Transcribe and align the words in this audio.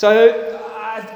So 0.00 0.08
I, 0.08 1.06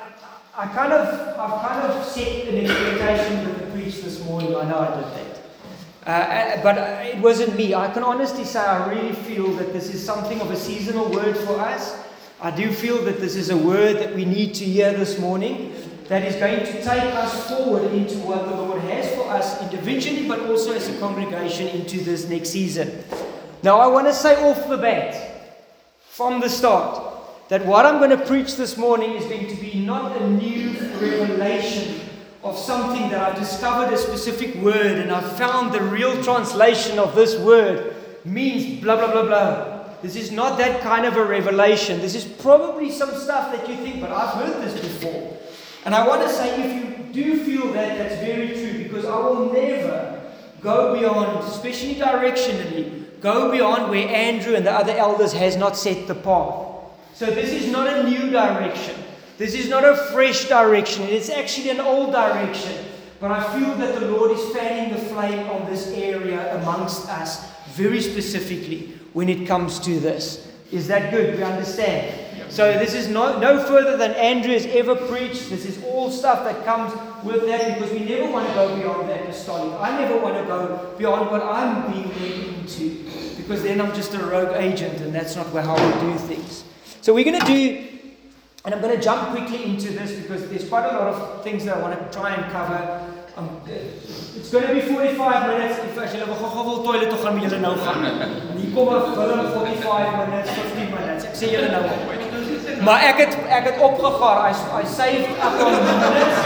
I 0.54 0.66
kind 0.66 0.92
of, 0.92 1.38
I've 1.38 1.60
kind 1.66 1.90
of 1.90 2.04
set 2.04 2.48
an 2.48 2.66
expectation 2.66 3.46
with 3.46 3.58
the 3.58 3.66
preach 3.72 4.02
this 4.02 4.22
morning. 4.26 4.54
I 4.54 4.68
know 4.68 4.78
I 4.78 4.94
did 4.94 5.06
that. 5.14 6.06
Uh, 6.06 6.10
uh, 6.10 6.62
but 6.62 6.76
it 7.06 7.18
wasn't 7.22 7.56
me. 7.56 7.74
I 7.74 7.90
can 7.90 8.02
honestly 8.02 8.44
say 8.44 8.60
I 8.60 8.90
really 8.90 9.14
feel 9.14 9.50
that 9.54 9.72
this 9.72 9.94
is 9.94 10.04
something 10.04 10.38
of 10.42 10.50
a 10.50 10.56
seasonal 10.56 11.10
word 11.10 11.34
for 11.34 11.58
us. 11.58 11.98
I 12.42 12.50
do 12.50 12.70
feel 12.70 13.02
that 13.04 13.20
this 13.20 13.36
is 13.36 13.48
a 13.48 13.56
word 13.56 13.96
that 14.00 14.14
we 14.14 14.26
need 14.26 14.52
to 14.56 14.66
hear 14.66 14.92
this 14.92 15.18
morning 15.18 15.72
that 16.08 16.22
is 16.22 16.36
going 16.36 16.58
to 16.58 16.84
take 16.84 17.14
us 17.14 17.48
forward 17.48 17.90
into 17.90 18.18
what 18.18 18.44
the 18.44 18.54
Lord 18.54 18.82
has 18.82 19.08
for 19.14 19.26
us 19.30 19.62
individually, 19.62 20.28
but 20.28 20.40
also 20.40 20.74
as 20.74 20.90
a 20.90 20.98
congregation 20.98 21.68
into 21.68 22.04
this 22.04 22.28
next 22.28 22.50
season. 22.50 23.02
Now, 23.62 23.78
I 23.78 23.86
want 23.86 24.08
to 24.08 24.12
say 24.12 24.34
off 24.44 24.68
the 24.68 24.76
bat, 24.76 25.56
from 26.10 26.40
the 26.40 26.50
start, 26.50 27.03
that 27.48 27.64
what 27.66 27.84
I'm 27.84 27.98
going 27.98 28.16
to 28.16 28.24
preach 28.24 28.56
this 28.56 28.76
morning 28.76 29.12
is 29.12 29.24
going 29.26 29.46
to 29.48 29.56
be 29.56 29.80
not 29.80 30.16
a 30.16 30.30
new 30.30 30.70
revelation 30.98 32.00
of 32.42 32.58
something 32.58 33.10
that 33.10 33.20
I've 33.20 33.38
discovered 33.38 33.92
a 33.92 33.98
specific 33.98 34.54
word 34.56 34.98
and 34.98 35.10
I've 35.10 35.36
found 35.36 35.72
the 35.72 35.82
real 35.82 36.22
translation 36.22 36.98
of 36.98 37.14
this 37.14 37.38
word 37.38 37.96
means 38.24 38.82
blah, 38.82 38.96
blah, 38.96 39.12
blah, 39.12 39.26
blah. 39.26 39.84
This 40.02 40.16
is 40.16 40.30
not 40.30 40.58
that 40.58 40.82
kind 40.82 41.06
of 41.06 41.16
a 41.16 41.24
revelation. 41.24 42.00
This 42.00 42.14
is 42.14 42.24
probably 42.24 42.90
some 42.90 43.14
stuff 43.14 43.52
that 43.52 43.68
you 43.68 43.76
think, 43.76 44.00
but 44.00 44.10
I've 44.10 44.34
heard 44.34 44.62
this 44.62 44.78
before. 44.80 45.36
And 45.84 45.94
I 45.94 46.06
want 46.06 46.22
to 46.22 46.28
say, 46.28 46.62
if 46.62 46.74
you 46.74 47.12
do 47.12 47.44
feel 47.44 47.72
that, 47.72 47.98
that's 47.98 48.16
very 48.16 48.48
true 48.48 48.82
because 48.82 49.04
I 49.04 49.16
will 49.16 49.52
never 49.52 50.30
go 50.60 50.98
beyond, 50.98 51.44
especially 51.46 51.94
directionally, 51.94 53.04
go 53.20 53.50
beyond 53.50 53.90
where 53.90 54.08
Andrew 54.08 54.54
and 54.54 54.66
the 54.66 54.72
other 54.72 54.92
elders 54.92 55.32
has 55.32 55.56
not 55.56 55.76
set 55.76 56.06
the 56.06 56.14
path. 56.14 56.63
So 57.14 57.26
this 57.26 57.52
is 57.52 57.70
not 57.70 57.86
a 57.86 58.02
new 58.02 58.30
direction. 58.30 58.96
This 59.38 59.54
is 59.54 59.68
not 59.68 59.84
a 59.84 59.96
fresh 60.12 60.48
direction. 60.48 61.04
It's 61.04 61.30
actually 61.30 61.70
an 61.70 61.80
old 61.80 62.12
direction. 62.12 62.84
But 63.20 63.30
I 63.30 63.58
feel 63.58 63.74
that 63.76 64.00
the 64.00 64.08
Lord 64.08 64.32
is 64.32 64.52
fanning 64.54 64.92
the 64.92 65.00
flame 65.00 65.48
on 65.48 65.70
this 65.70 65.88
area 65.88 66.60
amongst 66.60 67.08
us 67.08 67.50
very 67.68 68.00
specifically 68.00 68.98
when 69.12 69.28
it 69.28 69.46
comes 69.46 69.78
to 69.80 69.98
this. 70.00 70.52
Is 70.72 70.88
that 70.88 71.12
good? 71.12 71.36
We 71.36 71.42
understand. 71.44 72.20
So 72.50 72.76
this 72.78 72.94
is 72.94 73.08
no, 73.08 73.40
further 73.66 73.96
than 73.96 74.12
Andrew 74.12 74.52
has 74.52 74.66
ever 74.66 74.94
preached. 74.94 75.50
This 75.50 75.64
is 75.64 75.82
all 75.84 76.10
stuff 76.10 76.44
that 76.44 76.64
comes 76.64 76.92
with 77.24 77.46
that 77.46 77.78
because 77.78 77.92
we 77.92 78.00
never 78.00 78.30
want 78.30 78.48
to 78.48 78.54
go 78.54 78.76
beyond 78.76 79.08
that 79.08 79.22
apostolic. 79.22 79.80
I 79.80 79.98
never 79.98 80.18
want 80.18 80.36
to 80.36 80.44
go 80.44 80.94
beyond 80.98 81.30
what 81.30 81.42
I'm 81.42 81.92
being 81.92 82.08
led 82.20 82.58
into 82.58 83.04
because 83.36 83.62
then 83.62 83.80
I'm 83.80 83.94
just 83.94 84.14
a 84.14 84.18
rogue 84.18 84.56
agent 84.56 85.00
and 85.00 85.14
that's 85.14 85.36
not 85.36 85.46
how 85.46 85.74
we 85.74 86.12
do 86.12 86.18
things. 86.18 86.64
So 87.04 87.12
we're 87.12 87.24
going 87.24 87.38
to 87.38 87.44
do, 87.44 87.86
and 88.64 88.74
I'm 88.74 88.80
going 88.80 88.96
to 88.96 89.02
jump 89.02 89.28
quickly 89.28 89.62
into 89.62 89.90
this 89.90 90.18
because 90.22 90.48
there's 90.48 90.66
quite 90.66 90.86
a 90.86 90.96
lot 90.96 91.08
of 91.12 91.44
things 91.44 91.66
that 91.66 91.76
I 91.76 91.82
want 91.82 92.00
to 92.00 92.18
try 92.18 92.32
and 92.32 92.50
cover. 92.50 92.80
Um, 93.36 93.60
it's 93.68 94.50
going 94.50 94.66
to 94.68 94.72
be 94.72 94.80
45 94.80 95.48
minutes. 95.50 95.80
If 95.84 95.98
as 95.98 96.14
julle 96.14 96.24
gou-gou 96.24 96.64
wil 96.64 96.80
toilet 96.86 97.10
toe 97.10 97.18
gaan, 97.20 97.36
moet 97.36 97.44
julle 97.44 97.60
nou 97.60 97.74
gaan. 97.76 98.08
Hier 98.56 98.72
kom 98.72 98.88
'n 98.88 99.04
film 99.12 99.52
45 99.52 100.16
minutes, 100.22 100.50
15 100.56 100.88
minutes. 100.96 101.24
Ek 101.28 101.36
sê 101.36 101.52
julle 101.52 101.68
nou 101.76 101.84
op. 101.84 102.80
Maar 102.88 103.00
ek 103.10 103.20
het 103.26 103.36
ek 103.58 103.64
het 103.68 103.84
opgegaar. 103.84 104.40
I 104.48 104.54
I 104.80 104.84
saved 104.96 105.36
up 105.44 105.60
on 105.60 105.76
minutes. 105.84 106.40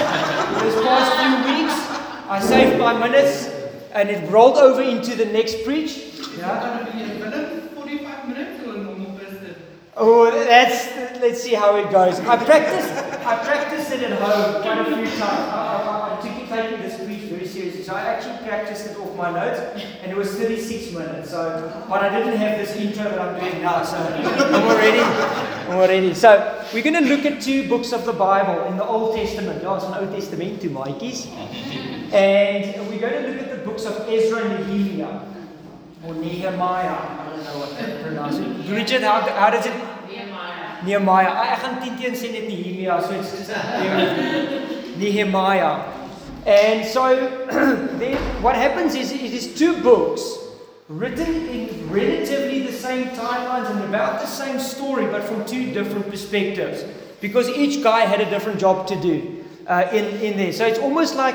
This 0.64 0.74
past 0.82 1.12
few 1.22 1.34
weeks, 1.52 1.78
I 2.26 2.40
saved 2.42 2.78
my 2.82 2.98
minutes 2.98 3.46
and 3.94 4.10
it 4.10 4.26
rolled 4.34 4.58
over 4.58 4.82
into 4.82 5.14
the 5.14 5.30
next 5.30 5.62
preach. 5.62 5.94
Yeah. 6.34 6.78
Oh, 10.00 10.30
that's 10.30 11.20
let's 11.20 11.42
see 11.42 11.54
how 11.54 11.76
it 11.76 11.90
goes. 11.90 12.20
I 12.20 12.36
practiced 12.36 12.92
I 13.26 13.44
practiced 13.44 13.92
it 13.92 14.02
at 14.02 14.18
home 14.20 14.62
quite 14.62 14.78
a 14.78 14.84
few 14.84 15.06
times. 15.18 15.22
I, 15.22 15.58
I, 15.84 16.18
I 16.18 16.20
took 16.22 16.38
taking 16.48 16.80
this 16.80 16.94
speech 16.94 17.30
very 17.30 17.46
seriously, 17.46 17.82
so 17.82 17.94
I 17.94 18.00
actually 18.02 18.38
practiced 18.46 18.86
it 18.86 18.96
off 18.96 19.14
my 19.16 19.30
notes, 19.30 19.60
and 20.02 20.10
it 20.10 20.16
was 20.16 20.30
36 20.34 20.92
minutes. 20.92 21.30
So, 21.30 21.84
but 21.88 22.02
I 22.02 22.08
didn't 22.08 22.36
have 22.36 22.58
this 22.58 22.76
intro 22.76 23.04
that 23.04 23.20
I'm 23.20 23.38
doing 23.38 23.62
now, 23.62 23.82
so 23.82 23.96
I'm 23.96 24.64
already 24.64 25.00
I'm 25.00 25.76
already. 25.76 26.14
So 26.14 26.64
we're 26.72 26.82
going 26.82 27.02
to 27.02 27.08
look 27.08 27.24
at 27.26 27.40
two 27.42 27.68
books 27.68 27.92
of 27.92 28.04
the 28.04 28.12
Bible 28.12 28.64
in 28.64 28.76
the 28.76 28.84
Old 28.84 29.16
Testament. 29.16 29.62
Ja, 29.62 29.74
ons 29.74 29.84
Old 29.84 30.10
Testament 30.12 30.60
two 30.60 30.70
maatjies. 30.70 31.26
And 32.12 32.88
we're 32.88 33.00
going 33.00 33.22
to 33.22 33.28
look 33.28 33.42
at 33.42 33.50
the 33.50 33.64
books 33.64 33.84
of 33.84 34.08
Ezra 34.08 34.44
and 34.44 34.68
Nehemiah 34.68 35.20
or 36.04 36.14
Nehemiah. 36.14 37.27
I 37.48 37.52
don't 37.52 37.60
know 37.60 37.66
what 37.66 37.78
to 37.78 38.02
pronounce 38.02 38.36
it. 38.36 38.66
Bridget, 38.66 39.02
how, 39.02 39.22
how 39.22 39.48
does 39.48 39.64
it? 39.64 39.72
Nehemiah. 40.06 40.84
Nehemiah. 40.84 41.28
I, 41.28 41.54
I 41.54 41.56
gaan 41.56 41.80
teen 41.82 41.96
teen 41.96 42.12
sê 42.12 42.30
net 42.32 42.46
Nehemiah, 42.46 43.00
so 43.00 43.12
it's 43.12 43.30
just 43.32 44.98
Nehemiah. 44.98 45.82
And 46.44 46.84
so 46.84 47.16
then 47.98 48.16
what 48.42 48.54
happens 48.54 48.94
is 48.94 49.12
it 49.12 49.32
is 49.32 49.54
two 49.58 49.80
books 49.82 50.20
written 50.88 51.48
in 51.48 51.90
relatively 51.90 52.66
the 52.66 52.72
same 52.72 53.08
timelines 53.16 53.70
and 53.70 53.82
about 53.84 54.20
the 54.20 54.26
same 54.26 54.60
story, 54.60 55.06
but 55.06 55.24
from 55.24 55.44
two 55.46 55.72
different 55.72 56.10
perspectives. 56.10 56.84
Because 57.22 57.48
each 57.48 57.82
guy 57.82 58.00
had 58.00 58.20
a 58.20 58.28
different 58.28 58.60
job 58.60 58.86
to 58.88 59.00
do 59.00 59.42
uh, 59.66 59.88
in, 59.90 60.04
in 60.20 60.36
there. 60.36 60.52
So 60.52 60.66
it's 60.66 60.78
almost 60.78 61.16
like 61.16 61.34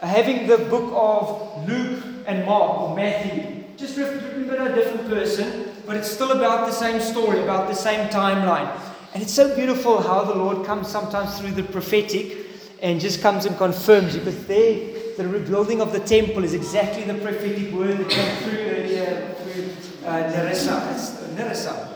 having 0.00 0.48
the 0.48 0.58
book 0.58 0.90
of 0.92 1.68
Luke 1.68 2.02
and 2.26 2.44
Mark 2.44 2.80
or 2.80 2.96
Matthew 2.96 3.61
just 3.76 3.96
written 3.96 4.48
by 4.48 4.54
a 4.54 4.74
different 4.74 5.08
person, 5.08 5.70
but 5.86 5.96
it's 5.96 6.10
still 6.10 6.32
about 6.32 6.66
the 6.66 6.72
same 6.72 7.00
story, 7.00 7.42
about 7.42 7.68
the 7.68 7.74
same 7.74 8.08
timeline. 8.08 8.70
And 9.14 9.22
it's 9.22 9.32
so 9.32 9.54
beautiful 9.54 10.00
how 10.00 10.24
the 10.24 10.34
Lord 10.34 10.64
comes 10.66 10.88
sometimes 10.88 11.38
through 11.38 11.52
the 11.52 11.62
prophetic 11.62 12.38
and 12.80 13.00
just 13.00 13.20
comes 13.20 13.44
and 13.44 13.56
confirms 13.56 14.16
because 14.16 14.46
there, 14.46 15.14
the 15.16 15.28
rebuilding 15.28 15.80
of 15.80 15.92
the 15.92 16.00
temple 16.00 16.44
is 16.44 16.54
exactly 16.54 17.04
the 17.04 17.14
prophetic 17.14 17.72
word 17.72 17.98
that 17.98 18.08
came 18.08 18.36
through 18.42 18.58
earlier 18.58 19.34
through 19.34 20.06
uh, 20.06 20.30
Nerissa. 20.30 21.34
Nerissa. 21.36 21.94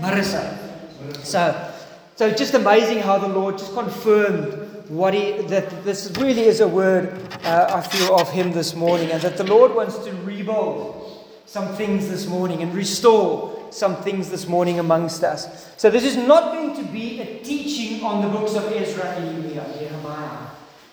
Marissa. 0.00 1.24
So, 1.24 1.72
so 2.16 2.30
just 2.30 2.54
amazing 2.54 2.98
how 2.98 3.18
the 3.18 3.28
Lord 3.28 3.58
just 3.58 3.74
confirmed 3.74 4.64
what 4.88 5.14
he 5.14 5.40
that 5.48 5.84
this 5.84 6.12
really 6.18 6.44
is 6.44 6.60
a 6.60 6.68
word 6.68 7.18
uh, 7.44 7.66
I 7.74 7.80
feel 7.80 8.14
of 8.14 8.30
him 8.30 8.52
this 8.52 8.74
morning, 8.74 9.10
and 9.10 9.20
that 9.22 9.36
the 9.36 9.44
Lord 9.44 9.74
wants 9.74 9.98
to 10.04 10.12
rebuild 10.22 11.03
some 11.46 11.74
things 11.74 12.08
this 12.08 12.26
morning 12.26 12.62
and 12.62 12.74
restore 12.74 13.54
some 13.70 13.96
things 13.96 14.30
this 14.30 14.46
morning 14.46 14.78
amongst 14.78 15.24
us. 15.24 15.68
So, 15.76 15.90
this 15.90 16.04
is 16.04 16.16
not 16.16 16.52
going 16.52 16.76
to 16.76 16.92
be 16.92 17.20
a 17.20 17.40
teaching 17.42 18.04
on 18.04 18.22
the 18.22 18.28
books 18.28 18.54
of 18.54 18.70
Ezra 18.72 19.04
and 19.16 19.44
Nehemiah. 19.44 20.46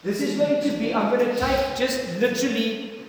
This 0.04 0.22
is 0.22 0.38
going 0.38 0.64
to 0.64 0.78
be, 0.78 0.94
I'm 0.94 1.16
going 1.16 1.28
to 1.28 1.40
take 1.40 1.78
just 1.78 2.20
literally, 2.20 3.04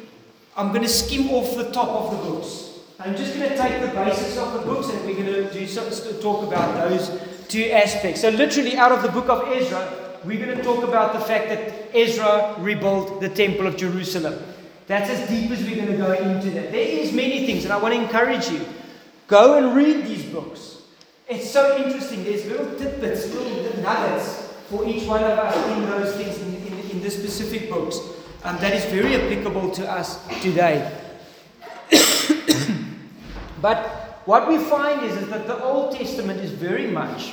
I'm 0.56 0.68
going 0.68 0.82
to 0.82 0.88
skim 0.88 1.30
off 1.30 1.56
the 1.56 1.70
top 1.70 1.88
of 1.88 2.10
the 2.10 2.30
books. 2.30 2.68
I'm 3.00 3.16
just 3.16 3.34
going 3.34 3.48
to 3.48 3.56
take 3.56 3.80
the 3.80 3.88
basics 3.88 4.36
of 4.36 4.52
the 4.52 4.60
books 4.60 4.88
and 4.90 5.04
we're 5.06 5.14
going 5.14 5.26
to 5.26 5.52
do 5.52 5.66
some, 5.66 5.88
talk 6.20 6.46
about 6.46 6.88
those 6.88 7.18
two 7.48 7.64
aspects. 7.70 8.20
So, 8.20 8.28
literally, 8.28 8.76
out 8.76 8.92
of 8.92 9.02
the 9.02 9.08
book 9.08 9.28
of 9.28 9.48
Ezra, 9.48 10.18
we're 10.24 10.44
going 10.44 10.56
to 10.56 10.62
talk 10.62 10.84
about 10.84 11.14
the 11.14 11.20
fact 11.20 11.48
that 11.48 11.96
Ezra 11.96 12.54
rebuilt 12.58 13.20
the 13.20 13.28
temple 13.30 13.66
of 13.66 13.76
Jerusalem. 13.76 14.38
That's 14.86 15.10
as 15.10 15.28
deep 15.28 15.50
as 15.50 15.62
we're 15.62 15.76
going 15.76 15.92
to 15.92 15.96
go 15.96 16.12
into 16.12 16.50
that. 16.50 16.72
There 16.72 16.88
is 16.88 17.12
many 17.12 17.46
things, 17.46 17.64
and 17.64 17.72
I 17.72 17.78
want 17.78 17.94
to 17.94 18.00
encourage 18.00 18.48
you. 18.48 18.64
Go 19.28 19.56
and 19.56 19.76
read 19.76 20.04
these 20.04 20.24
books. 20.24 20.82
It's 21.28 21.50
so 21.50 21.76
interesting. 21.82 22.24
There's 22.24 22.44
little 22.46 22.76
tidbits, 22.76 23.32
little 23.32 23.82
nuggets 23.82 24.52
for 24.68 24.86
each 24.86 25.06
one 25.06 25.22
of 25.22 25.38
us 25.38 25.56
in 25.76 25.86
those 25.86 26.14
things 26.16 26.38
in, 26.40 26.54
in, 26.66 26.90
in 26.90 27.02
the 27.02 27.10
specific 27.10 27.70
books. 27.70 27.98
Um, 28.44 28.58
that 28.58 28.74
is 28.74 28.84
very 28.86 29.14
applicable 29.14 29.70
to 29.70 29.90
us 29.90 30.18
today. 30.42 30.90
but 33.62 34.20
what 34.24 34.48
we 34.48 34.58
find 34.58 35.04
is, 35.04 35.16
is 35.16 35.28
that 35.28 35.46
the 35.46 35.62
Old 35.62 35.96
Testament 35.96 36.40
is 36.40 36.50
very 36.50 36.88
much 36.88 37.32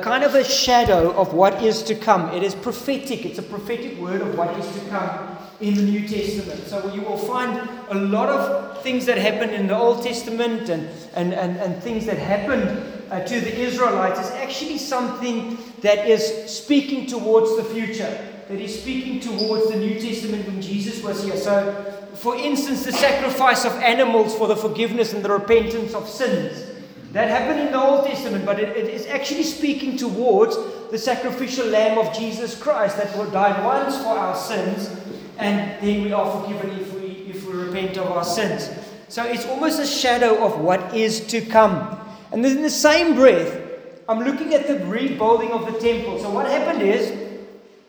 kind 0.00 0.22
of 0.22 0.34
a 0.34 0.44
shadow 0.44 1.10
of 1.12 1.34
what 1.34 1.62
is 1.62 1.82
to 1.82 1.94
come. 1.94 2.30
It 2.30 2.42
is 2.42 2.54
prophetic, 2.54 3.26
it's 3.26 3.38
a 3.38 3.42
prophetic 3.42 3.98
word 3.98 4.20
of 4.20 4.38
what 4.38 4.56
is 4.58 4.72
to 4.74 4.88
come 4.90 5.31
in 5.62 5.74
the 5.76 5.82
New 5.82 6.06
Testament. 6.08 6.66
So 6.66 6.92
you 6.92 7.02
will 7.02 7.16
find 7.16 7.68
a 7.88 7.94
lot 7.94 8.28
of 8.28 8.82
things 8.82 9.06
that 9.06 9.16
happened 9.16 9.52
in 9.52 9.68
the 9.68 9.78
Old 9.78 10.02
Testament 10.02 10.68
and, 10.68 10.88
and, 11.14 11.32
and, 11.32 11.56
and 11.56 11.80
things 11.82 12.04
that 12.06 12.18
happened 12.18 12.84
uh, 13.10 13.20
to 13.20 13.40
the 13.40 13.60
Israelites 13.60 14.18
is 14.18 14.30
actually 14.32 14.78
something 14.78 15.56
that 15.82 16.08
is 16.08 16.50
speaking 16.50 17.06
towards 17.06 17.56
the 17.56 17.64
future, 17.64 18.28
that 18.48 18.58
is 18.58 18.80
speaking 18.80 19.20
towards 19.20 19.70
the 19.70 19.76
New 19.76 20.00
Testament 20.00 20.46
when 20.46 20.60
Jesus 20.60 21.02
was 21.02 21.22
here. 21.22 21.36
So, 21.36 22.08
for 22.14 22.34
instance, 22.36 22.84
the 22.84 22.92
sacrifice 22.92 23.64
of 23.64 23.72
animals 23.74 24.34
for 24.34 24.48
the 24.48 24.56
forgiveness 24.56 25.12
and 25.12 25.24
the 25.24 25.30
repentance 25.30 25.94
of 25.94 26.08
sins. 26.08 26.70
That 27.12 27.28
happened 27.28 27.60
in 27.60 27.72
the 27.72 27.80
Old 27.80 28.06
Testament, 28.06 28.46
but 28.46 28.58
it, 28.58 28.74
it 28.76 28.88
is 28.88 29.06
actually 29.06 29.42
speaking 29.42 29.96
towards 29.96 30.56
the 30.90 30.98
sacrificial 30.98 31.66
lamb 31.66 31.98
of 31.98 32.16
Jesus 32.16 32.58
Christ 32.58 32.96
that 32.96 33.14
died 33.32 33.62
once 33.64 33.96
for 33.98 34.18
our 34.18 34.34
sins 34.34 34.90
and 35.38 35.82
then 35.82 36.02
we 36.02 36.12
are 36.12 36.40
forgiven 36.40 36.70
if 36.78 36.92
we, 36.94 37.08
if 37.28 37.46
we 37.46 37.52
repent 37.54 37.96
of 37.98 38.10
our 38.10 38.24
sins. 38.24 38.70
So 39.08 39.24
it's 39.24 39.46
almost 39.46 39.78
a 39.78 39.86
shadow 39.86 40.44
of 40.44 40.60
what 40.60 40.94
is 40.94 41.20
to 41.28 41.40
come. 41.40 41.98
And 42.32 42.44
then 42.44 42.56
in 42.56 42.62
the 42.62 42.70
same 42.70 43.14
breath, 43.14 43.58
I'm 44.08 44.20
looking 44.20 44.54
at 44.54 44.66
the 44.66 44.84
rebuilding 44.86 45.52
of 45.52 45.70
the 45.70 45.78
temple. 45.78 46.18
So 46.18 46.30
what 46.30 46.46
happened 46.46 46.82
is, 46.82 47.12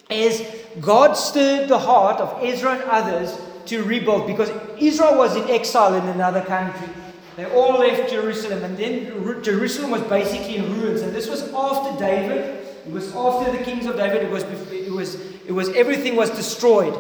is 0.10 0.46
God 0.82 1.14
stirred 1.14 1.70
the 1.70 1.80
heart 1.80 2.20
of 2.20 2.44
Ezra 2.44 2.74
and 2.74 2.84
others 2.84 3.40
to 3.68 3.84
rebuild 3.84 4.28
because 4.28 4.52
Israel 4.78 5.18
was 5.18 5.36
in 5.36 5.50
exile 5.50 5.94
in 5.94 6.06
another 6.10 6.42
country. 6.42 6.90
They 7.36 7.46
all 7.46 7.80
left 7.80 8.12
Jerusalem, 8.12 8.64
and 8.64 8.78
then 8.78 9.42
Jerusalem 9.42 9.90
was 9.90 10.02
basically 10.04 10.58
in 10.58 10.80
ruins. 10.80 11.02
And 11.02 11.16
this 11.16 11.28
was 11.28 11.52
after 11.54 11.98
David. 11.98 12.60
It 12.86 12.92
was 12.92 13.16
after 13.16 13.52
the 13.52 13.64
kings 13.64 13.86
of 13.86 13.96
David. 13.96 14.24
It 14.24 14.30
was, 14.30 14.44
it 14.44 14.92
was, 14.92 15.16
it 15.48 15.52
was 15.52 15.70
everything 15.70 16.16
was 16.16 16.30
destroyed, 16.30 16.94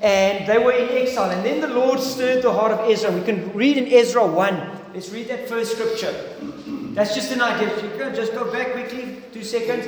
and 0.00 0.46
they 0.48 0.58
were 0.58 0.72
in 0.72 0.88
exile. 0.96 1.30
And 1.30 1.44
then 1.44 1.60
the 1.60 1.68
Lord 1.68 2.00
stirred 2.00 2.42
the 2.42 2.52
heart 2.52 2.72
of 2.72 2.90
Ezra. 2.90 3.10
We 3.10 3.22
can 3.22 3.52
read 3.52 3.76
in 3.76 3.92
Ezra 3.92 4.26
one. 4.26 4.56
Let's 4.94 5.10
read 5.10 5.28
that 5.28 5.48
first 5.48 5.72
scripture. 5.72 6.14
That's 6.94 7.14
just 7.14 7.30
an 7.32 7.40
idea. 7.40 7.68
If 7.76 7.82
You 7.82 7.90
can 7.98 8.14
just 8.14 8.32
go 8.32 8.50
back 8.50 8.72
quickly, 8.72 9.22
two 9.32 9.44
seconds. 9.44 9.86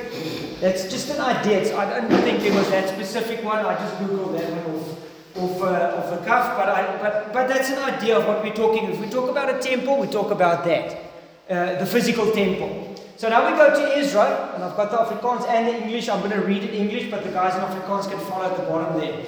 That's 0.61 0.83
just 0.83 1.09
an 1.09 1.19
idea. 1.19 1.75
I 1.77 1.99
don't 1.99 2.21
think 2.21 2.43
it 2.43 2.53
was 2.53 2.69
that 2.69 2.89
specific 2.89 3.43
one. 3.43 3.65
I 3.65 3.75
just 3.75 3.95
googled 3.95 4.37
that 4.39 4.49
one 4.51 4.75
off 4.75 5.03
off, 5.35 5.61
uh, 5.61 5.97
off 5.97 6.09
the 6.11 6.25
cuff, 6.25 6.57
but, 6.57 6.69
I, 6.69 6.97
but, 7.01 7.33
but 7.33 7.47
that's 7.47 7.69
an 7.69 7.79
idea 7.79 8.17
of 8.17 8.27
what 8.27 8.43
we're 8.43 8.53
talking. 8.53 8.89
If 8.89 8.99
we 8.99 9.09
talk 9.09 9.29
about 9.29 9.53
a 9.53 9.59
temple, 9.59 9.99
we 9.99 10.07
talk 10.07 10.31
about 10.31 10.63
that, 10.65 11.11
uh, 11.49 11.79
the 11.79 11.85
physical 11.85 12.31
temple. 12.31 12.95
So 13.17 13.29
now 13.29 13.49
we 13.49 13.57
go 13.57 13.73
to 13.73 13.97
Israel, 13.97 14.51
and 14.53 14.63
I've 14.63 14.75
got 14.75 14.91
the 14.91 14.97
Afrikaans 14.97 15.47
and 15.47 15.67
the 15.67 15.83
English. 15.83 16.09
I'm 16.09 16.19
going 16.19 16.39
to 16.39 16.45
read 16.45 16.63
it 16.63 16.73
in 16.73 16.87
English, 16.87 17.09
but 17.09 17.23
the 17.23 17.31
guys 17.31 17.55
in 17.55 17.61
Afrikaans 17.61 18.09
can 18.09 18.19
follow 18.27 18.51
at 18.51 18.57
the 18.57 18.63
bottom 18.63 18.99
there. 18.99 19.25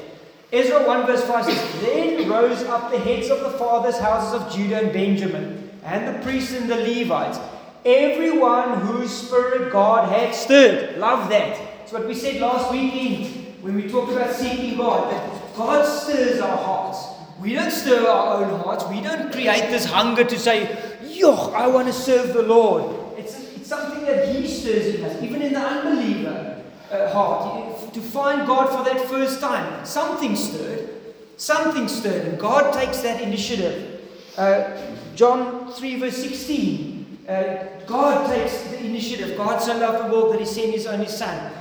Ezra 0.52 0.86
1 0.86 1.06
verse 1.08 1.24
5 1.24 1.46
says, 1.46 1.82
Then 1.82 2.30
rose 2.30 2.62
up 2.64 2.92
the 2.92 3.00
heads 3.00 3.30
of 3.30 3.40
the 3.40 3.58
fathers' 3.58 3.98
houses 3.98 4.42
of 4.42 4.54
Judah 4.54 4.84
and 4.84 4.94
Benjamin, 4.94 5.70
and 5.84 6.16
the 6.16 6.24
priests 6.24 6.54
and 6.54 6.70
the 6.70 6.76
Levites, 6.76 7.40
everyone 7.84 8.80
whose 8.82 9.12
spirit 9.12 9.72
God 9.72 10.10
had 10.10 10.36
stirred. 10.36 10.98
Love 10.98 11.30
that. 11.30 11.60
It's 11.84 11.92
what 11.92 12.08
we 12.08 12.14
said 12.14 12.42
last 12.42 12.72
weekend 12.72 13.64
when 13.64 13.76
we 13.76 13.90
talked 13.90 14.12
about 14.12 14.36
seeking 14.36 14.78
God, 14.78 15.12
that 15.12 15.56
God 15.56 15.86
stirs 15.86 16.40
our 16.40 16.58
hearts. 16.58 17.00
We 17.40 17.54
don't 17.54 17.72
stir 17.72 18.08
our 18.08 18.44
own 18.44 18.60
hearts. 18.62 18.86
We 18.86 19.02
don't 19.02 19.32
create 19.32 19.70
this 19.70 19.86
hunger 19.86 20.24
to 20.24 20.40
say, 20.40 20.98
Yo, 21.04 21.34
I 21.52 21.68
want 21.68 21.88
to 21.88 21.94
serve 21.94 22.34
the 22.34 22.44
Lord. 22.44 23.18
It's, 23.18 23.40
it's 23.56 23.68
something 23.68 24.06
that 24.06 24.34
He 24.34 24.48
stirs 24.48 24.96
in 24.96 25.04
us, 25.04 25.22
even 25.22 25.42
in 25.42 25.54
the 25.54 25.60
unbeliever 25.60 26.55
uh, 26.92 27.10
heart. 27.12 27.94
To 27.94 28.02
find 28.02 28.48
God 28.48 28.70
for 28.70 28.84
that 28.90 29.08
first 29.08 29.40
time, 29.40 29.86
something 29.86 30.36
stirred. 30.36 30.90
Something 31.38 31.88
stirred, 31.88 32.28
and 32.28 32.40
God 32.40 32.74
takes 32.74 33.02
that 33.02 33.22
initiative. 33.22 34.02
Uh, 34.38 34.78
John 35.16 35.72
3, 35.72 36.00
verse 36.00 36.18
16. 36.18 37.20
Uh, 37.28 37.56
God 37.86 38.28
takes 38.34 38.62
the 38.64 38.86
initiative. 38.86 39.38
God 39.38 39.62
so 39.62 39.78
loved 39.78 40.08
the 40.08 40.14
world 40.14 40.34
that 40.34 40.40
He 40.40 40.46
sent 40.46 40.74
His 40.74 40.86
only 40.86 41.08
Son. 41.08 41.52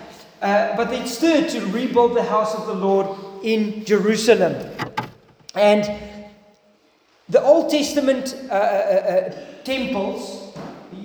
Uh, 0.40 0.76
but 0.76 0.90
they 0.90 1.04
stirred 1.06 1.48
to 1.50 1.60
rebuild 1.66 2.14
the 2.14 2.22
house 2.22 2.54
of 2.54 2.66
the 2.66 2.74
Lord 2.74 3.16
in 3.42 3.84
Jerusalem. 3.84 4.70
And 5.54 5.90
the 7.28 7.42
Old 7.42 7.70
Testament 7.70 8.36
uh, 8.50 8.54
uh, 8.54 9.34
temples 9.64 10.43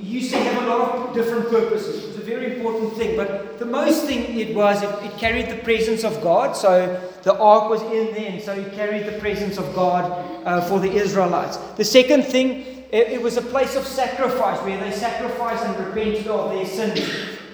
used 0.10 0.32
to 0.32 0.40
have 0.40 0.64
a 0.64 0.68
lot 0.68 0.82
of 0.96 1.16
different 1.16 1.50
purposes. 1.50 2.04
It 2.04 2.08
was 2.08 2.18
a 2.18 2.22
very 2.22 2.56
important 2.56 2.94
thing. 2.94 3.16
But 3.16 3.60
the 3.60 3.66
most 3.66 4.06
thing 4.06 4.38
it 4.38 4.56
was, 4.56 4.82
it, 4.82 4.90
it 5.04 5.18
carried 5.18 5.50
the 5.50 5.58
presence 5.58 6.04
of 6.04 6.22
God. 6.22 6.56
So 6.56 7.00
the 7.24 7.38
ark 7.38 7.70
was 7.70 7.82
in 7.84 8.14
there, 8.14 8.32
and 8.32 8.42
so 8.42 8.54
it 8.54 8.74
carried 8.74 9.06
the 9.06 9.20
presence 9.20 9.58
of 9.58 9.74
God 9.76 10.04
uh, 10.46 10.62
for 10.62 10.80
the 10.80 10.92
Israelites. 10.92 11.58
The 11.78 11.86
second 11.86 12.24
thing, 12.24 12.86
it, 12.92 13.10
it, 13.10 13.22
was 13.22 13.38
a 13.38 13.42
place 13.42 13.76
of 13.76 13.86
sacrifice 13.86 14.60
where 14.62 14.80
they 14.80 14.92
sacrificed 14.92 15.64
and 15.64 15.86
repented 15.86 16.28
of 16.28 16.52
their 16.52 16.66
sins 16.66 17.00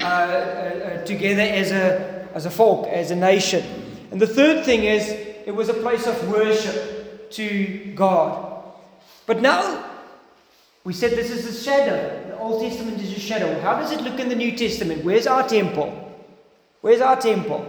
uh, 0.02 0.06
uh, 0.06 1.06
together 1.06 1.42
as 1.42 1.72
a, 1.72 2.28
as 2.34 2.46
a 2.46 2.52
folk, 2.52 2.88
as 2.88 3.12
a 3.12 3.16
nation. 3.16 3.64
And 4.12 4.22
the 4.22 4.28
third 4.28 4.64
thing 4.64 4.86
is, 4.86 5.10
it 5.10 5.54
was 5.54 5.70
a 5.70 5.74
place 5.74 6.08
of 6.08 6.30
worship 6.30 7.30
to 7.32 7.94
God. 7.96 8.64
But 9.26 9.42
now, 9.42 9.84
we 10.86 10.94
said 10.94 11.12
this 11.12 11.32
is 11.32 11.46
a 11.48 11.64
shadow. 11.64 12.28
The 12.28 12.38
Old 12.38 12.62
Testament 12.62 13.02
is 13.02 13.12
a 13.18 13.20
shadow. 13.20 13.60
How 13.60 13.74
does 13.74 13.92
it 13.92 14.02
look 14.02 14.20
in 14.20 14.30
the 14.30 14.36
New 14.36 14.56
Testament? 14.56 15.04
Where's 15.04 15.26
our 15.26 15.46
temple? 15.46 15.92
Where's 16.82 17.02
our 17.02 17.20
temple? 17.20 17.66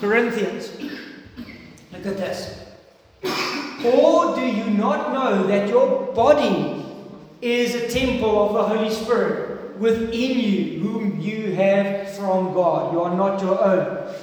Corinthians. 0.00 0.70
Look 1.92 2.06
at 2.06 2.16
this. 2.16 2.66
Or 3.84 4.36
do 4.36 4.46
you 4.46 4.70
not 4.70 5.12
know 5.12 5.46
that 5.48 5.68
your 5.68 6.14
body 6.14 6.84
is 7.42 7.74
a 7.74 7.88
temple 7.88 8.46
of 8.46 8.52
the 8.54 8.76
Holy 8.76 8.90
Spirit 8.94 9.76
within 9.78 10.38
you, 10.38 10.80
whom 10.80 11.20
you 11.20 11.52
have 11.54 12.10
from 12.10 12.54
God? 12.54 12.92
You 12.92 13.02
are 13.02 13.16
not 13.16 13.42
your 13.42 13.60
own. 13.60 14.14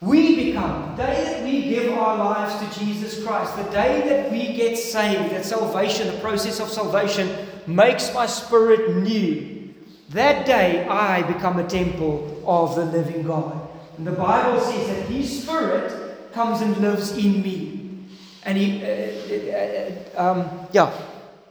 We 0.00 0.46
become, 0.46 0.96
the 0.96 1.02
day 1.02 1.24
that 1.24 1.37
we 1.48 1.62
give 1.62 1.92
our 1.92 2.16
lives 2.16 2.54
to 2.60 2.84
Jesus 2.84 3.24
Christ, 3.24 3.56
the 3.56 3.64
day 3.64 4.06
that 4.08 4.30
we 4.30 4.52
get 4.54 4.76
saved, 4.76 5.32
that 5.32 5.44
salvation, 5.44 6.06
the 6.06 6.20
process 6.20 6.60
of 6.60 6.68
salvation, 6.68 7.46
makes 7.66 8.12
my 8.12 8.26
spirit 8.26 8.96
new. 8.96 9.74
That 10.10 10.46
day 10.46 10.86
I 10.86 11.22
become 11.22 11.58
a 11.58 11.66
temple 11.66 12.42
of 12.46 12.76
the 12.76 12.84
living 12.84 13.22
God. 13.22 13.68
And 13.96 14.06
the 14.06 14.12
Bible 14.12 14.60
says 14.60 14.88
that 14.88 15.08
His 15.08 15.42
Spirit 15.42 16.32
comes 16.32 16.60
and 16.60 16.76
lives 16.78 17.16
in 17.16 17.42
me. 17.42 18.06
And 18.44 18.56
He, 18.56 18.84
uh, 18.84 18.88
uh, 18.88 20.22
uh, 20.22 20.30
um, 20.30 20.68
yeah, 20.72 20.92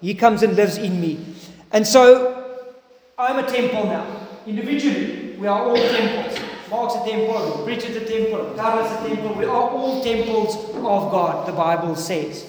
He 0.01 0.13
comes 0.13 0.43
and 0.43 0.55
lives 0.55 0.77
in 0.77 0.99
me. 1.01 1.19
And 1.71 1.85
so 1.85 2.59
I'm 3.17 3.43
a 3.43 3.47
temple 3.47 3.85
now. 3.85 4.27
Individually, 4.45 5.35
we 5.37 5.47
are 5.47 5.61
all 5.61 5.75
temples. 5.75 6.46
Mark's 6.69 6.95
a 6.95 7.09
temple, 7.09 7.63
Bridget's 7.63 7.95
a 7.95 8.05
temple, 8.05 8.53
Carla's 8.55 8.91
a 8.91 9.07
temple. 9.07 9.33
We 9.35 9.45
are 9.45 9.69
all 9.69 10.03
temples 10.03 10.55
of 10.55 11.11
God, 11.11 11.47
the 11.47 11.53
Bible 11.53 11.95
says. 11.95 12.45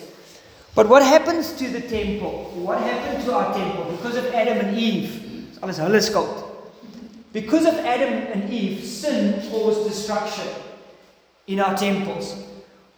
But 0.75 0.89
what 0.89 1.03
happens 1.03 1.53
to 1.55 1.69
the 1.69 1.81
temple? 1.81 2.53
What 2.55 2.81
happened 2.81 3.25
to 3.25 3.35
our 3.35 3.55
temple 3.55 3.97
because 3.97 4.17
of 4.17 4.27
Adam 4.27 4.59
and 4.59 4.79
Eve? 4.79 5.59
Alles 5.63 5.79
hulle 5.79 6.01
skuld. 6.01 6.45
Because 7.33 7.67
of 7.67 7.75
Adam 7.75 8.13
and 8.33 8.53
Eve, 8.53 8.85
sin 8.85 9.49
caused 9.51 9.89
destruction 9.89 10.47
in 11.47 11.61
our 11.61 11.77
temples. 11.77 12.45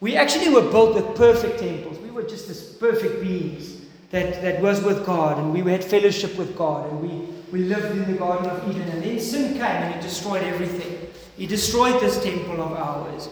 We 0.01 0.17
actually 0.17 0.49
were 0.49 0.71
built 0.71 0.95
with 0.95 1.17
perfect 1.17 1.59
temples. 1.59 1.99
We 1.99 2.11
were 2.11 2.23
just 2.23 2.49
this 2.49 2.73
perfect 2.75 3.23
beings 3.23 3.81
that, 4.11 4.41
that 4.43 4.61
was 4.61 4.83
with 4.83 5.05
God, 5.05 5.39
and 5.39 5.53
we 5.53 5.71
had 5.71 5.85
fellowship 5.85 6.37
with 6.37 6.57
God, 6.57 6.91
and 6.91 7.01
we, 7.01 7.27
we 7.53 7.67
lived 7.67 7.97
in 7.97 8.11
the 8.11 8.19
Garden 8.19 8.51
of 8.51 8.69
Eden. 8.69 8.89
And 8.89 9.03
then 9.03 9.21
sin 9.21 9.53
came 9.55 9.63
and 9.63 9.95
it 9.95 10.03
destroyed 10.03 10.43
everything. 10.43 11.00
He 11.41 11.47
destroyed 11.47 11.99
this 12.03 12.23
temple 12.23 12.61
of 12.61 12.73
ours. 12.75 13.31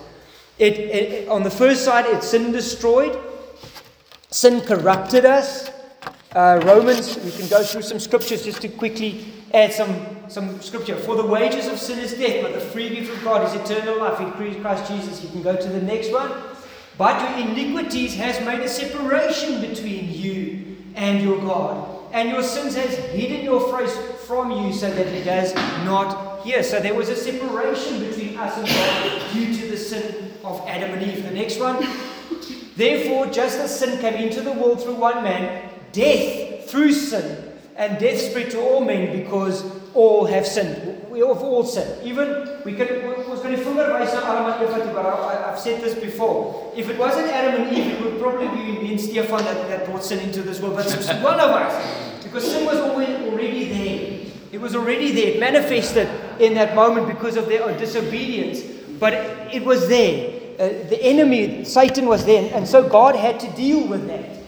It, 0.58 0.78
it, 0.78 1.28
on 1.28 1.42
the 1.42 1.50
first 1.50 1.84
side, 1.84 2.06
it 2.06 2.22
sin 2.22 2.52
destroyed, 2.52 3.14
sin 4.30 4.62
corrupted 4.62 5.26
us. 5.26 5.70
Uh, 6.34 6.58
Romans, 6.64 7.18
we 7.18 7.30
can 7.32 7.46
go 7.48 7.62
through 7.62 7.82
some 7.82 8.00
scriptures 8.00 8.46
just 8.46 8.62
to 8.62 8.68
quickly 8.70 9.26
add 9.52 9.74
some, 9.74 9.94
some 10.28 10.58
scripture. 10.62 10.96
For 10.96 11.16
the 11.16 11.26
wages 11.26 11.66
of 11.66 11.78
sin 11.78 11.98
is 11.98 12.14
death, 12.14 12.44
but 12.44 12.54
the 12.54 12.60
free 12.60 12.88
gift 12.88 13.12
of 13.12 13.22
God 13.22 13.46
is 13.46 13.52
eternal 13.70 13.98
life 13.98 14.18
in 14.20 14.32
Christ 14.62 14.90
Jesus. 14.90 15.22
You 15.22 15.28
can 15.28 15.42
go 15.42 15.54
to 15.54 15.68
the 15.68 15.82
next 15.82 16.10
one. 16.10 16.32
But 16.96 17.20
your 17.20 17.46
iniquities 17.46 18.14
has 18.14 18.42
made 18.42 18.60
a 18.60 18.70
separation 18.70 19.60
between 19.60 20.10
you 20.10 20.78
and 20.94 21.20
your 21.22 21.38
God. 21.42 22.06
And 22.14 22.30
your 22.30 22.42
sins 22.42 22.74
has 22.74 22.96
hidden 23.10 23.44
your 23.44 23.78
face 23.78 23.94
from 24.24 24.50
you 24.50 24.72
so 24.72 24.88
that 24.88 25.06
it 25.08 25.24
does 25.24 25.54
not 25.84 26.27
hear. 26.42 26.62
So 26.62 26.80
there 26.80 26.94
was 26.94 27.08
a 27.08 27.16
separation 27.16 28.00
between 28.00 28.36
us 28.36 28.56
and 28.56 28.66
God 28.66 29.32
due 29.32 29.54
to 29.60 29.70
the 29.70 29.76
sin 29.76 30.32
of 30.44 30.66
Adam 30.66 30.90
and 30.92 31.02
Eve. 31.02 31.24
The 31.24 31.30
next 31.30 31.58
one. 31.58 31.86
Therefore, 32.76 33.26
just 33.26 33.58
as 33.58 33.76
sin 33.76 33.98
came 34.00 34.14
into 34.14 34.40
the 34.40 34.52
world 34.52 34.82
through 34.82 34.94
one 34.94 35.24
man, 35.24 35.68
death 35.92 36.70
through 36.70 36.92
sin, 36.92 37.52
and 37.76 37.98
death 37.98 38.20
spread 38.20 38.50
to 38.52 38.60
all 38.60 38.84
men 38.84 39.20
because 39.20 39.64
all 39.94 40.26
have 40.26 40.46
sinned. 40.46 41.08
We 41.10 41.20
have 41.20 41.42
all 41.42 41.64
sinned. 41.64 42.06
Even 42.06 42.60
we 42.64 42.74
can 42.74 42.86
was 43.28 43.40
going 43.40 43.56
to 43.56 43.64
but 44.94 45.06
I've 45.06 45.58
said 45.58 45.80
this 45.82 45.94
before. 45.94 46.72
If 46.76 46.88
it 46.88 46.98
wasn't 46.98 47.28
Adam 47.28 47.62
and 47.62 47.76
Eve, 47.76 47.92
it 47.92 48.00
would 48.02 48.20
probably 48.20 48.48
be 48.48 48.78
me 48.78 48.90
and 48.92 49.00
Stefan 49.00 49.44
that, 49.44 49.68
that 49.68 49.86
brought 49.86 50.04
sin 50.04 50.20
into 50.20 50.42
this 50.42 50.60
world. 50.60 50.76
But 50.76 50.86
it's 50.86 51.08
one 51.22 51.40
of 51.40 51.50
us. 51.50 52.24
Because 52.24 52.50
sin 52.50 52.66
was 52.66 52.76
already 52.76 53.68
there. 53.68 54.32
It 54.52 54.60
was 54.60 54.74
already 54.74 55.12
there. 55.12 55.34
It 55.34 55.40
manifested 55.40 56.08
in 56.40 56.54
that 56.54 56.74
moment 56.74 57.06
because 57.06 57.36
of 57.36 57.46
their 57.46 57.76
disobedience. 57.78 58.62
But 58.98 59.14
it, 59.54 59.64
was 59.64 59.88
there. 59.88 60.40
Uh, 60.54 60.88
the 60.88 60.98
enemy, 61.02 61.64
Satan, 61.64 62.06
was 62.06 62.24
there. 62.24 62.52
And 62.54 62.66
so 62.66 62.88
God 62.88 63.14
had 63.14 63.38
to 63.40 63.50
deal 63.52 63.86
with 63.86 64.06
that. 64.08 64.38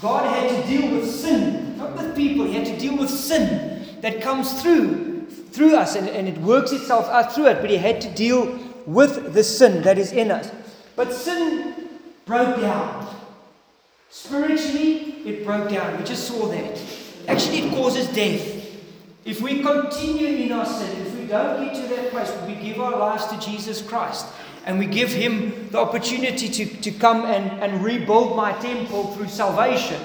God 0.00 0.28
had 0.28 0.50
to 0.50 0.68
deal 0.68 0.90
with 0.94 1.10
sin, 1.10 1.78
not 1.78 1.96
with 1.96 2.14
people. 2.14 2.44
He 2.44 2.52
had 2.52 2.66
to 2.66 2.78
deal 2.78 2.96
with 2.98 3.10
sin 3.10 4.00
that 4.02 4.20
comes 4.20 4.60
through 4.60 5.14
through 5.54 5.76
us 5.76 5.94
and, 5.94 6.08
and 6.08 6.26
it 6.26 6.36
works 6.38 6.72
itself 6.72 7.06
out 7.06 7.32
through 7.32 7.46
it, 7.46 7.60
but 7.60 7.70
he 7.70 7.76
had 7.76 8.00
to 8.00 8.10
deal 8.10 8.58
with 8.86 9.32
the 9.34 9.44
sin 9.44 9.82
that 9.82 9.98
is 9.98 10.10
in 10.12 10.32
us. 10.32 10.50
But 10.96 11.12
sin 11.12 11.88
broke 12.26 12.60
down. 12.60 13.14
Spiritually, 14.10 15.22
it 15.24 15.46
broke 15.46 15.70
down. 15.70 15.96
We 15.96 16.04
just 16.04 16.26
saw 16.26 16.48
that. 16.48 16.80
Actually, 17.28 17.58
it 17.58 17.70
causes 17.70 18.08
death. 18.08 18.50
if 19.24 19.40
we 19.40 19.62
continue 19.62 20.26
in 20.26 20.52
our 20.52 20.66
sin, 20.66 21.03
don't 21.34 21.64
get 21.64 21.74
to 21.74 21.94
that 21.94 22.10
place 22.10 22.30
where 22.30 22.46
we 22.46 22.54
give 22.54 22.80
our 22.80 22.96
lives 22.96 23.26
to 23.26 23.38
Jesus 23.40 23.82
Christ 23.82 24.26
and 24.66 24.78
we 24.78 24.86
give 24.86 25.10
Him 25.10 25.68
the 25.70 25.78
opportunity 25.78 26.48
to, 26.48 26.64
to 26.64 26.90
come 26.92 27.24
and, 27.24 27.50
and 27.60 27.82
rebuild 27.84 28.36
my 28.36 28.52
temple 28.52 29.08
through 29.14 29.28
salvation, 29.28 30.00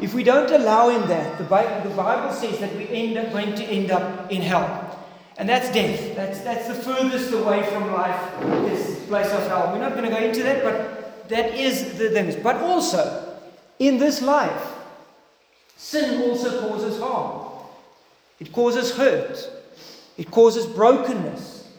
if 0.00 0.14
we 0.14 0.22
don't 0.24 0.50
allow 0.50 0.88
Him 0.88 1.06
that, 1.08 1.38
the 1.38 1.44
Bible, 1.44 1.88
the 1.88 1.96
Bible 1.96 2.32
says 2.34 2.58
that 2.58 2.74
we 2.76 2.88
end 2.88 3.16
up 3.16 3.32
going 3.32 3.54
to 3.54 3.64
end 3.64 3.90
up 3.90 4.30
in 4.30 4.42
hell. 4.42 4.84
And 5.36 5.48
that's 5.48 5.72
death. 5.72 6.16
That's, 6.16 6.40
that's 6.40 6.66
the 6.66 6.74
furthest 6.74 7.32
away 7.32 7.62
from 7.70 7.92
life, 7.92 8.20
this 8.68 9.06
place 9.06 9.30
of 9.30 9.46
hell. 9.46 9.70
We're 9.72 9.78
not 9.78 9.92
going 9.92 10.04
to 10.04 10.10
go 10.10 10.18
into 10.18 10.42
that, 10.42 10.64
but 10.64 11.28
that 11.28 11.54
is 11.54 11.96
the 11.96 12.10
things. 12.10 12.34
But 12.34 12.56
also, 12.56 13.38
in 13.78 13.98
this 13.98 14.20
life, 14.20 14.74
sin 15.76 16.28
also 16.28 16.68
causes 16.68 17.00
harm. 17.00 17.52
It 18.40 18.52
causes 18.52 18.96
hurt. 18.96 19.57
It 20.18 20.30
causes 20.30 20.66
brokenness. 20.66 21.70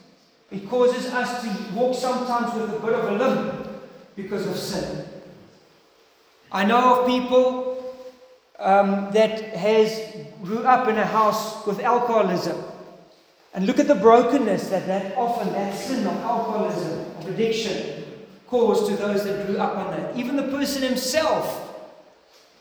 It 0.50 0.68
causes 0.68 1.06
us 1.12 1.42
to 1.42 1.74
walk 1.74 1.94
sometimes 1.94 2.52
with 2.54 2.74
a 2.74 2.80
bit 2.80 2.94
of 2.94 3.04
a 3.04 3.12
limp 3.12 3.68
because 4.16 4.46
of 4.46 4.56
sin. 4.56 5.04
I 6.50 6.64
know 6.64 7.02
of 7.02 7.06
people 7.06 7.94
um, 8.58 9.12
that 9.12 9.40
has 9.54 10.16
grew 10.42 10.64
up 10.64 10.88
in 10.88 10.96
a 10.96 11.04
house 11.04 11.64
with 11.66 11.80
alcoholism. 11.80 12.60
And 13.52 13.66
look 13.66 13.78
at 13.78 13.88
the 13.88 13.94
brokenness 13.94 14.68
that 14.70 14.86
that 14.86 15.16
often, 15.16 15.52
that 15.52 15.76
sin 15.76 16.06
of 16.06 16.16
alcoholism, 16.18 16.98
of 17.18 17.28
addiction, 17.28 18.04
caused 18.46 18.86
to 18.90 18.96
those 18.96 19.24
that 19.24 19.46
grew 19.46 19.58
up 19.58 19.76
on 19.76 19.90
that. 19.90 20.16
Even 20.16 20.36
the 20.36 20.44
person 20.44 20.82
himself 20.82 21.66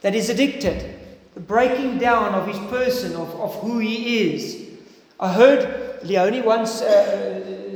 that 0.02 0.14
is 0.14 0.30
addicted 0.30 1.00
the 1.36 1.40
breaking 1.40 2.00
down 2.00 2.34
of 2.34 2.48
his 2.48 2.58
person, 2.70 3.16
of, 3.16 3.34
of 3.40 3.56
who 3.62 3.80
he 3.80 4.34
is. 4.34 4.69
I 5.20 5.34
heard 5.34 6.00
Leonie 6.04 6.42
once 6.42 6.82
uh, 6.82 7.76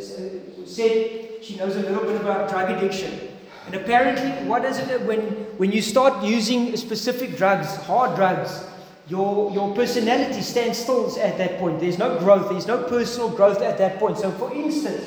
said 0.66 1.44
she 1.44 1.58
knows 1.58 1.76
a 1.76 1.82
little 1.82 2.06
bit 2.06 2.22
about 2.22 2.50
drug 2.50 2.70
addiction. 2.72 3.20
And 3.66 3.76
apparently, 3.76 4.48
what 4.48 4.64
is 4.64 4.78
it 4.78 5.02
when, 5.02 5.20
when 5.58 5.72
you 5.72 5.82
start 5.82 6.24
using 6.24 6.76
specific 6.78 7.36
drugs, 7.36 7.76
hard 7.76 8.16
drugs, 8.16 8.64
your, 9.10 9.52
your 9.52 9.76
personality 9.76 10.42
stands 10.42 10.78
still 10.78 11.08
at 11.20 11.38
that 11.38 11.60
point. 11.60 11.82
There's 11.82 11.98
no 11.98 12.18
growth, 12.20 12.50
there's 12.50 12.68
no 12.68 12.84
personal 12.84 13.30
growth 13.30 13.62
at 13.62 13.78
that 13.78 14.00
point. 14.00 14.20
So, 14.20 14.32
for 14.32 14.54
instance, 14.54 15.04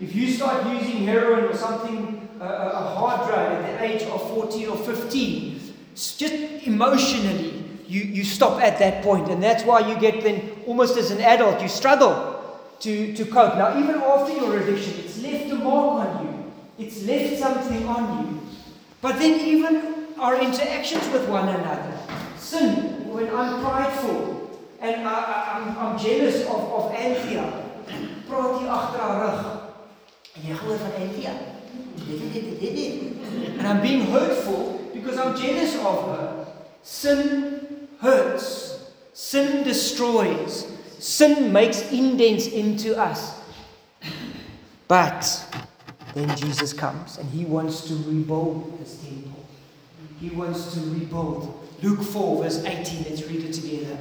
if 0.00 0.14
you 0.14 0.32
start 0.32 0.66
using 0.66 1.04
heroin 1.04 1.44
or 1.44 1.56
something, 1.56 2.28
uh, 2.40 2.44
a 2.44 2.94
hard 2.96 3.28
drug 3.28 3.64
at 3.64 3.78
the 3.78 3.84
age 3.84 4.02
of 4.02 4.28
14 4.30 4.68
or 4.68 4.76
15, 4.76 5.60
just 5.94 6.34
emotionally, 6.66 7.45
you, 7.88 8.02
you 8.02 8.24
stop 8.24 8.60
at 8.60 8.78
that 8.78 9.02
point. 9.02 9.28
And 9.28 9.42
that's 9.42 9.64
why 9.64 9.80
you 9.80 9.98
get 9.98 10.22
then, 10.22 10.50
almost 10.66 10.96
as 10.96 11.10
an 11.10 11.20
adult, 11.20 11.60
you 11.62 11.68
struggle 11.68 12.36
to, 12.80 13.14
to 13.14 13.24
cope. 13.24 13.56
Now, 13.56 13.78
even 13.78 13.96
after 13.96 14.32
your 14.32 14.58
addiction, 14.58 14.94
it's 14.98 15.22
left 15.22 15.50
a 15.50 15.54
mark 15.56 16.06
on 16.06 16.26
you, 16.26 16.52
it's 16.84 17.04
left 17.04 17.38
something 17.38 17.86
on 17.86 18.26
you. 18.26 18.40
But 19.00 19.18
then, 19.18 19.40
even 19.40 20.06
our 20.18 20.40
interactions 20.40 21.06
with 21.12 21.28
one 21.28 21.48
another, 21.48 21.98
sin, 22.38 23.08
when 23.12 23.28
I'm 23.34 23.62
prideful 23.62 24.50
and 24.80 25.06
I, 25.06 25.56
am 25.56 25.68
I'm, 25.68 25.78
I'm 25.78 25.98
jealous 25.98 26.42
of, 26.42 26.72
of 26.72 26.94
Anthea, 26.94 27.62
praat 28.28 28.60
jy 28.60 28.66
haar 28.66 29.20
rug. 29.20 29.44
En 30.36 30.42
jy 30.42 30.56
hoor 30.58 30.76
van 30.76 30.96
Anthea. 31.00 31.34
And 33.58 33.66
I'm 33.66 33.80
being 33.80 34.06
hurtful 34.10 34.90
because 34.92 35.18
I'm 35.18 35.36
jealous 35.36 35.76
of 35.76 36.08
her. 36.08 36.46
Sin 36.82 37.55
hurts, 38.06 38.92
sin 39.12 39.64
destroys, 39.64 40.66
sin 40.98 41.52
makes 41.52 41.90
indents 41.92 42.46
into 42.46 42.96
us. 42.96 43.40
But 44.88 45.26
then 46.14 46.34
Jesus 46.36 46.72
comes 46.72 47.18
and 47.18 47.28
he 47.30 47.44
wants 47.44 47.82
to 47.88 47.94
rebuild 48.08 48.78
his 48.78 48.96
temple. 48.98 49.44
He 50.20 50.30
wants 50.30 50.74
to 50.74 50.80
rebuild. 50.80 51.68
Luke 51.82 52.02
4, 52.02 52.44
verse 52.44 52.64
18, 52.64 53.04
let's 53.04 53.26
read 53.26 53.44
it 53.44 53.52
together. 53.52 53.98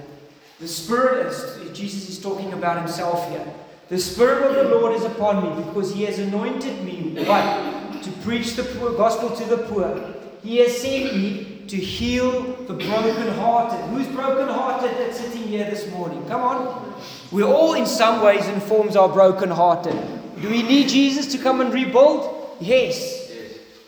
The 0.59 0.67
Spirit, 0.67 1.27
is, 1.27 1.77
Jesus 1.77 2.07
is 2.07 2.21
talking 2.21 2.53
about 2.53 2.77
himself 2.77 3.29
here. 3.29 3.45
The 3.89 3.99
Spirit 3.99 4.43
of 4.43 4.55
the 4.55 4.75
Lord 4.75 4.95
is 4.95 5.03
upon 5.03 5.43
me 5.43 5.63
because 5.63 5.93
he 5.93 6.03
has 6.03 6.19
anointed 6.19 6.83
me, 6.85 7.23
what? 7.25 8.01
To 8.03 8.11
preach 8.23 8.55
the 8.55 8.63
poor, 8.63 8.93
gospel 8.93 9.35
to 9.35 9.43
the 9.45 9.57
poor. 9.57 10.13
He 10.41 10.57
has 10.57 10.77
sent 10.81 11.15
me 11.15 11.54
to 11.67 11.77
heal 11.77 12.43
the 12.67 12.73
broken-hearted. 12.73 13.85
Who's 13.89 14.07
broken-hearted 14.07 14.91
that's 14.97 15.19
sitting 15.19 15.43
here 15.43 15.69
this 15.69 15.89
morning? 15.91 16.23
Come 16.27 16.41
on. 16.41 16.93
We 17.31 17.43
all, 17.43 17.73
in 17.73 17.85
some 17.85 18.21
ways 18.21 18.47
and 18.47 18.61
forms, 18.61 18.95
are 18.95 19.09
broken-hearted. 19.09 20.41
Do 20.41 20.49
we 20.49 20.63
need 20.63 20.89
Jesus 20.89 21.31
to 21.31 21.37
come 21.37 21.61
and 21.61 21.73
rebuild? 21.73 22.57
Yes. 22.59 23.31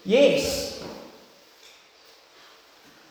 Yes. 0.04 0.84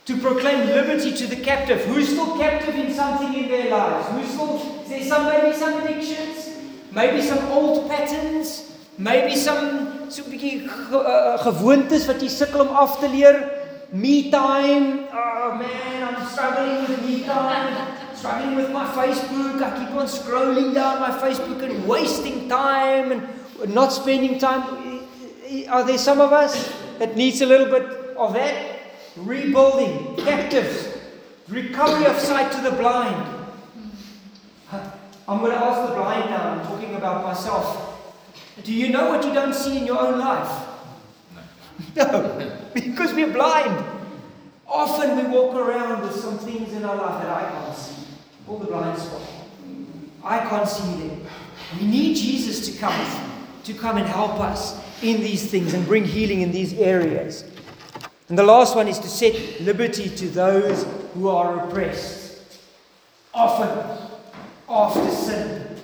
To 0.06 0.16
proclaim 0.18 0.68
liberty 0.68 1.12
to 1.12 1.26
the 1.26 1.37
captive. 1.37 1.85
Who's 1.85 2.08
still 2.08 2.37
captive 2.38 2.75
in 2.75 2.94
something 2.94 3.35
in 3.35 3.49
their 3.49 3.70
lives? 3.70 4.08
Who's 4.08 4.28
still, 4.28 4.82
is 4.82 4.88
there 4.88 5.04
some, 5.04 5.26
maybe 5.26 5.56
some 5.56 5.82
addictions? 5.82 6.58
Maybe 6.92 7.23
some 7.23 7.44
old 7.50 7.88
patterns? 7.88 8.73
Maybe 8.99 9.37
some 9.37 10.08
bietjie 10.08 10.64
uh, 10.66 11.37
gewoontes 11.42 12.06
wat 12.08 12.23
jy 12.23 12.30
sukkel 12.32 12.62
om 12.64 12.76
af 12.80 12.96
te 13.00 13.08
leer? 13.12 13.65
Me 13.93 14.31
time. 14.31 15.09
Oh 15.12 15.57
man, 15.59 16.14
I'm 16.14 16.26
struggling 16.26 16.88
with 16.88 17.05
me 17.05 17.25
time. 17.25 17.97
struggling 18.14 18.57
with 18.57 18.71
my 18.73 18.87
Facebook. 18.87 19.62
I 19.62 19.78
keep 19.78 19.95
on 19.95 20.07
scrolling 20.07 20.75
down 20.75 21.00
my 21.00 21.11
Facebook 21.11 21.62
and 21.62 21.87
wasting 21.87 22.49
time 22.49 23.12
and 23.12 23.75
not 23.75 23.93
spending 23.93 24.38
time. 24.38 25.07
Are 25.69 25.85
there 25.85 25.99
some 25.99 26.21
of 26.21 26.33
us 26.33 26.73
that 26.99 27.16
needs 27.16 27.40
a 27.40 27.47
little 27.47 27.66
bit 27.66 28.16
of 28.16 28.35
that? 28.35 28.81
Rebuilding, 29.16 30.16
captives, 30.16 30.88
recovery 31.49 32.07
of 32.07 32.19
sight 32.19 32.52
to 32.52 32.61
the 32.61 32.73
blind. 32.73 33.35
I'm 35.28 35.40
going 35.40 35.52
to 35.52 35.59
ask 35.59 35.88
the 35.88 35.95
blind 35.97 36.31
now. 36.31 36.50
I'm 36.50 36.66
talking 36.66 36.95
about 36.95 37.25
myself. 37.25 38.14
Do 38.62 38.73
you 38.73 38.90
know 38.90 39.09
what 39.09 39.25
you 39.25 39.33
don't 39.33 39.55
see 39.55 39.78
in 39.78 39.87
your 39.87 39.99
own 39.99 40.19
life? 40.19 40.65
No, 41.97 42.52
because 42.75 43.14
we're 43.14 43.33
blind. 43.33 43.85
Often 44.66 45.16
we 45.16 45.25
walk 45.25 45.54
around 45.54 46.02
with 46.02 46.14
some 46.16 46.38
things 46.38 46.73
in 46.73 46.85
our 46.85 46.97
life 46.97 47.23
that 47.23 47.30
I 47.30 47.50
can't 47.50 47.76
see. 47.76 48.06
All 48.49 48.59
the 48.59 48.66
blind 48.66 48.99
spot. 48.99 49.23
I 50.25 50.38
can't 50.40 50.68
see 50.68 51.09
them. 51.09 51.26
We 51.80 51.87
need 51.87 52.16
Jesus 52.16 52.66
to 52.68 52.78
come, 52.78 53.06
to 53.64 53.75
come 53.75 53.97
and 53.97 54.06
help 54.06 54.40
us 54.40 54.80
in 55.02 55.21
these 55.21 55.50
things 55.50 55.75
and 55.75 55.87
bring 55.87 56.04
healing 56.04 56.40
in 56.40 56.52
these 56.52 56.73
areas. 56.75 57.45
And 58.28 58.38
the 58.38 58.42
last 58.42 58.75
one 58.75 58.88
is 58.88 58.99
to 58.99 59.09
set 59.09 59.61
liberty 59.61 60.09
to 60.09 60.28
those 60.28 60.85
who 61.14 61.28
are 61.28 61.66
oppressed. 61.66 62.42
Often, 63.33 64.09
after 64.68 65.11
sin, 65.11 65.76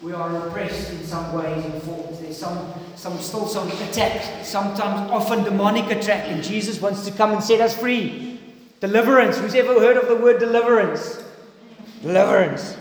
we 0.00 0.12
are 0.12 0.46
oppressed 0.46 0.92
in 0.92 1.04
some 1.04 1.32
ways 1.32 1.64
and 1.64 1.82
forms. 1.82 2.17
There's 2.28 2.40
some, 2.40 2.74
some 2.94 3.18
still 3.20 3.46
some 3.46 3.68
attack, 3.68 4.44
sometimes 4.44 5.10
often 5.10 5.44
demonic 5.44 5.90
attack, 5.90 6.26
and 6.28 6.44
Jesus 6.44 6.78
wants 6.78 7.06
to 7.06 7.10
come 7.10 7.32
and 7.32 7.42
set 7.42 7.62
us 7.62 7.74
free. 7.74 8.38
Deliverance. 8.80 9.38
Who's 9.38 9.54
ever 9.54 9.80
heard 9.80 9.96
of 9.96 10.08
the 10.08 10.16
word 10.16 10.38
deliverance? 10.38 11.24
Deliverance. 12.02 12.76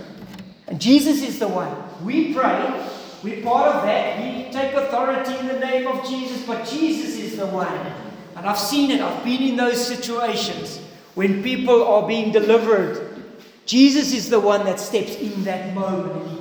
And 0.67 0.81
Jesus 0.81 1.21
is 1.21 1.39
the 1.39 1.47
one. 1.47 1.73
We 2.03 2.33
pray, 2.33 2.89
we're 3.23 3.41
part 3.41 3.73
of 3.73 3.83
that. 3.83 4.21
We 4.21 4.51
take 4.51 4.73
authority 4.73 5.37
in 5.37 5.47
the 5.47 5.59
name 5.59 5.87
of 5.87 6.05
Jesus, 6.05 6.45
but 6.45 6.67
Jesus 6.67 7.15
is 7.15 7.37
the 7.37 7.47
one. 7.47 7.93
And 8.35 8.45
I've 8.45 8.59
seen 8.59 8.91
it, 8.91 8.99
I've 8.99 9.23
been 9.23 9.43
in 9.43 9.55
those 9.55 9.87
situations 9.87 10.81
when 11.15 11.41
people 11.41 11.85
are 11.85 12.05
being 12.05 12.33
delivered. 12.33 13.23
Jesus 13.65 14.13
is 14.13 14.29
the 14.29 14.41
one 14.41 14.65
that 14.65 14.81
steps 14.81 15.15
in 15.15 15.45
that 15.45 15.73
moment. 15.73 16.37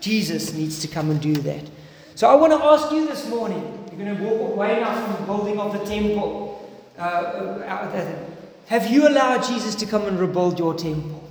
Jesus 0.00 0.52
needs 0.52 0.80
to 0.80 0.88
come 0.88 1.10
and 1.10 1.20
do 1.20 1.34
that. 1.34 1.64
So 2.14 2.28
I 2.28 2.34
want 2.34 2.52
to 2.52 2.64
ask 2.64 2.92
you 2.92 3.06
this 3.06 3.28
morning. 3.28 3.62
You're 3.90 4.04
going 4.04 4.16
to 4.16 4.24
walk 4.24 4.52
away 4.52 4.80
now 4.80 5.06
from 5.06 5.20
the 5.20 5.26
building 5.26 5.58
of 5.58 5.72
the 5.72 5.84
temple. 5.84 6.70
Uh, 6.98 7.60
have 8.66 8.90
you 8.90 9.08
allowed 9.08 9.44
Jesus 9.44 9.74
to 9.76 9.86
come 9.86 10.06
and 10.06 10.18
rebuild 10.18 10.58
your 10.58 10.74
temple? 10.74 11.22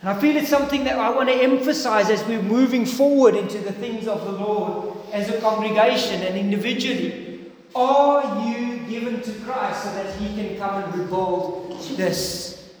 And 0.00 0.10
I 0.10 0.20
feel 0.20 0.36
it's 0.36 0.48
something 0.48 0.84
that 0.84 0.98
I 0.98 1.10
want 1.10 1.28
to 1.30 1.34
emphasize 1.34 2.10
as 2.10 2.22
we're 2.24 2.42
moving 2.42 2.84
forward 2.84 3.34
into 3.36 3.58
the 3.58 3.72
things 3.72 4.06
of 4.06 4.24
the 4.24 4.32
Lord 4.32 4.96
as 5.12 5.30
a 5.30 5.40
congregation 5.40 6.22
and 6.22 6.36
individually. 6.36 7.52
Are 7.74 8.46
you 8.46 8.78
given 8.86 9.22
to 9.22 9.32
Christ 9.40 9.84
so 9.84 9.94
that 9.94 10.14
He 10.16 10.34
can 10.34 10.58
come 10.58 10.82
and 10.82 10.94
rebuild 10.94 11.80
this? 11.96 12.72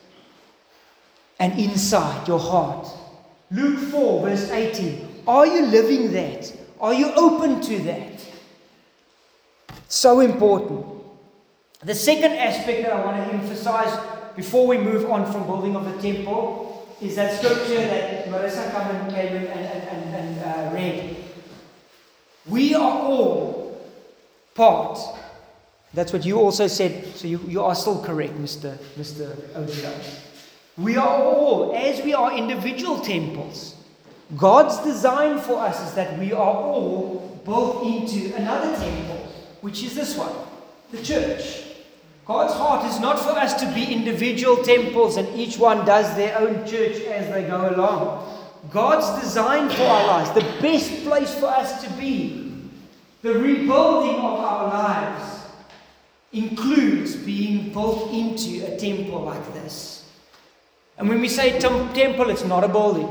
And 1.40 1.58
inside 1.58 2.28
your 2.28 2.38
heart. 2.38 2.88
Luke 3.50 3.78
4, 3.90 4.28
verse 4.28 4.50
18. 4.50 5.22
Are 5.26 5.46
you 5.46 5.66
living 5.66 6.12
that? 6.12 6.52
Are 6.80 6.94
you 6.94 7.12
open 7.14 7.60
to 7.62 7.78
that? 7.84 8.24
So 9.88 10.20
important. 10.20 10.86
The 11.82 11.94
second 11.94 12.32
aspect 12.32 12.82
that 12.82 12.92
I 12.92 13.04
want 13.04 13.16
to 13.16 13.34
emphasize 13.34 13.98
before 14.36 14.66
we 14.66 14.78
move 14.78 15.10
on 15.10 15.30
from 15.30 15.46
building 15.46 15.76
of 15.76 15.84
the 15.84 16.02
temple, 16.02 16.74
is 17.00 17.16
that 17.16 17.38
scripture 17.38 17.80
that 17.86 18.26
Marissa 18.26 18.70
came 19.10 19.36
and, 19.36 19.48
and, 19.48 19.88
and, 19.88 20.14
and 20.14 20.70
uh, 20.70 20.74
read. 20.74 21.16
We 22.46 22.74
are 22.74 22.98
all 23.00 23.80
part. 24.54 24.98
That's 25.92 26.12
what 26.12 26.24
you 26.24 26.38
also 26.38 26.66
said, 26.66 27.14
so 27.14 27.28
you, 27.28 27.40
you 27.46 27.62
are 27.62 27.74
still 27.74 28.02
correct, 28.02 28.34
Mr. 28.34 28.76
Mr. 28.98 29.36
Ojo. 29.56 29.92
We 30.76 30.96
are 30.96 31.22
all, 31.22 31.74
as 31.74 32.02
we 32.02 32.14
are 32.14 32.36
individual 32.36 32.98
temples, 32.98 33.76
God's 34.36 34.78
design 34.78 35.38
for 35.38 35.58
us 35.58 35.88
is 35.88 35.94
that 35.94 36.18
we 36.18 36.32
are 36.32 36.54
all 36.54 37.40
built 37.44 37.84
into 37.84 38.34
another 38.34 38.74
temple, 38.76 39.28
which 39.60 39.84
is 39.84 39.94
this 39.94 40.16
one, 40.16 40.32
the 40.90 41.02
church. 41.02 41.62
God's 42.26 42.54
heart 42.54 42.90
is 42.90 42.98
not 42.98 43.20
for 43.20 43.30
us 43.30 43.54
to 43.60 43.72
be 43.72 43.92
individual 43.92 44.64
temples 44.64 45.16
and 45.16 45.28
each 45.38 45.58
one 45.58 45.84
does 45.84 46.16
their 46.16 46.38
own 46.38 46.66
church 46.66 47.02
as 47.02 47.32
they 47.32 47.44
go 47.44 47.68
along. 47.70 48.30
God's 48.70 49.22
design 49.22 49.68
for 49.68 49.82
our 49.82 50.06
lives, 50.06 50.30
the 50.30 50.60
best 50.60 51.04
place 51.04 51.32
for 51.34 51.46
us 51.46 51.84
to 51.84 51.90
be, 51.92 52.52
the 53.22 53.34
rebuilding 53.34 54.16
of 54.16 54.40
our 54.40 54.68
lives, 54.68 55.42
includes 56.32 57.14
being 57.14 57.72
built 57.72 58.10
into 58.10 58.66
a 58.66 58.76
temple 58.76 59.20
like 59.20 59.52
this. 59.52 59.93
And 60.96 61.08
when 61.08 61.20
we 61.20 61.28
say 61.28 61.58
temple, 61.58 62.30
it's 62.30 62.44
not 62.44 62.64
a 62.64 62.68
building. 62.68 63.08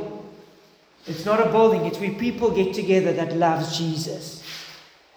It's 1.05 1.25
not 1.25 1.45
a 1.45 1.49
building, 1.51 1.85
it's 1.85 1.99
where 1.99 2.13
people 2.13 2.49
get 2.49 2.73
together 2.73 3.11
that 3.13 3.35
loves 3.35 3.77
Jesus. 3.77 4.41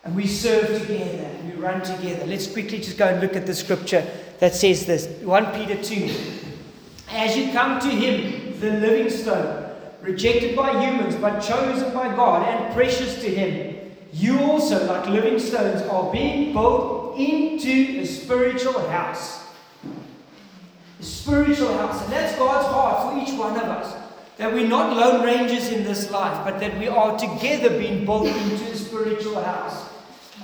And 0.03 0.17
we 0.17 0.27
serve 0.27 0.81
together, 0.81 1.25
and 1.25 1.53
we 1.53 1.61
run 1.61 1.81
together. 1.83 2.27
Let's 2.27 2.47
quickly 2.51 2.79
just 2.79 2.99
go 2.99 3.07
and 3.07 3.21
look 3.21 3.37
at 3.37 3.47
the 3.47 3.55
scripture 3.55 4.05
that 4.41 4.55
says 4.55 4.85
this 4.85 5.07
1 5.23 5.53
Peter 5.55 5.81
2. 5.81 6.15
As 7.11 7.37
you 7.37 7.53
come 7.53 7.79
to 7.81 7.89
him, 7.89 8.59
the 8.59 8.73
living 8.73 9.11
stone, 9.11 9.71
rejected 10.03 10.57
by 10.57 10.73
humans, 10.85 11.15
but 11.17 11.41
chosen 11.41 11.95
by 11.95 12.15
God 12.17 12.49
and 12.49 12.75
precious 12.75 13.21
to 13.21 13.29
him, 13.29 13.93
you 14.13 14.41
also, 14.41 14.87
like 14.87 15.09
living 15.09 15.39
stones, 15.39 15.83
are 15.83 16.11
being 16.13 16.53
built 16.53 17.17
into 17.17 18.01
a 18.01 18.07
spiritual 18.07 18.89
house. 18.89 19.46
Spiritual 21.01 21.77
house. 21.77 22.03
And 22.03 22.13
that's 22.13 22.37
God's 22.37 22.67
heart 22.69 23.03
for 23.03 23.23
each 23.23 23.39
one 23.39 23.57
of 23.57 23.65
us. 23.65 24.03
That 24.39 24.53
we're 24.53 24.69
not 24.69 24.97
lone 24.97 25.25
rangers 25.25 25.69
in 25.69 25.85
this 25.85 26.11
life, 26.11 26.45
but 26.45 26.61
that 26.61 26.79
we 26.79 26.89
are 26.89 27.19
together 27.19 27.71
being 27.71 28.05
built 28.05 28.27
into 28.27 28.65
a 28.65 28.77
spiritual 28.77 29.43
house. 29.43 29.89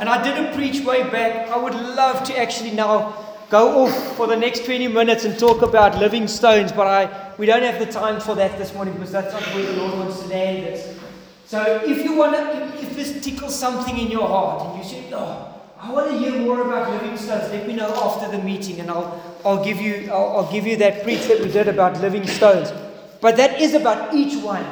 And 0.01 0.09
I 0.09 0.23
did 0.23 0.45
a 0.45 0.55
preach 0.55 0.85
way 0.85 1.03
back. 1.11 1.49
I 1.49 1.57
would 1.57 1.75
love 1.75 2.25
to 2.25 2.39
actually 2.39 2.71
now 2.71 3.15
go 3.51 3.85
off 3.85 4.17
for 4.17 4.27
the 4.27 4.37
next 4.37 4.65
20 4.65 4.89
minutes 4.89 5.27
and 5.27 5.39
talk 5.39 5.61
about 5.61 5.99
living 5.99 6.27
stones, 6.27 6.73
but 6.73 6.87
I, 6.87 7.35
we 7.37 7.45
don't 7.45 7.63
have 7.63 7.79
the 7.79 7.93
time 7.93 8.19
for 8.19 8.35
that 8.35 8.57
this 8.57 8.73
morning 8.73 8.95
because 8.95 9.13
that's 9.13 9.33
not 9.33 9.43
where 9.55 9.67
the 9.67 9.73
Lord 9.75 9.99
wants 9.99 10.21
to 10.21 10.29
land 10.29 10.73
us. 10.73 10.99
So 11.45 11.83
if 11.85 12.03
you 12.03 12.17
want 12.17 12.35
to, 12.35 12.65
if 12.81 12.97
this 12.97 13.23
tickles 13.23 13.55
something 13.55 13.99
in 13.99 14.11
your 14.11 14.27
heart 14.27 14.71
and 14.71 14.83
you 14.83 14.89
say, 14.89 15.13
oh, 15.13 15.62
I 15.83 15.91
want 15.91 16.11
to 16.11 16.17
hear 16.17 16.39
more 16.39 16.63
about 16.63 16.93
living 16.93 17.17
stones, 17.17 17.51
let 17.51 17.67
me 17.67 17.75
know 17.75 17.93
after 17.93 18.31
the 18.31 18.41
meeting 18.41 18.79
and 18.79 18.89
I'll, 18.89 19.21
I'll, 19.45 19.65
give 19.65 19.81
you, 19.81 20.09
I'll, 20.13 20.37
I'll 20.37 20.53
give 20.53 20.65
you 20.65 20.77
that 20.77 21.03
preach 21.03 21.27
that 21.27 21.41
we 21.41 21.51
did 21.51 21.67
about 21.67 22.01
living 22.01 22.25
stones. 22.25 22.73
But 23.21 23.37
that 23.39 23.61
is 23.61 23.75
about 23.75 24.15
each 24.15 24.41
one 24.41 24.65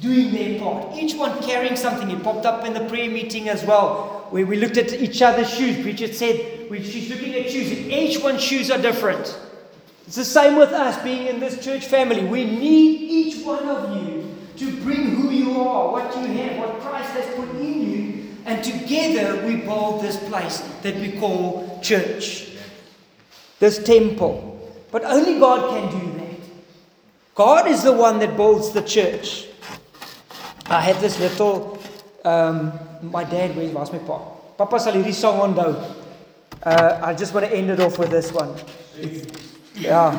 doing 0.00 0.32
their 0.32 0.58
part, 0.58 0.96
each 0.96 1.14
one 1.14 1.40
carrying 1.44 1.76
something. 1.76 2.10
It 2.10 2.24
popped 2.24 2.44
up 2.44 2.64
in 2.64 2.74
the 2.74 2.84
prayer 2.86 3.08
meeting 3.08 3.48
as 3.48 3.62
well, 3.64 4.26
where 4.30 4.44
we 4.44 4.56
looked 4.56 4.78
at 4.78 4.92
each 4.92 5.22
other's 5.22 5.48
shoes. 5.48 5.80
Bridget 5.80 6.16
said, 6.16 6.66
she's 6.82 7.08
looking 7.08 7.34
at 7.36 7.48
shoes, 7.48 7.70
each 7.70 8.20
one's 8.20 8.42
shoes 8.42 8.68
are 8.72 8.82
different. 8.82 9.38
It's 10.08 10.16
the 10.16 10.24
same 10.24 10.56
with 10.56 10.70
us 10.70 11.00
being 11.04 11.28
in 11.28 11.38
this 11.38 11.64
church 11.64 11.86
family. 11.86 12.24
We 12.24 12.44
need 12.44 13.00
each 13.00 13.46
one 13.46 13.68
of 13.68 13.96
you 13.96 14.28
to 14.56 14.76
bring 14.82 15.14
who 15.14 15.30
you 15.30 15.60
are, 15.60 15.92
what 15.92 16.16
you 16.16 16.26
have, 16.26 16.58
what 16.58 16.80
Christ 16.80 17.10
has 17.12 17.32
put 17.36 17.48
in 17.60 17.90
you, 17.90 18.01
and 18.44 18.62
together 18.64 19.44
we 19.46 19.56
build 19.56 20.02
this 20.02 20.16
place 20.28 20.58
that 20.82 20.96
we 20.96 21.12
call 21.12 21.80
church, 21.82 22.48
this 23.58 23.82
temple. 23.82 24.48
But 24.90 25.04
only 25.04 25.38
God 25.38 25.70
can 25.70 26.00
do 26.00 26.18
that. 26.18 26.40
God 27.34 27.66
is 27.66 27.82
the 27.82 27.92
one 27.92 28.18
that 28.18 28.36
builds 28.36 28.70
the 28.70 28.82
church. 28.82 29.46
I 30.66 30.80
had 30.80 30.96
this 30.96 31.18
little, 31.18 31.78
um, 32.24 32.78
my 33.02 33.24
dad, 33.24 33.56
where 33.56 33.68
was 33.70 33.92
my 33.92 33.98
papa? 33.98 34.24
Papa 34.58 34.80
sal 34.80 35.12
song 35.12 35.54
onthou. 35.54 35.96
Uh, 36.62 37.00
I 37.02 37.14
just 37.14 37.34
want 37.34 37.46
to 37.46 37.56
end 37.56 37.70
it 37.70 37.80
off 37.80 37.98
with 37.98 38.10
this 38.10 38.32
one. 38.32 38.54
yeah. 39.74 40.12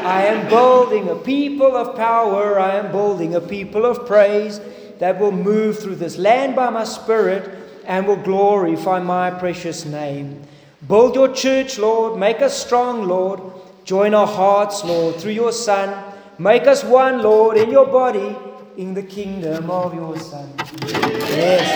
I 0.04 0.26
am 0.26 0.48
building 0.48 1.08
a 1.08 1.14
people 1.14 1.76
of 1.76 1.96
power. 1.96 2.58
I 2.58 2.76
am 2.76 2.90
building 2.90 3.34
a 3.34 3.40
people 3.40 3.86
of 3.86 4.06
praise 4.06 4.60
that 5.00 5.18
will 5.18 5.32
move 5.32 5.78
through 5.78 5.96
this 5.96 6.16
land 6.18 6.54
by 6.54 6.70
my 6.70 6.84
spirit 6.84 7.58
and 7.86 8.06
will 8.06 8.22
glorify 8.22 9.00
my 9.00 9.30
precious 9.30 9.84
name. 9.84 10.42
Build 10.86 11.14
your 11.14 11.32
church, 11.32 11.78
Lord. 11.78 12.20
Make 12.20 12.40
us 12.42 12.56
strong, 12.56 13.08
Lord. 13.08 13.40
Join 13.84 14.14
our 14.14 14.26
hearts, 14.26 14.84
Lord, 14.84 15.16
through 15.16 15.32
your 15.32 15.52
Son. 15.52 16.04
Make 16.38 16.66
us 16.66 16.84
one, 16.84 17.22
Lord, 17.22 17.56
in 17.56 17.70
your 17.70 17.86
body, 17.86 18.36
in 18.76 18.94
the 18.94 19.02
kingdom 19.02 19.70
of 19.70 19.94
your 19.94 20.18
Son. 20.18 20.52
Yes. 20.86 21.66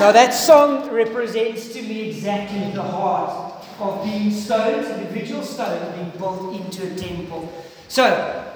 Now, 0.00 0.12
that 0.12 0.34
song 0.34 0.88
represents 0.90 1.72
to 1.72 1.82
me 1.82 2.10
exactly 2.10 2.70
the 2.72 2.82
heart 2.82 3.64
of 3.80 4.04
being 4.04 4.30
stones, 4.30 4.88
individual 4.88 5.42
stones, 5.42 5.94
being 5.96 6.10
built 6.16 6.54
into 6.54 6.92
a 6.92 6.94
temple. 6.96 7.52
So, 7.88 8.53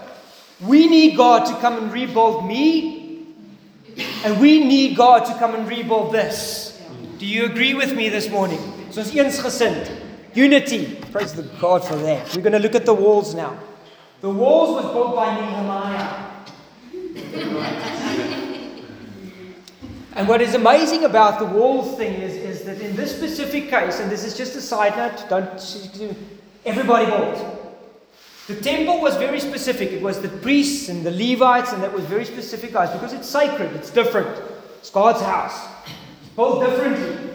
we 0.60 0.88
need 0.88 1.16
God 1.16 1.46
to 1.46 1.54
come 1.60 1.76
and 1.78 1.92
rebuild 1.92 2.46
me, 2.46 3.26
and 4.24 4.40
we 4.40 4.64
need 4.64 4.96
God 4.96 5.24
to 5.26 5.34
come 5.38 5.54
and 5.54 5.68
rebuild 5.68 6.12
this. 6.12 6.80
Do 7.18 7.26
you 7.26 7.44
agree 7.46 7.74
with 7.74 7.94
me 7.94 8.08
this 8.08 8.28
morning? 8.28 8.60
So, 8.90 9.00
ons 9.00 9.12
eensgesind. 9.12 10.04
Unity. 10.34 10.96
Praise 11.10 11.32
the 11.34 11.42
God 11.60 11.84
for 11.84 11.96
that. 11.96 12.34
We're 12.34 12.42
going 12.42 12.52
to 12.52 12.58
look 12.58 12.74
at 12.74 12.86
the 12.86 12.94
walls 12.94 13.34
now. 13.34 13.58
The 14.20 14.30
walls 14.30 14.82
was 14.82 14.92
built 14.92 15.14
by 15.14 15.34
Nehemiah. 15.34 16.24
and 20.14 20.28
what 20.28 20.40
is 20.40 20.54
amazing 20.54 21.04
about 21.04 21.38
the 21.38 21.44
walls 21.44 21.96
thing 21.96 22.14
is, 22.20 22.34
is 22.34 22.62
that 22.64 22.80
in 22.80 22.94
this 22.96 23.16
specific 23.16 23.68
case, 23.70 24.00
and 24.00 24.10
this 24.10 24.24
is 24.24 24.36
just 24.36 24.56
a 24.56 24.60
side 24.60 24.96
note, 24.96 25.28
don't 25.28 26.12
everybody 26.64 27.06
built. 27.06 27.57
The 28.48 28.56
temple 28.56 29.00
was 29.00 29.14
very 29.16 29.40
specific. 29.40 29.92
It 29.92 30.02
was 30.02 30.20
the 30.20 30.28
priests 30.28 30.88
and 30.88 31.04
the 31.04 31.10
Levites, 31.10 31.72
and 31.72 31.82
that 31.82 31.92
was 31.92 32.04
very 32.06 32.24
specific, 32.24 32.72
guys, 32.72 32.90
because 32.90 33.12
it's 33.12 33.28
sacred, 33.28 33.72
it's 33.76 33.90
different. 33.90 34.28
It's 34.78 34.90
God's 34.90 35.20
house. 35.20 35.68
It's 36.22 36.34
built 36.34 36.64
differently 36.64 37.30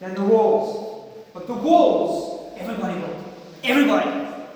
than 0.00 0.14
the 0.14 0.24
walls. 0.24 1.12
But 1.34 1.46
the 1.46 1.54
walls 1.54 2.36
Everybody 2.58 2.98
built. 3.00 3.16
Everybody. 3.64 4.10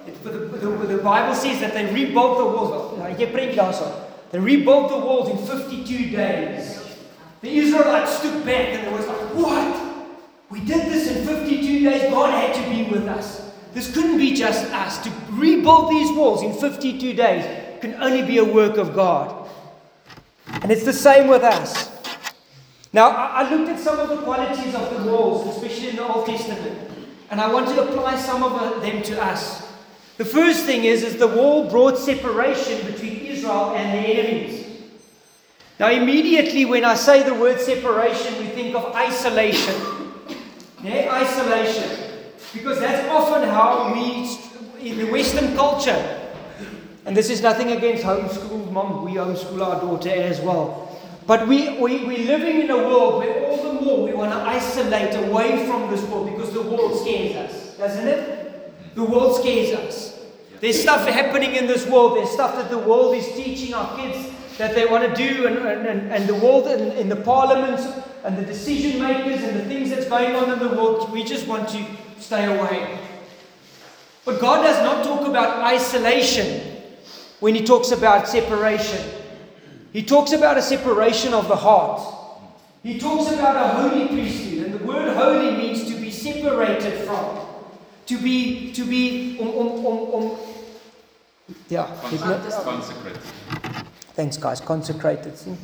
It, 0.06 0.24
the, 0.24 0.30
the, 0.30 0.86
the, 0.96 1.02
Bible 1.02 1.34
says 1.34 1.60
that 1.60 1.74
they 1.74 1.92
rebuilt 1.92 2.38
the 2.38 2.44
walls. 2.46 2.98
They 4.32 4.38
rebuilt 4.38 4.88
the 4.88 4.96
walls 4.96 5.28
in 5.28 5.58
52 5.58 6.10
days. 6.10 6.80
The 7.42 7.58
Israelites 7.58 8.18
stood 8.18 8.44
back 8.44 8.68
and 8.68 8.86
they 8.86 8.92
was 8.92 9.06
like, 9.06 9.34
What? 9.34 9.86
We 10.50 10.60
did 10.60 10.90
this 10.90 11.14
in 11.14 11.26
52 11.26 11.84
days. 11.84 12.10
God 12.10 12.32
had 12.32 12.54
to 12.54 12.70
be 12.70 12.90
with 12.90 13.06
us. 13.06 13.52
This 13.72 13.92
couldn't 13.92 14.18
be 14.18 14.34
just 14.34 14.64
us. 14.72 15.02
To 15.04 15.12
rebuild 15.30 15.90
these 15.90 16.10
walls 16.12 16.42
in 16.42 16.52
52 16.52 17.12
days 17.14 17.80
can 17.80 17.94
only 18.02 18.22
be 18.22 18.38
a 18.38 18.44
work 18.44 18.76
of 18.76 18.94
God. 18.94 19.48
And 20.46 20.70
it's 20.70 20.84
the 20.84 20.92
same 20.92 21.28
with 21.28 21.42
us. 21.42 21.90
Now, 22.92 23.10
I 23.10 23.48
looked 23.48 23.70
at 23.70 23.78
some 23.78 24.00
of 24.00 24.08
the 24.08 24.18
qualities 24.18 24.74
of 24.74 24.90
the 24.90 25.10
walls, 25.10 25.56
especially 25.56 25.90
in 25.90 25.96
the 25.96 26.06
Old 26.06 26.26
Testament. 26.26 26.90
And 27.30 27.40
I 27.40 27.52
want 27.52 27.68
to 27.68 27.82
apply 27.82 28.16
some 28.16 28.42
of 28.42 28.82
them 28.82 29.02
to 29.02 29.22
us. 29.22 29.68
The 30.16 30.24
first 30.24 30.64
thing 30.64 30.84
is, 30.84 31.02
is 31.02 31.16
the 31.16 31.28
wall 31.28 31.70
brought 31.70 31.96
separation 31.96 32.84
between 32.90 33.20
Israel 33.20 33.74
and 33.76 33.96
the 33.96 34.08
enemies. 34.10 34.66
Now, 35.78 35.90
immediately 35.90 36.66
when 36.66 36.84
I 36.84 36.94
say 36.94 37.22
the 37.22 37.32
word 37.32 37.60
separation, 37.60 38.36
we 38.38 38.48
think 38.48 38.74
of 38.74 38.94
isolation. 38.94 39.80
Yeah, 40.82 41.08
isolation. 41.10 42.09
Because 42.52 42.80
that's 42.80 43.08
often 43.08 43.48
how 43.48 43.92
we, 43.94 44.36
in 44.80 44.98
the 44.98 45.10
Western 45.10 45.54
culture, 45.54 46.18
and 47.06 47.16
this 47.16 47.30
is 47.30 47.40
nothing 47.40 47.70
against 47.72 48.02
homeschool 48.02 48.70
mom, 48.72 49.04
we 49.04 49.12
homeschool 49.12 49.64
our 49.64 49.80
daughter 49.80 50.10
as 50.10 50.40
well. 50.40 50.86
But 51.26 51.46
we, 51.46 51.78
we, 51.78 52.04
we're 52.04 52.26
living 52.26 52.62
in 52.62 52.70
a 52.70 52.76
world 52.76 53.18
where 53.18 53.46
all 53.46 53.72
the 53.72 53.80
more 53.80 54.04
we 54.04 54.12
want 54.12 54.32
to 54.32 54.38
isolate 54.38 55.14
away 55.28 55.66
from 55.66 55.90
this 55.90 56.02
world 56.04 56.28
because 56.30 56.52
the 56.52 56.62
world 56.62 56.98
scares 57.00 57.36
us, 57.36 57.76
doesn't 57.76 58.08
it? 58.08 58.94
The 58.96 59.04
world 59.04 59.36
scares 59.36 59.78
us. 59.78 60.20
There's 60.60 60.80
stuff 60.80 61.06
happening 61.08 61.54
in 61.54 61.66
this 61.66 61.86
world, 61.86 62.16
there's 62.16 62.30
stuff 62.30 62.56
that 62.56 62.68
the 62.68 62.78
world 62.78 63.14
is 63.14 63.26
teaching 63.32 63.74
our 63.74 63.96
kids 63.96 64.28
that 64.58 64.74
they 64.74 64.84
want 64.84 65.08
to 65.08 65.14
do, 65.14 65.46
and, 65.46 65.56
and, 65.58 66.12
and 66.12 66.28
the 66.28 66.34
world 66.34 66.66
and 66.66 66.92
in 66.98 67.08
the 67.08 67.16
parliaments 67.16 67.86
and 68.24 68.36
the 68.36 68.44
decision 68.44 69.00
makers 69.00 69.42
and 69.42 69.58
the 69.58 69.64
things 69.64 69.88
that's 69.88 70.06
going 70.06 70.34
on 70.34 70.52
in 70.52 70.58
the 70.58 70.68
world, 70.68 71.10
we 71.12 71.24
just 71.24 71.46
want 71.46 71.68
to 71.70 71.82
stay 72.20 72.44
away. 72.44 72.98
But 74.24 74.40
God 74.40 74.62
does 74.62 74.82
not 74.84 75.04
talk 75.04 75.26
about 75.26 75.64
isolation 75.64 76.60
when 77.40 77.54
He 77.54 77.64
talks 77.64 77.90
about 77.90 78.28
separation. 78.28 79.20
He 79.92 80.02
talks 80.02 80.32
about 80.32 80.56
a 80.56 80.62
separation 80.62 81.34
of 81.34 81.48
the 81.48 81.56
heart. 81.56 82.00
He 82.82 82.98
talks 82.98 83.32
about 83.32 83.56
a 83.56 83.68
holy 83.82 84.08
priesthood, 84.08 84.66
and 84.66 84.74
the 84.74 84.84
word 84.84 85.14
holy 85.14 85.56
means 85.56 85.84
to 85.92 86.00
be 86.00 86.10
separated 86.10 87.06
from. 87.06 87.46
To 88.06 88.18
be, 88.18 88.72
to 88.72 88.84
be, 88.84 89.38
um, 89.40 89.48
um, 89.48 89.86
um, 89.86 90.14
um, 90.14 90.38
yeah. 91.68 91.86
Consecrated. 92.64 93.22
Thanks, 94.14 94.36
guys. 94.36 94.60
Consecrated. 94.60 95.36
See? 95.38 95.56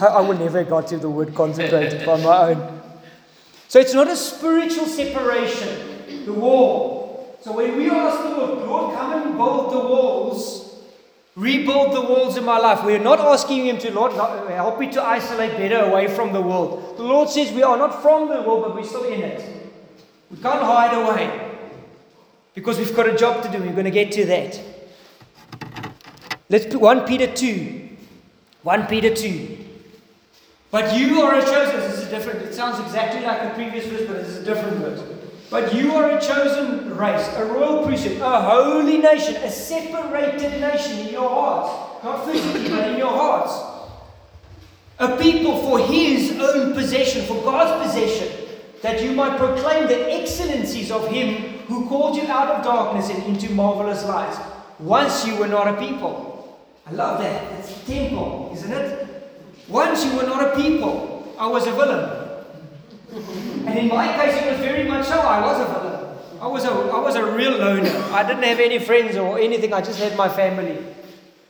I, 0.00 0.06
I 0.06 0.20
will 0.20 0.38
never 0.38 0.64
got 0.64 0.86
to 0.88 0.98
the 0.98 1.10
word 1.10 1.34
consecrated 1.34 2.06
by 2.06 2.22
my 2.22 2.50
own. 2.50 2.77
So 3.68 3.78
it's 3.78 3.92
not 3.92 4.08
a 4.08 4.16
spiritual 4.16 4.86
separation, 4.86 6.24
the 6.24 6.32
wall. 6.32 7.36
So 7.42 7.52
when 7.52 7.76
we 7.76 7.90
ask 7.90 8.22
the 8.22 8.30
Lord, 8.30 8.66
Lord, 8.66 8.94
come 8.96 9.22
and 9.22 9.36
build 9.36 9.72
the 9.72 9.78
walls, 9.78 10.82
rebuild 11.36 11.94
the 11.94 12.00
walls 12.00 12.38
in 12.38 12.44
my 12.44 12.58
life, 12.58 12.82
we're 12.82 12.98
not 12.98 13.20
asking 13.20 13.66
Him 13.66 13.78
to, 13.78 13.90
Lord, 13.92 14.12
help 14.12 14.80
me 14.80 14.90
to 14.92 15.02
isolate 15.02 15.52
better 15.58 15.84
away 15.84 16.08
from 16.08 16.32
the 16.32 16.40
world. 16.40 16.96
The 16.96 17.02
Lord 17.02 17.28
says 17.28 17.52
we 17.52 17.62
are 17.62 17.76
not 17.76 18.02
from 18.02 18.28
the 18.28 18.40
world, 18.40 18.64
but 18.64 18.74
we're 18.74 18.84
still 18.84 19.04
in 19.04 19.20
it. 19.20 19.70
We 20.30 20.38
can't 20.38 20.62
hide 20.62 20.94
away 20.94 21.56
because 22.54 22.78
we've 22.78 22.96
got 22.96 23.06
a 23.06 23.16
job 23.16 23.42
to 23.44 23.52
do. 23.52 23.58
We're 23.58 23.72
going 23.72 23.84
to 23.84 23.90
get 23.90 24.12
to 24.12 24.24
that. 24.26 24.60
Let's 26.48 26.64
put 26.64 26.80
1 26.80 27.06
Peter 27.06 27.26
2. 27.26 27.88
1 28.62 28.86
Peter 28.86 29.14
2. 29.14 29.67
But 30.70 30.98
you 30.98 31.22
are 31.22 31.38
a 31.38 31.42
chosen. 31.42 31.80
This 31.80 32.02
is 32.02 32.08
different. 32.08 32.42
It 32.42 32.54
sounds 32.54 32.78
exactly 32.80 33.22
like 33.22 33.42
the 33.42 33.50
previous 33.50 33.86
verse, 33.86 34.06
but 34.06 34.16
is 34.16 34.36
a 34.36 34.44
different 34.44 34.76
verse. 34.78 35.02
But 35.50 35.74
you 35.74 35.94
are 35.94 36.10
a 36.10 36.20
chosen 36.20 36.94
race, 36.94 37.26
a 37.36 37.44
royal 37.46 37.86
priesthood, 37.86 38.20
a 38.20 38.40
holy 38.42 38.98
nation, 38.98 39.36
a 39.36 39.50
separated 39.50 40.60
nation 40.60 40.98
in 40.98 41.12
your 41.12 41.28
hearts. 41.28 42.04
Not 42.04 42.26
physically, 42.26 42.68
but 42.68 42.88
in 42.90 42.98
your 42.98 43.08
hearts. 43.08 43.52
A 44.98 45.16
people 45.16 45.56
for 45.62 45.78
his 45.78 46.38
own 46.38 46.74
possession, 46.74 47.24
for 47.24 47.42
God's 47.42 47.86
possession, 47.86 48.46
that 48.82 49.02
you 49.02 49.12
might 49.12 49.38
proclaim 49.38 49.86
the 49.86 50.12
excellencies 50.12 50.90
of 50.90 51.08
him 51.08 51.60
who 51.66 51.88
called 51.88 52.16
you 52.16 52.24
out 52.24 52.48
of 52.48 52.64
darkness 52.64 53.08
and 53.08 53.22
into 53.24 53.50
marvelous 53.52 54.04
light. 54.04 54.38
Once 54.78 55.26
you 55.26 55.34
were 55.36 55.48
not 55.48 55.66
a 55.66 55.80
people. 55.80 56.58
I 56.86 56.92
love 56.92 57.20
that. 57.20 57.50
That's 57.52 57.80
the 57.80 57.94
temple, 57.94 58.50
isn't 58.54 58.72
it? 58.72 59.17
Once 59.68 60.04
you 60.04 60.16
were 60.16 60.22
not 60.22 60.42
a 60.42 60.56
people, 60.60 61.32
I 61.38 61.46
was 61.46 61.66
a 61.66 61.72
villain. 61.72 62.28
And 63.66 63.78
in 63.78 63.88
my 63.88 64.06
case, 64.16 64.42
it 64.42 64.50
was 64.50 64.60
very 64.60 64.88
much 64.88 65.06
so. 65.06 65.20
I 65.20 65.40
was 65.40 65.60
a 65.60 65.64
villain. 65.66 65.88
I 66.40 66.46
was 66.46 66.64
a, 66.64 66.70
I 66.70 67.00
was 67.00 67.16
a 67.16 67.24
real 67.24 67.52
loner. 67.58 67.90
I 68.12 68.26
didn't 68.26 68.44
have 68.44 68.60
any 68.60 68.78
friends 68.78 69.16
or 69.16 69.38
anything. 69.38 69.72
I 69.74 69.80
just 69.80 69.98
had 69.98 70.16
my 70.16 70.28
family 70.28 70.78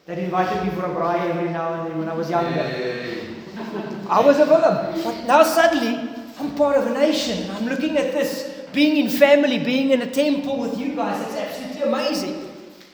that 0.06 0.18
invited 0.18 0.64
me 0.64 0.70
for 0.70 0.86
a 0.86 0.88
braai 0.88 1.28
every 1.28 1.50
now 1.50 1.74
and 1.74 1.90
then 1.90 1.98
when 1.98 2.08
I 2.08 2.14
was 2.14 2.30
younger. 2.30 3.28
I 4.08 4.20
was 4.20 4.38
a 4.38 4.46
villain. 4.46 5.02
But 5.04 5.26
now 5.26 5.42
suddenly, 5.42 6.08
I'm 6.40 6.54
part 6.54 6.76
of 6.76 6.86
a 6.86 6.94
nation. 6.94 7.50
I'm 7.52 7.66
looking 7.66 7.98
at 7.98 8.12
this, 8.12 8.64
being 8.72 8.96
in 8.96 9.10
family, 9.10 9.58
being 9.58 9.90
in 9.90 10.02
a 10.02 10.10
temple 10.10 10.58
with 10.58 10.78
you 10.78 10.96
guys. 10.96 11.20
It's 11.26 11.36
absolutely 11.36 11.82
amazing. 11.82 12.50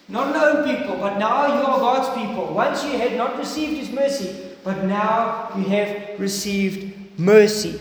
Not 0.08 0.34
known 0.34 0.64
people, 0.64 0.96
but 0.96 1.18
now 1.18 1.46
you 1.46 1.64
are 1.66 1.78
God's 1.78 2.08
people. 2.18 2.52
Once 2.52 2.84
you 2.84 2.98
had 2.98 3.16
not 3.16 3.38
received 3.38 3.78
His 3.78 3.90
mercy, 3.90 4.53
but 4.64 4.84
now 4.84 5.50
you 5.56 5.64
have 5.64 6.18
received 6.18 7.18
mercy. 7.18 7.78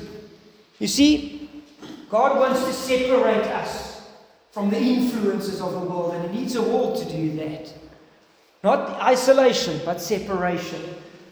You 0.80 0.88
see, 0.88 1.50
God 2.10 2.38
wants 2.38 2.64
to 2.66 2.74
separate 2.74 3.48
us 3.48 4.08
from 4.52 4.70
the 4.70 4.78
influences 4.78 5.62
of 5.62 5.72
the 5.72 5.80
world, 5.80 6.14
and 6.14 6.30
He 6.30 6.42
needs 6.42 6.56
a 6.56 6.62
wall 6.62 6.96
to 6.96 7.06
do 7.06 7.36
that. 7.38 7.74
Not 8.64 9.02
isolation, 9.02 9.82
but 9.84 10.00
separation. 10.00 10.82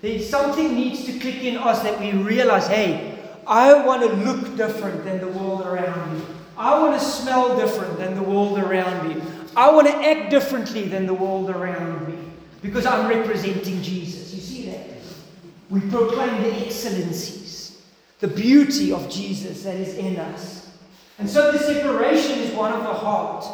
There's 0.02 0.28
something 0.28 0.74
needs 0.74 1.06
to 1.06 1.20
click 1.20 1.44
in 1.44 1.58
us 1.58 1.84
that 1.84 2.00
we 2.00 2.14
realize 2.14 2.68
hey, 2.68 3.20
I 3.46 3.86
want 3.86 4.02
to 4.02 4.08
look 4.08 4.58
different 4.58 5.04
than 5.04 5.20
the 5.20 5.28
world 5.28 5.62
around 5.62 6.18
me. 6.18 6.26
I 6.58 6.80
want 6.80 7.00
to 7.00 7.06
smell 7.06 7.58
different 7.58 7.98
than 7.98 8.16
the 8.16 8.24
world 8.24 8.58
around 8.58 9.08
me. 9.08 9.22
I 9.56 9.72
want 9.72 9.88
to 9.88 9.94
act 9.94 10.30
differently 10.30 10.88
than 10.88 11.06
the 11.06 11.14
world 11.14 11.50
around 11.50 12.08
me 12.08 12.18
because 12.62 12.86
I'm 12.86 13.08
representing 13.08 13.82
Jesus. 13.82 14.21
We 15.72 15.80
proclaim 15.80 16.44
the 16.44 16.66
excellencies, 16.66 17.82
the 18.20 18.28
beauty 18.28 18.92
of 18.92 19.10
Jesus 19.10 19.64
that 19.64 19.76
is 19.76 19.98
in 19.98 20.18
us. 20.18 20.70
And 21.18 21.30
so 21.30 21.52
the 21.54 21.60
separation 21.60 22.40
is 22.40 22.54
one 22.54 22.74
of 22.74 22.84
the 22.84 22.94
heart. 22.94 23.46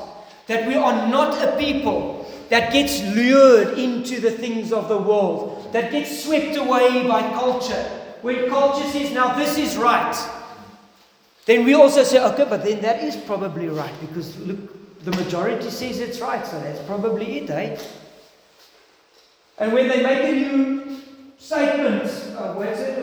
That 0.48 0.68
we 0.68 0.76
are 0.76 1.08
not 1.10 1.42
a 1.44 1.56
people 1.58 2.28
that 2.50 2.74
gets 2.74 3.02
lured 3.14 3.78
into 3.78 4.20
the 4.20 4.32
things 4.32 4.72
of 4.74 4.90
the 4.90 4.98
world, 4.98 5.72
that 5.74 5.92
gets 5.92 6.24
swept 6.24 6.56
away 6.56 7.08
by 7.08 7.22
culture. 7.34 7.84
When 8.22 8.50
culture 8.50 8.90
says, 8.90 9.12
now 9.12 9.36
this 9.36 9.58
is 9.58 9.78
right, 9.78 10.16
then 11.46 11.66
we 11.66 11.76
also 11.76 12.04
say, 12.04 12.24
okay, 12.24 12.46
but 12.50 12.64
then 12.64 12.82
that 12.82 13.04
is 13.04 13.16
probably 13.16 13.68
right 13.68 13.94
because 14.02 14.38
look, 14.40 15.04
the 15.04 15.12
majority 15.12 15.70
says 15.70 16.00
it's 16.00 16.20
right, 16.20 16.46
so 16.46 16.60
that's 16.60 16.82
probably 16.88 17.40
it, 17.40 17.50
eh? 17.50 17.80
And 19.60 19.74
when 19.74 19.88
they 19.88 20.02
make 20.02 20.24
a 20.24 20.32
new 20.32 21.02
statement, 21.38 22.04
uh, 22.38 22.54
what 22.54 22.68
is 22.70 22.80
it? 22.80 22.98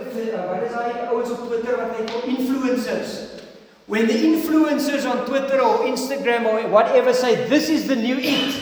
What 0.46 0.62
is 0.62 0.74
always 1.08 1.30
on 1.30 1.46
Twitter 1.46 1.76
what 1.76 1.98
they 1.98 2.06
call 2.06 2.22
influencers. 2.22 3.42
When 3.86 4.06
the 4.06 4.14
influencers 4.14 5.08
on 5.08 5.26
Twitter 5.26 5.60
or 5.60 5.80
Instagram 5.80 6.46
or 6.46 6.68
whatever 6.68 7.12
say 7.12 7.48
this 7.48 7.68
is 7.68 7.86
the 7.86 7.96
new 7.96 8.16
it, 8.18 8.54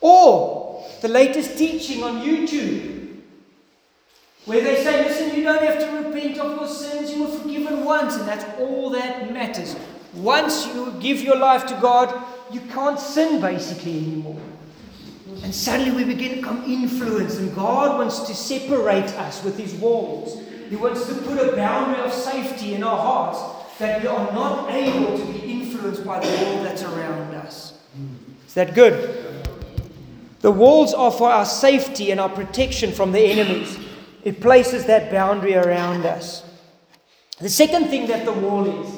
or 0.00 0.84
the 1.00 1.08
latest 1.08 1.56
teaching 1.56 2.02
on 2.02 2.20
YouTube, 2.20 3.20
where 4.46 4.62
they 4.62 4.82
say, 4.82 5.04
listen, 5.04 5.36
you 5.36 5.44
don't 5.44 5.62
have 5.62 5.78
to 5.78 6.08
repent 6.08 6.38
of 6.38 6.56
your 6.56 6.66
sins, 6.66 7.12
you 7.12 7.22
were 7.24 7.38
forgiven 7.38 7.84
once, 7.84 8.16
and 8.16 8.26
that's 8.26 8.44
all 8.58 8.90
that 8.90 9.32
matters. 9.32 9.76
Once 10.14 10.66
you 10.66 10.92
give 10.98 11.20
your 11.22 11.36
life 11.36 11.66
to 11.66 11.74
God, 11.80 12.12
you 12.50 12.60
can't 12.62 12.98
sin 12.98 13.40
basically 13.40 13.98
anymore. 13.98 14.40
And 15.50 15.54
suddenly 15.56 16.04
we 16.04 16.14
begin 16.14 16.30
to 16.30 16.36
become 16.36 16.62
influenced, 16.62 17.40
and 17.40 17.52
God 17.56 17.98
wants 17.98 18.20
to 18.20 18.36
separate 18.36 19.12
us 19.18 19.42
with 19.42 19.58
His 19.58 19.74
walls. 19.74 20.40
He 20.68 20.76
wants 20.76 21.08
to 21.08 21.14
put 21.22 21.38
a 21.38 21.56
boundary 21.56 22.00
of 22.04 22.12
safety 22.12 22.74
in 22.74 22.84
our 22.84 22.96
hearts 22.96 23.40
that 23.80 24.00
we 24.00 24.06
are 24.06 24.32
not 24.32 24.70
able 24.70 25.18
to 25.18 25.24
be 25.32 25.40
influenced 25.50 26.04
by 26.04 26.20
the 26.20 26.28
world 26.28 26.64
that's 26.64 26.84
around 26.84 27.34
us. 27.34 27.76
Is 28.46 28.54
that 28.54 28.76
good? 28.76 29.42
The 30.38 30.52
walls 30.52 30.94
are 30.94 31.10
for 31.10 31.28
our 31.28 31.44
safety 31.44 32.12
and 32.12 32.20
our 32.20 32.28
protection 32.28 32.92
from 32.92 33.10
the 33.10 33.18
enemies. 33.18 33.76
It 34.22 34.40
places 34.40 34.84
that 34.84 35.10
boundary 35.10 35.56
around 35.56 36.06
us. 36.06 36.44
The 37.40 37.48
second 37.48 37.88
thing 37.88 38.06
that 38.06 38.24
the 38.24 38.34
wall 38.34 38.84
is, 38.84 38.94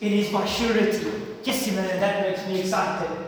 it 0.00 0.10
is 0.10 0.32
my 0.32 0.44
surety. 0.44 1.08
Yes, 1.44 1.68
man, 1.68 2.00
that 2.00 2.28
makes 2.28 2.44
me 2.48 2.62
excited. 2.62 3.23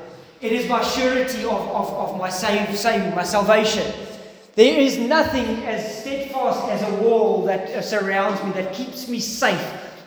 It 0.46 0.52
is 0.52 0.68
my 0.68 0.80
surety 0.80 1.42
of, 1.42 1.61
of, 1.74 1.92
of 1.92 2.18
my 2.18 2.28
save, 2.28 2.78
saving, 2.78 3.16
my 3.16 3.24
salvation. 3.24 3.92
There 4.54 4.78
is 4.78 4.96
nothing 4.96 5.64
as 5.64 6.02
steadfast 6.02 6.68
as 6.68 6.82
a 6.82 7.02
wall 7.02 7.44
that 7.46 7.68
uh, 7.70 7.82
surrounds 7.82 8.40
me, 8.44 8.52
that 8.52 8.72
keeps 8.72 9.09
me 9.09 9.18
safe, 9.18 9.61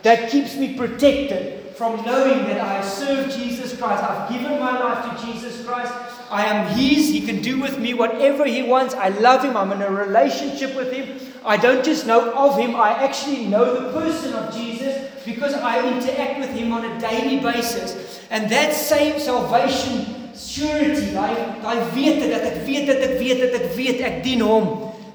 that 0.03 0.31
keeps 0.31 0.55
me 0.55 0.77
protected 0.77 1.75
from 1.75 2.05
knowing 2.05 2.45
that 2.45 2.61
I 2.61 2.75
have 2.75 2.85
served 2.85 3.37
Jesus 3.37 3.77
Christ. 3.77 4.01
I've 4.01 4.31
given 4.31 4.57
my 4.61 4.79
life 4.79 5.19
to 5.19 5.25
Jesus 5.25 5.65
Christ. 5.65 5.93
I 6.31 6.45
am 6.45 6.73
His. 6.73 7.09
He 7.09 7.25
can 7.25 7.41
do 7.41 7.59
with 7.59 7.77
me 7.77 7.93
whatever 7.93 8.45
He 8.45 8.63
wants. 8.63 8.93
I 8.93 9.09
love 9.09 9.43
Him. 9.43 9.57
I'm 9.57 9.73
in 9.73 9.81
a 9.81 9.91
relationship 9.91 10.73
with 10.73 10.93
Him. 10.93 11.19
I 11.43 11.57
don't 11.57 11.83
just 11.83 12.07
know 12.07 12.31
of 12.31 12.57
Him, 12.57 12.77
I 12.77 12.91
actually 12.91 13.45
know 13.45 13.83
the 13.83 13.91
person 13.91 14.33
of 14.33 14.53
Jesus 14.53 15.11
because 15.25 15.53
I 15.53 15.85
interact 15.85 16.39
with 16.39 16.51
Him 16.51 16.71
on 16.71 16.85
a 16.85 16.97
daily 16.97 17.41
basis. 17.41 18.21
And 18.31 18.49
that 18.51 18.73
same 18.73 19.19
salvation 19.19 20.18
surety, 20.39 21.11
daai 21.13 21.35
daai 21.61 21.79
wete 21.95 22.29
dat 22.31 22.45
ek 22.51 22.61
weet 22.65 22.87
dat 22.87 23.03
ek 23.09 23.17
weet 23.19 23.41
dat 23.43 23.57
ek 23.61 23.75
weet 23.75 24.01
ek 24.01 24.23
dien 24.23 24.41
hom. 24.45 24.69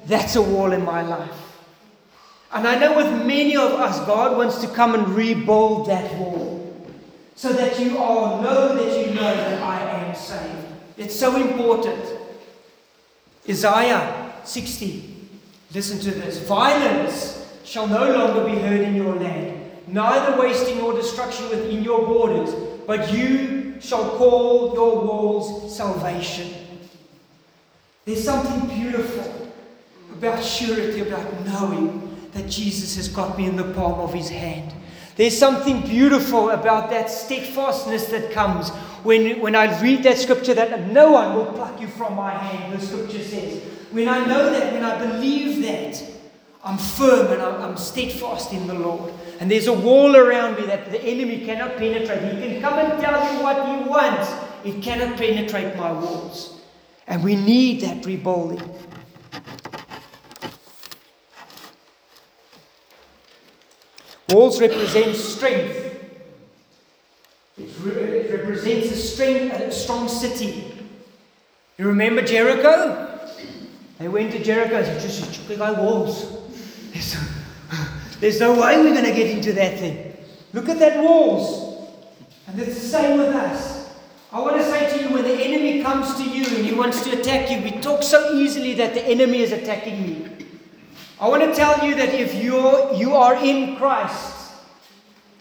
That's 0.06 0.37
a 0.37 0.42
wall 0.42 0.72
in 0.72 0.84
my 0.84 1.02
life. 1.02 1.40
And 2.52 2.68
I 2.68 2.78
know 2.78 2.96
with 2.96 3.26
many 3.26 3.56
of 3.56 3.72
us 3.72 3.98
God 4.06 4.37
wants 4.37 4.60
to 4.60 4.68
come 4.68 4.94
and 4.94 5.08
rebuild 5.08 5.88
that 5.88 6.14
wall. 6.18 6.60
So 7.37 7.52
that 7.52 7.80
you 7.80 7.98
all 7.98 8.42
know 8.42 8.74
that 8.76 8.98
you 9.00 9.14
know 9.14 9.34
that 9.34 9.62
I 9.62 9.80
am 9.80 10.14
saved. 10.14 10.66
It's 10.96 11.18
so 11.18 11.34
important. 11.37 12.04
Isaiah 13.48 14.32
60. 14.44 15.10
Listen 15.74 15.98
to 15.98 16.10
this. 16.12 16.38
Violence 16.46 17.44
shall 17.64 17.88
no 17.88 18.12
longer 18.12 18.44
be 18.44 18.58
heard 18.60 18.82
in 18.82 18.94
your 18.94 19.16
land, 19.16 19.70
neither 19.88 20.38
wasting 20.38 20.78
nor 20.78 20.92
destruction 20.92 21.48
within 21.48 21.82
your 21.82 22.06
borders, 22.06 22.54
but 22.87 23.12
you 23.12 23.54
shall 23.85 24.16
call 24.16 24.75
your 24.75 25.05
walls 25.05 25.77
salvation. 25.77 26.53
There's 28.05 28.25
something 28.25 28.68
beautiful 28.68 29.53
about 30.12 30.42
surety, 30.42 31.01
about 31.01 31.44
knowing 31.44 32.29
that 32.33 32.49
Jesus 32.49 32.97
has 32.97 33.09
got 33.09 33.37
me 33.37 33.47
in 33.47 33.57
the 33.57 33.73
palm 33.75 34.01
of 34.01 34.12
his 34.12 34.29
hand. 34.29 34.73
There's 35.16 35.37
something 35.37 35.83
beautiful 35.83 36.51
about 36.51 36.90
that 36.90 37.11
steadfastness 37.11 38.07
that 38.07 38.33
comes 38.33 38.70
when, 39.05 39.40
when 39.40 39.55
I 39.55 39.81
read 39.81 40.03
that 40.05 40.18
scripture 40.18 40.55
that 40.55 40.90
no 40.90 41.12
one 41.12 41.37
will 41.37 41.53
pluck 41.53 41.81
you 41.81 41.87
from 41.88 42.16
my 42.16 42.31
hand, 42.31 42.73
the 42.73 42.85
scripture 42.85 43.23
says. 43.23 43.62
When 43.92 44.09
I 44.09 44.25
know 44.25 44.51
that, 44.51 44.73
when 44.73 44.83
I 44.83 44.99
believe 44.99 45.62
that, 45.62 46.03
I'm 46.64 46.79
firm 46.79 47.31
and 47.31 47.42
I'm, 47.42 47.61
I'm 47.61 47.77
steadfast 47.77 48.53
in 48.53 48.66
the 48.66 48.75
Lord. 48.75 49.12
And 49.40 49.51
there's 49.51 49.66
a 49.66 49.73
wall 49.73 50.16
around 50.16 50.57
me 50.57 50.66
that 50.66 50.90
the 50.90 51.03
enemy 51.03 51.44
cannot 51.44 51.77
penetrate. 51.77 52.23
He 52.23 52.40
can 52.40 52.61
come 52.61 52.79
and 52.79 53.01
tell 53.01 53.33
you 53.33 53.42
what 53.42 53.57
he 53.66 53.88
wants, 53.88 54.33
it 54.64 54.83
cannot 54.83 55.16
penetrate 55.16 55.77
my 55.77 55.92
walls. 55.92 56.61
And 57.07 57.23
we 57.23 57.37
need 57.37 57.83
that 57.83 58.07
rebuilding. 58.07 58.62
Walls 64.31 64.61
represent 64.61 65.14
strength. 65.16 65.81
It, 67.59 67.70
re- 67.81 67.92
it 67.92 68.33
represents 68.33 68.90
a, 68.90 68.97
strength, 68.97 69.55
a 69.55 69.70
strong 69.70 70.09
city. 70.09 70.75
You 71.77 71.88
remember 71.88 72.23
Jericho? 72.23 73.20
They 73.99 74.09
went 74.09 74.33
to 74.33 74.42
Jericho 74.42 74.77
and 74.77 74.87
said, 74.87 75.01
just 75.03 75.47
big 75.47 75.61
old 75.61 75.79
walls. 75.79 76.38
There's, 78.20 78.40
no 78.40 78.53
way 78.53 78.77
we're 78.79 78.92
going 78.92 79.05
to 79.05 79.12
get 79.12 79.31
into 79.31 79.53
that 79.55 79.79
thing. 79.79 80.16
Look 80.53 80.68
at 80.68 80.79
that 80.79 81.03
walls. 81.03 81.90
And 82.46 82.59
it's 82.61 82.74
the 82.74 82.87
same 82.87 83.18
with 83.18 83.35
us. 83.35 83.92
I 84.33 84.40
want 84.40 84.57
to 84.57 84.64
say 84.64 84.96
to 84.96 85.05
you, 85.05 85.14
when 85.14 85.24
the 85.24 85.35
enemy 85.35 85.83
comes 85.83 86.16
to 86.16 86.24
you 86.24 86.44
and 86.57 86.66
he 86.66 86.74
wants 86.74 87.03
to 87.05 87.18
attack 87.18 87.50
you, 87.50 87.62
we 87.62 87.81
talk 87.81 88.03
so 88.03 88.35
easily 88.35 88.74
that 88.74 88.94
the 88.94 89.05
enemy 89.05 89.38
is 89.38 89.53
attacking 89.53 90.03
me. 90.03 90.29
I 91.20 91.29
want 91.29 91.42
to 91.42 91.55
tell 91.55 91.87
you 91.87 91.94
that 91.94 92.12
if 92.12 92.35
you're, 92.35 92.92
you 92.94 93.14
are 93.14 93.37
in 93.37 93.77
Christ 93.77 94.53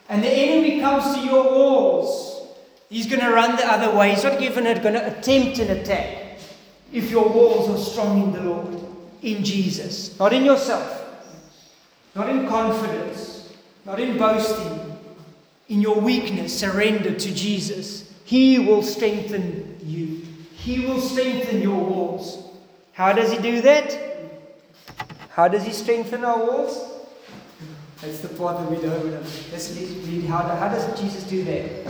and 0.09 0.23
the 0.23 0.29
enemy 0.29 0.79
comes 0.79 1.15
to 1.15 1.21
your 1.21 1.43
walls, 1.43 2.47
he's 2.89 3.07
going 3.07 3.21
to 3.21 3.31
run 3.31 3.55
the 3.55 3.65
other 3.65 3.97
way. 3.97 4.11
He's 4.11 4.23
not 4.23 4.39
even 4.39 4.63
going 4.63 4.93
to 4.93 5.17
attempt 5.17 5.57
an 5.59 5.71
attack 5.71 6.37
if 6.91 7.09
your 7.09 7.27
walls 7.27 7.69
are 7.69 7.83
strong 7.83 8.23
in 8.23 8.31
the 8.31 8.41
Lord, 8.41 8.79
in 9.23 9.43
Jesus, 9.43 10.17
not 10.19 10.31
in 10.31 10.45
yourself, 10.45 11.02
not 12.15 12.29
in 12.29 12.47
confidence, 12.47 13.53
not 13.85 13.99
in 13.99 14.17
boasting, 14.17 14.97
in 15.69 15.81
your 15.81 15.99
weakness, 15.99 16.57
surrender 16.57 17.13
to 17.13 17.33
Jesus. 17.33 18.13
He 18.25 18.59
will 18.59 18.83
strengthen 18.83 19.77
you, 19.83 20.21
He 20.55 20.85
will 20.85 21.01
strengthen 21.01 21.61
your 21.61 21.83
walls. 21.83 22.51
How 22.93 23.13
does 23.13 23.31
He 23.31 23.37
do 23.39 23.61
that? 23.61 23.97
How 25.29 25.47
does 25.47 25.63
He 25.63 25.73
strengthen 25.73 26.23
our 26.23 26.37
walls? 26.37 26.93
That's 28.01 28.19
the 28.19 28.27
part 28.29 28.59
that 28.59 28.69
we 28.69 28.75
don't 28.85 29.05
know. 29.05 29.23
Let's 29.51 29.77
read 29.77 30.25
how, 30.25 30.43
how 30.43 30.67
does 30.67 30.99
Jesus 30.99 31.23
do 31.23 31.43
that? 31.45 31.85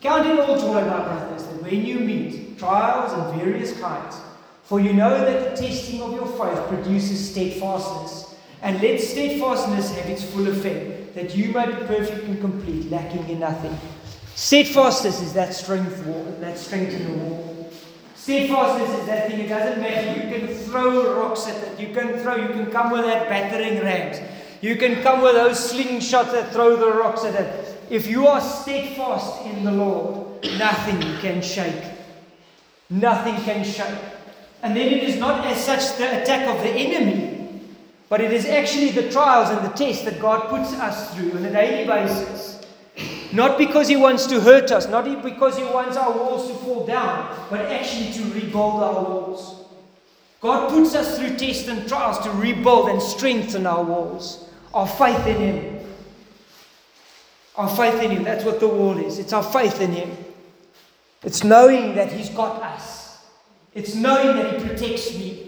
Count 0.00 0.26
it 0.26 0.38
all 0.38 0.58
joy, 0.58 0.82
my 0.82 1.02
brothers, 1.02 1.44
that 1.44 1.62
when 1.62 1.84
you 1.84 1.98
meet 1.98 2.58
trials 2.58 3.12
of 3.12 3.34
various 3.34 3.78
kinds, 3.80 4.16
for 4.62 4.80
you 4.80 4.92
know 4.92 5.10
that 5.10 5.56
the 5.56 5.62
testing 5.62 6.00
of 6.00 6.12
your 6.12 6.26
faith 6.26 6.66
produces 6.68 7.30
steadfastness. 7.30 8.25
And 8.62 8.80
let 8.82 9.00
steadfastness 9.00 9.94
have 9.96 10.06
its 10.06 10.24
full 10.24 10.48
effect, 10.48 11.14
that 11.14 11.36
you 11.36 11.52
may 11.52 11.66
be 11.66 11.72
perfect 11.86 12.24
and 12.24 12.40
complete, 12.40 12.90
lacking 12.90 13.28
in 13.28 13.40
nothing. 13.40 13.76
Steadfastness 14.34 15.22
is 15.22 15.32
that 15.32 15.54
strength 15.54 16.04
wall, 16.06 16.24
that 16.40 16.58
strength 16.58 16.92
in 16.92 17.04
the 17.04 17.24
wall. 17.24 17.70
Steadfastness 18.16 19.00
is 19.00 19.06
that 19.06 19.28
thing, 19.28 19.40
it 19.40 19.48
doesn't 19.48 19.80
matter. 19.80 20.20
You 20.20 20.38
can 20.38 20.48
throw 20.48 21.14
rocks 21.20 21.46
at 21.46 21.62
it. 21.62 21.80
You 21.80 21.94
can 21.94 22.18
throw, 22.18 22.36
you 22.36 22.48
can 22.48 22.70
come 22.70 22.90
with 22.90 23.04
that 23.04 23.28
battering 23.28 23.82
rams. 23.82 24.18
You 24.60 24.76
can 24.76 25.02
come 25.02 25.22
with 25.22 25.34
those 25.34 25.72
slingshots 25.72 26.32
that 26.32 26.52
throw 26.52 26.76
the 26.76 26.90
rocks 26.98 27.24
at 27.24 27.34
it. 27.34 27.78
If 27.88 28.08
you 28.08 28.26
are 28.26 28.40
steadfast 28.40 29.46
in 29.46 29.64
the 29.64 29.70
Lord, 29.70 30.44
nothing 30.58 31.00
can 31.20 31.40
shake. 31.40 31.84
Nothing 32.90 33.36
can 33.36 33.64
shake. 33.64 33.98
And 34.62 34.76
then 34.76 34.88
it 34.88 35.04
is 35.04 35.16
not 35.16 35.46
as 35.46 35.64
such 35.64 35.96
the 35.96 36.22
attack 36.22 36.48
of 36.48 36.62
the 36.62 36.70
enemy, 36.70 37.35
but 38.08 38.20
it 38.20 38.32
is 38.32 38.46
actually 38.46 38.90
the 38.90 39.10
trials 39.10 39.50
and 39.50 39.66
the 39.66 39.76
tests 39.76 40.04
that 40.04 40.20
God 40.20 40.48
puts 40.48 40.72
us 40.74 41.14
through 41.14 41.32
on 41.32 41.44
a 41.44 41.50
daily 41.50 41.86
basis. 41.86 42.60
Not 43.32 43.58
because 43.58 43.88
He 43.88 43.96
wants 43.96 44.26
to 44.26 44.40
hurt 44.40 44.70
us, 44.70 44.88
not 44.88 45.04
because 45.22 45.58
He 45.58 45.64
wants 45.64 45.96
our 45.96 46.12
walls 46.12 46.48
to 46.48 46.54
fall 46.54 46.86
down, 46.86 47.36
but 47.50 47.60
actually 47.60 48.12
to 48.12 48.34
rebuild 48.34 48.82
our 48.82 49.02
walls. 49.02 49.64
God 50.40 50.70
puts 50.70 50.94
us 50.94 51.18
through 51.18 51.36
tests 51.36 51.66
and 51.68 51.88
trials 51.88 52.18
to 52.20 52.30
rebuild 52.30 52.88
and 52.88 53.02
strengthen 53.02 53.66
our 53.66 53.82
walls, 53.82 54.48
our 54.72 54.86
faith 54.86 55.26
in 55.26 55.36
Him. 55.36 55.76
Our 57.56 57.68
faith 57.74 58.02
in 58.02 58.10
Him, 58.10 58.22
that's 58.22 58.44
what 58.44 58.60
the 58.60 58.68
wall 58.68 58.98
is. 58.98 59.18
It's 59.18 59.32
our 59.32 59.42
faith 59.42 59.80
in 59.80 59.92
Him. 59.92 60.16
It's 61.22 61.42
knowing 61.42 61.94
that 61.96 62.12
He's 62.12 62.30
got 62.30 62.62
us. 62.62 63.18
It's 63.74 63.94
knowing 63.94 64.36
that 64.36 64.60
He 64.60 64.68
protects 64.68 65.12
me. 65.18 65.45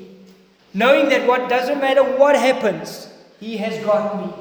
Knowing 0.75 1.09
that 1.09 1.27
what 1.27 1.49
doesn't 1.49 1.81
matter 1.81 2.03
what 2.03 2.37
happens, 2.37 3.09
He 3.41 3.57
has 3.57 3.83
got 3.85 4.17
me. 4.19 4.33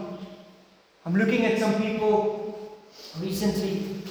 I'm 1.05 1.15
looking 1.15 1.45
at 1.45 1.59
some 1.59 1.75
people 1.75 2.77
recently, 3.21 4.03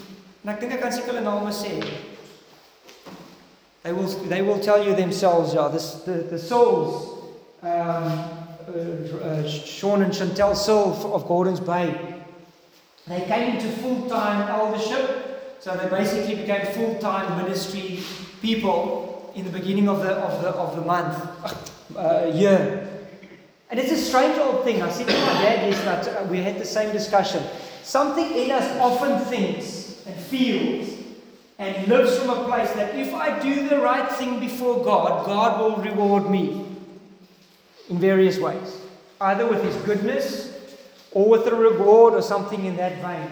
and 0.42 0.50
I 0.50 0.55
think 0.55 0.72
I 0.72 0.76
can 0.79 0.92
see 0.92 1.02
hulle 1.02 1.20
name 1.20 1.52
sê. 1.52 1.85
They 3.83 3.92
will, 3.92 4.09
they 4.29 4.42
will 4.42 4.59
tell 4.59 4.85
you 4.85 4.96
themselves, 4.96 5.55
yeah, 5.55 5.68
this, 5.68 6.02
the, 6.05 6.12
the 6.12 6.38
souls, 6.38 7.24
um, 7.62 7.70
uh, 7.70 8.72
uh, 9.22 9.48
Sean 9.48 10.02
and 10.02 10.12
Chantel 10.12 10.57
Searle 10.57 11.14
of 11.14 11.26
Gordon's 11.29 11.61
Bay, 11.61 11.94
they 13.07 13.20
came 13.20 13.55
into 13.55 13.68
full-time 13.68 14.48
eldership, 14.48 15.61
so 15.61 15.76
they 15.76 15.88
basically 15.88 16.35
became 16.35 16.66
full-time 16.74 17.44
ministry 17.44 18.00
people 18.42 19.31
in 19.37 19.44
the 19.44 19.50
beginning 19.50 19.88
of 19.88 20.02
the, 20.02 20.14
of 20.14 20.42
the, 20.42 20.48
of 20.48 20.74
the 20.74 20.83
month, 20.83 21.75
uh, 21.94 22.31
year. 22.35 22.88
And 23.70 23.81
it's 23.81 23.92
a 23.92 23.96
strange 23.96 24.38
old 24.38 24.64
thing. 24.64 24.83
I 24.83 24.90
said 24.90 25.09
to 25.09 25.12
my 25.12 25.42
dad 25.42 25.70
yesterday, 25.70 26.16
uh, 26.16 26.25
we 26.25 26.38
had 26.38 26.59
the 26.59 26.64
same 26.64 26.92
discussion. 26.92 27.42
Something 27.83 28.33
in 28.33 28.51
us 28.51 28.79
often 28.81 29.25
thinks 29.27 30.05
and 30.07 30.14
feels 30.16 30.96
and 31.59 31.88
lives 31.88 32.18
from 32.18 32.31
a 32.31 32.44
place 32.44 32.70
that 32.72 32.94
if 32.94 33.14
I 33.14 33.38
do 33.40 33.68
the 33.68 33.81
right 33.81 34.11
thing 34.12 34.40
before 34.40 34.85
God, 34.85 35.27
God 35.27 35.61
will 35.61 35.83
reward 35.83 36.31
me 36.31 36.66
in 37.88 37.99
various 37.99 38.38
ways, 38.38 38.81
either 39.20 39.46
with 39.46 39.62
His 39.62 39.77
goodness 39.85 40.53
or 41.12 41.29
with 41.29 41.46
a 41.46 41.55
reward 41.55 42.14
or 42.14 42.22
something 42.22 42.66
in 42.66 42.77
that 42.77 43.01
vein. 43.01 43.31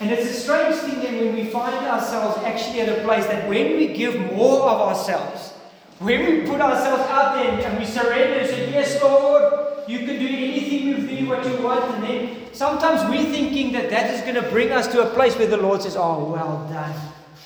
And 0.00 0.10
it's 0.10 0.28
a 0.28 0.34
strange 0.34 0.76
thing 0.76 1.00
then 1.00 1.24
when 1.24 1.34
we 1.34 1.44
find 1.50 1.86
ourselves 1.86 2.38
actually 2.38 2.80
at 2.80 2.98
a 2.98 3.02
place 3.04 3.26
that 3.26 3.48
when 3.48 3.76
we 3.76 3.88
give 3.88 4.18
more 4.32 4.68
of 4.68 4.80
ourselves, 4.80 5.53
when 5.98 6.20
we 6.24 6.46
put 6.46 6.60
ourselves 6.60 7.02
out 7.04 7.34
there 7.34 7.66
and 7.66 7.78
we 7.78 7.84
surrender 7.84 8.40
and 8.40 8.48
say, 8.48 8.70
Yes, 8.70 9.00
Lord, 9.02 9.88
you 9.88 9.98
can 9.98 10.18
do 10.18 10.26
anything 10.26 10.94
with 10.94 11.04
me 11.04 11.24
what 11.26 11.46
you 11.46 11.62
want, 11.62 11.84
and 11.94 12.02
then 12.02 12.36
sometimes 12.52 13.08
we're 13.10 13.30
thinking 13.30 13.72
that 13.72 13.90
that 13.90 14.10
is 14.14 14.20
going 14.22 14.34
to 14.34 14.50
bring 14.50 14.72
us 14.72 14.86
to 14.88 15.02
a 15.02 15.14
place 15.14 15.36
where 15.36 15.46
the 15.46 15.56
Lord 15.56 15.82
says, 15.82 15.96
Oh, 15.96 16.24
well 16.24 16.68
done. 16.68 16.94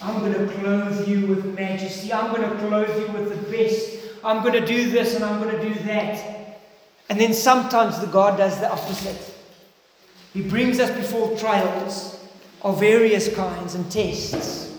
I'm 0.01 0.21
going 0.21 0.33
to 0.33 0.55
clothe 0.55 1.09
you 1.09 1.27
with 1.27 1.45
majesty. 1.55 2.13
I'm 2.13 2.35
going 2.35 2.49
to 2.49 2.57
clothe 2.67 2.97
you 3.01 3.13
with 3.13 3.29
the 3.31 3.51
best. 3.51 3.99
I'm 4.25 4.43
going 4.43 4.55
to 4.55 4.65
do 4.65 4.91
this 4.91 5.15
and 5.15 5.25
I'm 5.25 5.43
going 5.43 5.57
to 5.57 5.63
do 5.63 5.75
that. 5.85 6.59
And 7.09 7.21
then 7.21 7.35
sometimes 7.35 7.99
the 7.99 8.07
God 8.07 8.37
does 8.37 8.61
the 8.61 8.71
opposite. 8.71 9.35
He 10.35 10.43
brings 10.43 10.79
us 10.79 10.91
before 10.91 11.37
trials 11.37 12.25
of 12.63 12.79
various 12.79 13.35
kinds 13.35 13.75
and 13.75 13.91
tests 13.91 14.79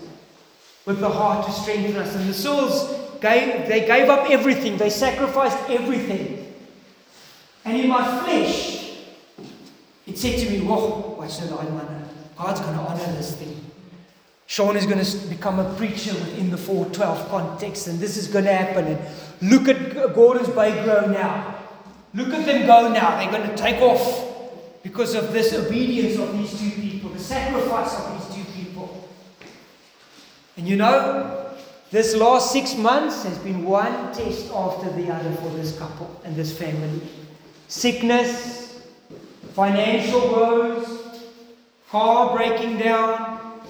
with 0.85 0.99
the 0.99 1.09
heart 1.09 1.45
to 1.45 1.51
strengthen 1.51 1.95
us. 1.97 2.15
And 2.15 2.29
the 2.29 2.33
souls 2.33 3.08
gave, 3.21 3.67
they 3.67 3.85
gave 3.85 4.09
up 4.09 4.29
everything, 4.29 4.77
they 4.77 4.89
sacrificed 4.89 5.57
everything. 5.69 6.53
And 7.65 7.77
in 7.77 7.87
my 7.87 8.03
flesh, 8.23 8.97
it 10.07 10.17
said 10.17 10.39
to 10.39 10.49
me, 10.49 10.61
Whoa, 10.61 11.15
watch 11.17 11.39
the 11.39 11.53
line, 11.53 11.75
man. 11.75 12.09
God's 12.37 12.61
going 12.61 12.73
to 12.73 12.81
honor 12.81 13.13
this 13.13 13.35
thing. 13.35 13.55
Sean 14.47 14.75
is 14.75 14.87
going 14.87 15.03
to 15.03 15.27
become 15.27 15.59
a 15.59 15.73
preacher 15.75 16.11
within 16.13 16.49
the 16.49 16.57
412 16.57 17.29
context, 17.29 17.87
and 17.87 17.99
this 17.99 18.17
is 18.17 18.27
going 18.27 18.45
to 18.45 18.53
happen. 18.53 18.87
And 18.87 19.51
look 19.51 19.67
at 19.67 20.15
Gordon's 20.15 20.49
Bay 20.49 20.83
grow 20.83 21.05
now. 21.05 21.55
Look 22.15 22.29
at 22.29 22.45
them 22.45 22.65
go 22.65 22.91
now. 22.91 23.17
They're 23.19 23.31
going 23.31 23.47
to 23.47 23.55
take 23.55 23.79
off 23.81 24.81
because 24.81 25.13
of 25.13 25.31
this 25.33 25.53
obedience 25.53 26.17
of 26.17 26.35
these 26.35 26.59
two 26.59 26.81
people, 26.81 27.11
the 27.11 27.19
sacrifice 27.19 27.99
of 27.99 28.13
these 28.13 28.37
two 28.37 28.51
people. 28.53 29.07
And 30.57 30.67
you 30.67 30.77
know, 30.77 31.48
this 31.91 32.15
last 32.15 32.51
six 32.51 32.75
months 32.75 33.23
has 33.23 33.37
been 33.39 33.63
one 33.63 34.13
test 34.13 34.51
after 34.53 34.91
the 34.91 35.11
other 35.11 35.31
for 35.37 35.49
this 35.49 35.77
couple 35.77 36.21
and 36.23 36.35
this 36.35 36.57
family 36.57 37.01
sickness, 37.67 38.81
financial 39.53 40.19
woes, 40.19 41.21
car 41.89 42.35
breaking 42.35 42.77
down, 42.77 43.61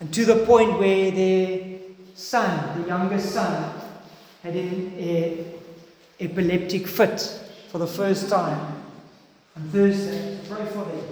and 0.00 0.12
to 0.12 0.24
the 0.24 0.44
point 0.44 0.78
where 0.78 1.10
their 1.10 1.78
son, 2.14 2.80
the 2.82 2.86
youngest 2.86 3.32
son, 3.32 3.80
had 4.42 4.54
an 4.54 5.52
epileptic 6.20 6.86
fit 6.86 7.20
for 7.70 7.78
the 7.78 7.86
first 7.86 8.28
time 8.28 8.82
on 9.56 9.68
Thursday. 9.70 10.38
Pray 10.48 10.66
for 10.66 10.84
them. 10.84 11.04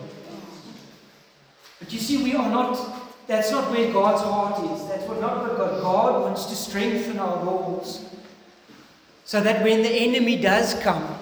But 1.79 1.93
you 1.93 1.99
see, 1.99 2.23
we 2.23 2.35
are 2.35 2.51
not, 2.51 2.77
that's 3.27 3.51
not 3.51 3.71
where 3.71 3.93
God's 3.93 4.23
heart 4.23 4.65
is. 4.73 4.89
That's 4.89 5.05
what, 5.05 5.21
not 5.21 5.43
what 5.43 5.57
God, 5.57 5.81
God 5.81 6.23
wants 6.23 6.47
to 6.47 6.55
strengthen 6.55 7.19
our 7.19 7.45
walls. 7.45 8.05
So 9.25 9.41
that 9.41 9.63
when 9.63 9.83
the 9.83 9.89
enemy 9.89 10.41
does 10.41 10.75
come, 10.81 11.17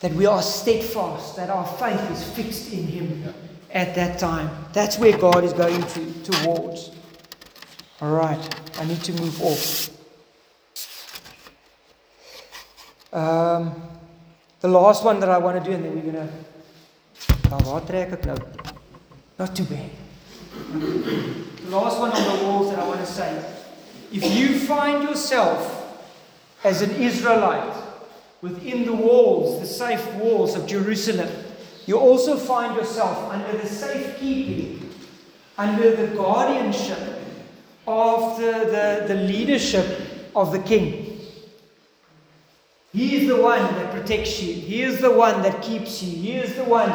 that 0.00 0.12
we 0.14 0.26
are 0.26 0.42
steadfast, 0.42 1.36
that 1.36 1.48
our 1.48 1.66
faith 1.78 2.10
is 2.10 2.24
fixed 2.24 2.72
in 2.72 2.86
Him 2.86 3.34
at 3.70 3.94
that 3.94 4.18
time. 4.18 4.50
That's 4.72 4.98
where 4.98 5.16
God 5.16 5.44
is 5.44 5.52
going 5.52 5.80
to, 5.80 6.12
towards. 6.24 6.90
All 8.00 8.10
right, 8.10 8.80
I 8.80 8.84
need 8.84 9.02
to 9.04 9.12
move 9.12 9.40
off. 9.42 9.90
Um, 13.12 13.80
the 14.60 14.68
last 14.68 15.04
one 15.04 15.20
that 15.20 15.28
I 15.28 15.38
want 15.38 15.62
to 15.62 15.70
do, 15.70 15.76
and 15.76 15.84
then 15.84 15.94
we're 15.94 16.12
going 16.12 16.28
to. 16.28 16.32
Not 19.38 19.54
too 19.54 19.64
bad. 19.64 19.90
The 20.72 21.68
last 21.68 21.98
one 21.98 22.12
on 22.12 22.38
the 22.38 22.44
walls 22.44 22.70
that 22.70 22.78
I 22.78 22.88
want 22.88 23.00
to 23.00 23.06
say. 23.06 23.44
If 24.10 24.24
you 24.34 24.58
find 24.58 25.02
yourself 25.02 25.78
as 26.64 26.80
an 26.80 26.92
Israelite 26.92 27.76
within 28.40 28.86
the 28.86 28.92
walls, 28.94 29.60
the 29.60 29.66
safe 29.66 30.14
walls 30.14 30.54
of 30.56 30.66
Jerusalem, 30.66 31.28
you 31.84 31.98
also 31.98 32.36
find 32.36 32.74
yourself 32.74 33.30
under 33.30 33.58
the 33.58 33.66
safekeeping, 33.66 34.88
under 35.58 35.94
the 35.94 36.14
guardianship 36.16 37.20
of 37.86 38.38
the, 38.38 39.04
the, 39.06 39.14
the 39.14 39.20
leadership 39.20 40.30
of 40.34 40.52
the 40.52 40.58
king. 40.60 41.20
He 42.94 43.16
is 43.16 43.28
the 43.28 43.40
one 43.40 43.60
that 43.60 43.92
protects 43.92 44.42
you. 44.42 44.54
He 44.54 44.82
is 44.82 45.00
the 45.00 45.10
one 45.10 45.42
that 45.42 45.60
keeps 45.62 46.02
you. 46.02 46.16
He 46.16 46.32
is 46.32 46.54
the 46.54 46.64
one 46.64 46.90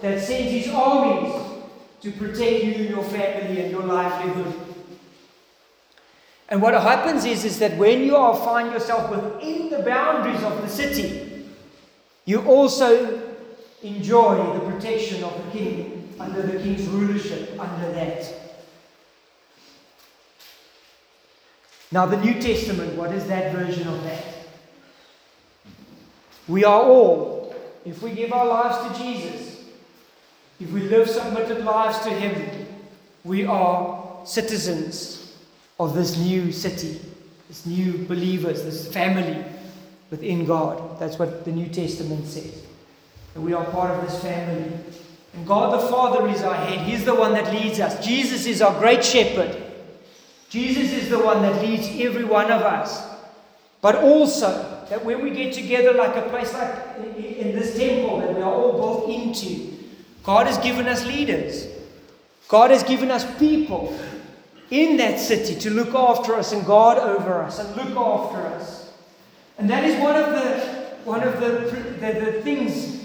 that 0.00 0.22
sends 0.22 0.50
his 0.50 0.68
armies 0.68 1.57
to 2.00 2.12
protect 2.12 2.64
you, 2.64 2.74
and 2.74 2.90
your 2.90 3.04
family, 3.04 3.60
and 3.60 3.70
your 3.70 3.82
livelihood. 3.82 4.54
And 6.48 6.62
what 6.62 6.74
happens 6.74 7.24
is, 7.24 7.44
is 7.44 7.58
that 7.58 7.76
when 7.76 8.04
you 8.04 8.16
are 8.16 8.34
find 8.34 8.72
yourself 8.72 9.10
within 9.10 9.68
the 9.68 9.80
boundaries 9.80 10.42
of 10.42 10.62
the 10.62 10.68
city, 10.68 11.46
you 12.24 12.40
also 12.42 13.22
enjoy 13.82 14.36
the 14.54 14.60
protection 14.70 15.22
of 15.24 15.44
the 15.44 15.50
king 15.58 16.14
under 16.18 16.42
the 16.42 16.58
king's 16.62 16.86
rulership 16.88 17.58
under 17.58 17.92
that. 17.92 18.34
Now, 21.90 22.06
the 22.06 22.18
New 22.18 22.40
Testament, 22.40 22.94
what 22.96 23.12
is 23.12 23.26
that 23.28 23.54
version 23.54 23.88
of 23.88 24.02
that? 24.04 24.24
We 26.46 26.64
are 26.64 26.82
all, 26.82 27.54
if 27.84 28.02
we 28.02 28.12
give 28.12 28.32
our 28.32 28.46
lives 28.46 28.98
to 28.98 29.02
Jesus, 29.02 29.47
if 30.60 30.70
we 30.72 30.80
live 30.82 31.08
submitted 31.08 31.64
lives 31.64 31.98
to 32.00 32.10
Him, 32.10 32.66
we 33.24 33.44
are 33.44 34.24
citizens 34.24 35.36
of 35.78 35.94
this 35.94 36.18
new 36.18 36.50
city, 36.52 37.00
this 37.48 37.64
new 37.64 38.06
believers, 38.06 38.64
this 38.64 38.92
family 38.92 39.44
within 40.10 40.46
God. 40.46 40.98
That's 40.98 41.18
what 41.18 41.44
the 41.44 41.52
New 41.52 41.68
Testament 41.68 42.26
says. 42.26 42.64
And 43.34 43.44
we 43.44 43.52
are 43.52 43.64
part 43.66 43.90
of 43.90 44.04
this 44.08 44.20
family. 44.20 44.72
And 45.34 45.46
God 45.46 45.80
the 45.80 45.86
Father 45.88 46.26
is 46.28 46.42
our 46.42 46.54
head. 46.54 46.80
He's 46.80 47.04
the 47.04 47.14
one 47.14 47.32
that 47.32 47.52
leads 47.52 47.78
us. 47.78 48.04
Jesus 48.04 48.46
is 48.46 48.60
our 48.60 48.76
great 48.80 49.04
shepherd. 49.04 49.62
Jesus 50.48 50.92
is 50.92 51.10
the 51.10 51.18
one 51.18 51.42
that 51.42 51.62
leads 51.62 51.88
every 51.88 52.24
one 52.24 52.50
of 52.50 52.62
us. 52.62 53.06
But 53.80 53.96
also, 53.96 54.86
that 54.88 55.04
when 55.04 55.22
we 55.22 55.30
get 55.30 55.52
together 55.52 55.92
like 55.92 56.16
a 56.16 56.22
place 56.30 56.52
like 56.54 56.96
in 57.16 57.54
this 57.54 57.76
temple 57.76 58.18
that 58.20 58.34
we 58.34 58.40
are 58.40 58.52
all 58.52 58.72
built 58.72 59.10
into, 59.10 59.77
God 60.22 60.46
has 60.46 60.58
given 60.58 60.86
us 60.86 61.06
leaders. 61.06 61.66
God 62.48 62.70
has 62.70 62.82
given 62.82 63.10
us 63.10 63.24
people 63.38 63.98
in 64.70 64.96
that 64.98 65.18
city 65.18 65.54
to 65.60 65.70
look 65.70 65.94
after 65.94 66.34
us 66.34 66.52
and 66.52 66.64
guard 66.64 66.98
over 66.98 67.42
us 67.42 67.58
and 67.58 67.76
look 67.76 67.96
after 67.96 68.46
us. 68.46 68.92
And 69.58 69.68
that 69.70 69.84
is 69.84 70.00
one 70.00 70.16
of 70.16 70.30
the 70.30 70.78
one 71.04 71.22
of 71.22 71.40
the, 71.40 71.48
the, 72.00 72.20
the 72.20 72.42
things 72.42 72.98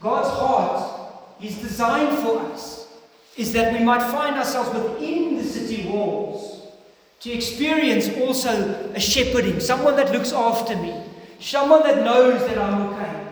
God's 0.00 0.28
heart 0.28 1.00
is 1.42 1.58
designed 1.58 2.16
for 2.18 2.38
us 2.38 2.88
is 3.36 3.52
that 3.52 3.72
we 3.72 3.84
might 3.84 4.02
find 4.10 4.36
ourselves 4.36 4.70
within 4.72 5.36
the 5.36 5.44
city 5.44 5.88
walls 5.88 6.60
to 7.20 7.30
experience 7.30 8.08
also 8.18 8.92
a 8.94 9.00
shepherding, 9.00 9.60
someone 9.60 9.96
that 9.96 10.12
looks 10.12 10.32
after 10.32 10.76
me, 10.76 10.94
someone 11.38 11.82
that 11.82 12.04
knows 12.04 12.40
that 12.46 12.56
I'm 12.56 12.82
okay, 12.92 13.26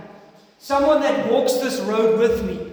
someone 0.58 1.00
that 1.00 1.30
walks 1.30 1.54
this 1.54 1.80
road 1.80 2.18
with 2.18 2.44
me. 2.44 2.67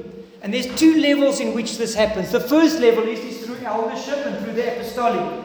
And 0.46 0.54
there's 0.54 0.68
two 0.76 1.02
levels 1.02 1.40
in 1.40 1.56
which 1.56 1.80
this 1.80 1.96
happens. 1.96 2.32
The 2.32 2.40
first 2.40 2.80
level 2.80 3.04
is, 3.06 3.18
is 3.18 3.44
through 3.44 3.66
eldership 3.66 4.28
and 4.28 4.46
through 4.46 4.54
the 4.54 4.76
apostolic. 4.76 5.44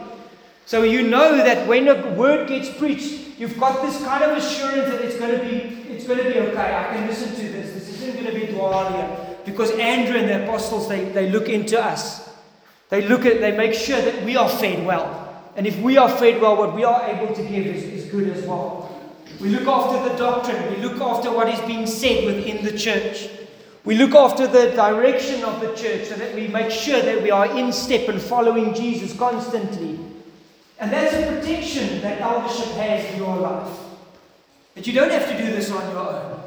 So 0.67 0.83
you 0.83 1.07
know 1.07 1.37
that 1.37 1.67
when 1.67 1.87
a 1.87 2.11
word 2.11 2.47
gets 2.47 2.69
preached, 2.69 3.39
you've 3.39 3.59
got 3.59 3.81
this 3.81 3.97
kind 4.03 4.23
of 4.23 4.37
assurance 4.37 4.91
that 4.91 5.01
it's 5.01 5.17
going 5.17 5.39
to 5.39 5.43
be 5.43 5.91
it's 5.91 6.05
going 6.05 6.19
to 6.19 6.25
be 6.25 6.37
okay. 6.37 6.75
I 6.75 6.95
can 6.95 7.07
listen 7.07 7.29
to 7.29 7.41
this. 7.41 7.73
This 7.73 7.99
isn't 7.99 8.13
going 8.13 8.27
to 8.27 8.39
be 8.39 8.53
dwalia. 8.53 9.43
Because 9.43 9.71
Andrew 9.71 10.17
and 10.19 10.29
the 10.29 10.43
apostles 10.43 10.87
they, 10.87 11.05
they 11.05 11.31
look 11.31 11.49
into 11.49 11.83
us. 11.83 12.29
They 12.89 13.01
look 13.01 13.25
at 13.25 13.41
they 13.41 13.57
make 13.57 13.73
sure 13.73 13.99
that 13.99 14.23
we 14.23 14.37
are 14.37 14.49
fed 14.49 14.85
well. 14.85 15.51
And 15.55 15.65
if 15.65 15.79
we 15.79 15.97
are 15.97 16.09
fed 16.09 16.39
well, 16.39 16.57
what 16.57 16.75
we 16.75 16.83
are 16.83 17.07
able 17.07 17.33
to 17.33 17.41
give 17.41 17.65
is, 17.65 17.83
is 17.85 18.11
good 18.11 18.29
as 18.29 18.45
well. 18.45 19.01
We 19.39 19.49
look 19.49 19.67
after 19.67 20.07
the 20.07 20.15
doctrine, 20.15 20.69
we 20.69 20.77
look 20.77 21.01
after 21.01 21.31
what 21.31 21.47
is 21.47 21.59
being 21.61 21.87
said 21.87 22.23
within 22.23 22.63
the 22.63 22.77
church. 22.77 23.29
We 23.83 23.95
look 23.95 24.13
after 24.13 24.45
the 24.47 24.71
direction 24.71 25.43
of 25.43 25.59
the 25.59 25.73
church 25.75 26.07
so 26.07 26.15
that 26.15 26.35
we 26.35 26.47
make 26.47 26.69
sure 26.69 27.01
that 27.01 27.23
we 27.23 27.31
are 27.31 27.57
in 27.57 27.73
step 27.73 28.09
and 28.09 28.21
following 28.21 28.73
Jesus 28.75 29.17
constantly. 29.17 29.99
And 30.79 30.91
that's 30.91 31.13
a 31.13 31.35
protection 31.35 32.01
that 32.01 32.21
eldership 32.21 32.73
has 32.73 33.11
in 33.11 33.17
your 33.17 33.37
life. 33.37 33.77
That 34.75 34.85
you 34.85 34.93
don't 34.93 35.11
have 35.11 35.27
to 35.29 35.37
do 35.37 35.51
this 35.51 35.71
on 35.71 35.89
your 35.91 35.99
own. 35.99 36.41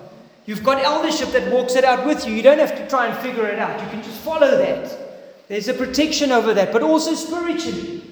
You've 0.47 0.63
got 0.63 0.83
eldership 0.83 1.31
that 1.31 1.51
walks 1.53 1.75
it 1.75 1.85
out 1.85 2.07
with 2.07 2.27
you. 2.27 2.35
You 2.35 2.43
don't 2.43 2.59
have 2.59 2.77
to 2.77 2.89
try 2.89 3.07
and 3.09 3.19
figure 3.19 3.47
it 3.49 3.59
out. 3.59 3.83
You 3.83 3.89
can 3.89 4.03
just 4.03 4.21
follow 4.21 4.57
that. 4.59 5.49
There's 5.49 5.69
a 5.69 5.75
protection 5.75 6.33
over 6.33 6.55
that, 6.55 6.73
but 6.73 6.83
also 6.83 7.15
spiritually. 7.15 8.03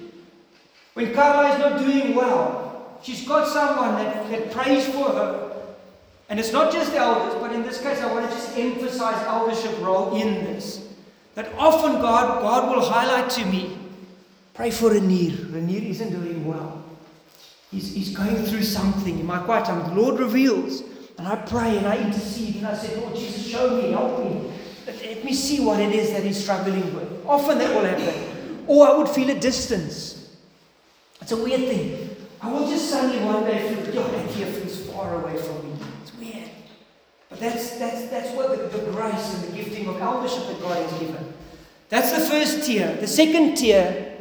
When 0.94 1.14
Carla 1.14 1.54
is 1.54 1.58
not 1.58 1.78
doing 1.78 2.14
well, 2.14 2.98
she's 3.02 3.26
got 3.26 3.48
someone 3.48 3.94
that, 4.02 4.30
that 4.30 4.50
prays 4.50 4.86
for 4.86 5.10
her. 5.10 5.51
And 6.28 6.40
it's 6.40 6.52
not 6.52 6.72
just 6.72 6.94
elders, 6.94 7.34
but 7.40 7.52
in 7.52 7.62
this 7.62 7.80
case, 7.80 8.00
I 8.00 8.12
want 8.12 8.28
to 8.28 8.34
just 8.34 8.56
emphasize 8.56 9.22
eldership 9.26 9.78
role 9.80 10.16
in 10.16 10.44
this. 10.44 10.88
That 11.34 11.52
often 11.56 12.00
God, 12.00 12.40
God 12.42 12.74
will 12.74 12.84
highlight 12.84 13.30
to 13.32 13.44
me, 13.46 13.76
pray 14.54 14.70
for 14.70 14.90
Renier. 14.90 15.46
Renier 15.50 15.90
isn't 15.90 16.10
doing 16.10 16.46
well. 16.46 16.82
He's, 17.70 17.94
he's 17.94 18.16
going 18.16 18.36
through 18.36 18.62
something 18.62 19.18
in 19.18 19.26
my 19.26 19.38
quiet 19.38 19.64
time. 19.64 19.94
The 19.94 20.00
Lord 20.00 20.20
reveals. 20.20 20.82
And 21.18 21.26
I 21.26 21.36
pray 21.36 21.78
and 21.78 21.86
I 21.86 21.98
intercede 21.98 22.56
and 22.56 22.66
I 22.66 22.74
say, 22.74 22.96
Lord 22.96 23.14
Jesus, 23.14 23.46
show 23.46 23.76
me, 23.76 23.92
help 23.92 24.18
me. 24.18 24.50
Let, 24.86 25.24
me 25.24 25.32
see 25.32 25.64
what 25.64 25.78
it 25.80 25.94
is 25.94 26.10
that 26.10 26.22
he's 26.24 26.42
struggling 26.42 26.94
with. 26.94 27.24
Often 27.26 27.58
that 27.58 27.74
will 27.74 27.84
happen. 27.84 28.64
Or 28.66 28.88
I 28.88 28.96
would 28.96 29.08
feel 29.08 29.30
a 29.30 29.38
distance. 29.38 30.36
It's 31.20 31.32
a 31.32 31.36
weird 31.36 31.60
thing. 31.60 32.16
I 32.40 32.50
will 32.50 32.68
just 32.68 32.90
suddenly 32.90 33.24
one 33.24 33.44
day 33.44 33.72
feel, 33.72 34.02
that 34.02 34.30
here 34.30 34.46
feels 34.46 34.84
far 34.88 35.14
away 35.22 35.36
from 35.36 35.61
me. 35.61 35.61
But 37.32 37.40
that's, 37.40 37.78
that's, 37.78 38.08
that's 38.10 38.30
what 38.36 38.50
the, 38.50 38.78
the 38.78 38.92
grace 38.92 39.34
and 39.34 39.44
the 39.44 39.56
gifting 39.56 39.88
of 39.88 39.98
eldership 40.02 40.46
that 40.48 40.60
God 40.60 40.76
has 40.76 41.00
given. 41.00 41.32
That's 41.88 42.12
the 42.12 42.20
first 42.20 42.66
tier. 42.66 42.94
The 42.96 43.06
second 43.06 43.54
tier 43.54 44.12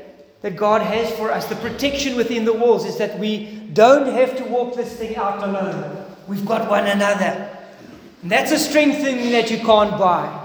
that 0.42 0.56
God 0.56 0.82
has 0.82 1.12
for 1.18 1.30
us, 1.30 1.46
the 1.48 1.58
protection 1.58 2.16
within 2.16 2.46
the 2.46 2.54
walls, 2.54 2.86
is 2.86 2.98
that 3.00 3.20
we 3.20 3.68
don't 3.74 4.08
have 4.14 4.38
to 4.38 4.46
walk 4.46 4.76
this 4.76 4.96
thing 4.96 5.18
out 5.18 5.44
alone. 5.44 6.06
We've 6.26 6.46
got 6.46 6.70
one 6.70 6.88
another. 6.88 7.50
And 8.22 8.32
that's 8.32 8.54
a 8.54 8.58
strengthening 8.58 9.32
that 9.32 9.52
you 9.52 9.58
can't 9.58 9.92
buy. 10.00 10.38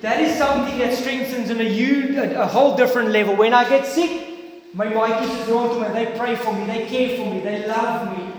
That 0.00 0.20
is 0.20 0.36
something 0.36 0.76
that 0.80 0.98
strengthens 0.98 1.48
in 1.48 1.60
a, 1.60 1.64
huge, 1.64 2.16
a, 2.16 2.42
a 2.42 2.46
whole 2.46 2.76
different 2.76 3.10
level. 3.10 3.36
When 3.36 3.54
I 3.54 3.68
get 3.68 3.86
sick, 3.86 4.74
my 4.74 4.92
wife 4.92 5.22
is 5.22 5.46
drawn 5.46 5.68
to 5.68 5.88
me. 5.88 5.94
They 5.94 6.18
pray 6.18 6.34
for 6.34 6.52
me. 6.52 6.66
They 6.66 6.86
care 6.86 7.16
for 7.16 7.32
me. 7.32 7.38
They 7.38 7.68
love 7.68 8.18
me. 8.18 8.33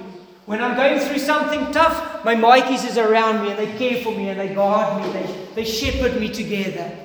When 0.46 0.62
I'm 0.62 0.76
going 0.76 1.00
through 1.00 1.20
something 1.20 1.72
tough, 1.72 2.24
my 2.24 2.36
Mikey's 2.36 2.84
is 2.84 2.98
around 2.98 3.44
me 3.44 3.52
and 3.52 3.60
they 3.60 3.78
care 3.78 4.04
for 4.04 4.12
me 4.12 4.30
and 4.30 4.40
they 4.40 4.54
guard 4.54 5.02
me. 5.02 5.12
They, 5.12 5.48
they 5.56 5.66
shepherd 5.66 6.20
me 6.20 6.30
together. 6.30 6.96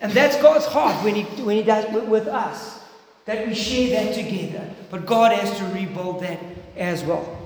And 0.00 0.12
that's 0.12 0.40
God's 0.42 0.66
heart 0.66 1.04
when 1.04 1.14
He, 1.14 1.22
when 1.42 1.56
he 1.56 1.62
does 1.62 1.92
with, 1.92 2.04
with 2.04 2.26
us. 2.26 2.80
That 3.24 3.46
we 3.46 3.54
share 3.54 3.90
that 3.90 4.14
together. 4.14 4.68
But 4.90 5.06
God 5.06 5.32
has 5.32 5.56
to 5.58 5.64
rebuild 5.66 6.22
that 6.22 6.40
as 6.76 7.04
well. 7.04 7.36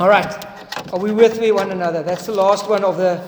All 0.00 0.08
right. 0.08 0.46
Are 0.92 0.98
we 0.98 1.12
with 1.12 1.40
me 1.40 1.52
one 1.52 1.70
another? 1.70 2.02
That's 2.02 2.26
the 2.26 2.32
last 2.32 2.68
one 2.68 2.84
of 2.84 2.96
the, 2.96 3.22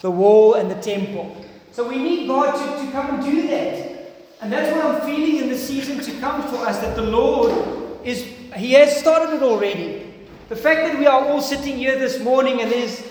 the 0.00 0.10
wall 0.10 0.54
and 0.54 0.70
the 0.70 0.80
temple. 0.80 1.44
So 1.70 1.88
we 1.88 1.98
need 1.98 2.26
God 2.26 2.52
to, 2.52 2.86
to 2.86 2.92
come 2.92 3.14
and 3.14 3.24
do 3.24 3.46
that. 3.48 3.88
And 4.40 4.52
that's 4.52 4.74
what 4.74 4.84
I'm 4.84 5.00
feeling 5.02 5.42
in 5.42 5.48
the 5.48 5.58
season 5.58 6.00
to 6.00 6.20
come 6.20 6.42
for 6.42 6.56
us 6.66 6.78
that 6.80 6.96
the 6.96 7.02
Lord 7.02 7.52
is, 8.04 8.24
He 8.56 8.72
has 8.72 8.96
started 8.96 9.36
it 9.36 9.42
already. 9.42 10.07
The 10.48 10.56
fact 10.56 10.80
that 10.86 10.98
we 10.98 11.06
are 11.06 11.26
all 11.26 11.42
sitting 11.42 11.76
here 11.76 11.98
this 11.98 12.20
morning 12.20 12.62
and 12.62 12.72
there's, 12.72 13.02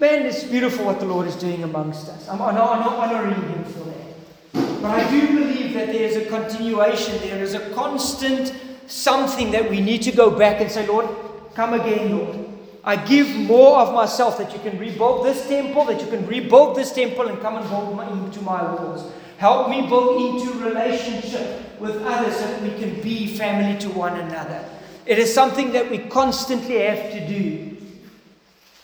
man, 0.00 0.24
it's 0.24 0.42
beautiful 0.42 0.86
what 0.86 1.00
the 1.00 1.04
Lord 1.04 1.26
is 1.26 1.36
doing 1.36 1.62
amongst 1.62 2.08
us. 2.08 2.26
I'm, 2.30 2.40
I'm 2.40 2.56
honoring 2.56 3.34
Him 3.34 3.64
for 3.64 3.80
that. 3.80 4.80
But 4.80 4.90
I 4.90 5.10
do 5.10 5.26
believe 5.26 5.74
that 5.74 5.88
there 5.88 6.04
is 6.04 6.16
a 6.16 6.24
continuation, 6.24 7.18
there 7.18 7.42
is 7.42 7.52
a 7.52 7.74
constant 7.74 8.54
something 8.86 9.50
that 9.50 9.68
we 9.68 9.82
need 9.82 10.00
to 10.02 10.12
go 10.12 10.30
back 10.30 10.62
and 10.62 10.70
say, 10.70 10.86
Lord, 10.86 11.06
come 11.54 11.74
again, 11.74 12.16
Lord. 12.16 12.38
I 12.84 12.96
give 12.96 13.28
more 13.36 13.78
of 13.78 13.92
myself 13.92 14.38
that 14.38 14.50
you 14.54 14.60
can 14.60 14.78
rebuild 14.78 15.26
this 15.26 15.46
temple, 15.46 15.84
that 15.84 16.00
you 16.00 16.06
can 16.06 16.26
rebuild 16.26 16.74
this 16.74 16.90
temple 16.90 17.28
and 17.28 17.38
come 17.42 17.56
and 17.56 17.68
build 17.68 17.94
my, 17.94 18.10
into 18.10 18.40
my 18.40 18.62
walls. 18.62 19.12
Help 19.36 19.68
me 19.68 19.86
build 19.86 20.40
into 20.40 20.58
relationship 20.64 21.78
with 21.78 22.02
others 22.02 22.34
so 22.34 22.46
that 22.46 22.62
we 22.62 22.70
can 22.78 22.98
be 23.02 23.36
family 23.36 23.78
to 23.80 23.90
one 23.90 24.18
another. 24.18 24.64
It 25.08 25.18
is 25.18 25.32
something 25.32 25.72
that 25.72 25.90
we 25.90 25.96
constantly 25.96 26.80
have 26.80 27.10
to 27.12 27.26
do. 27.26 27.78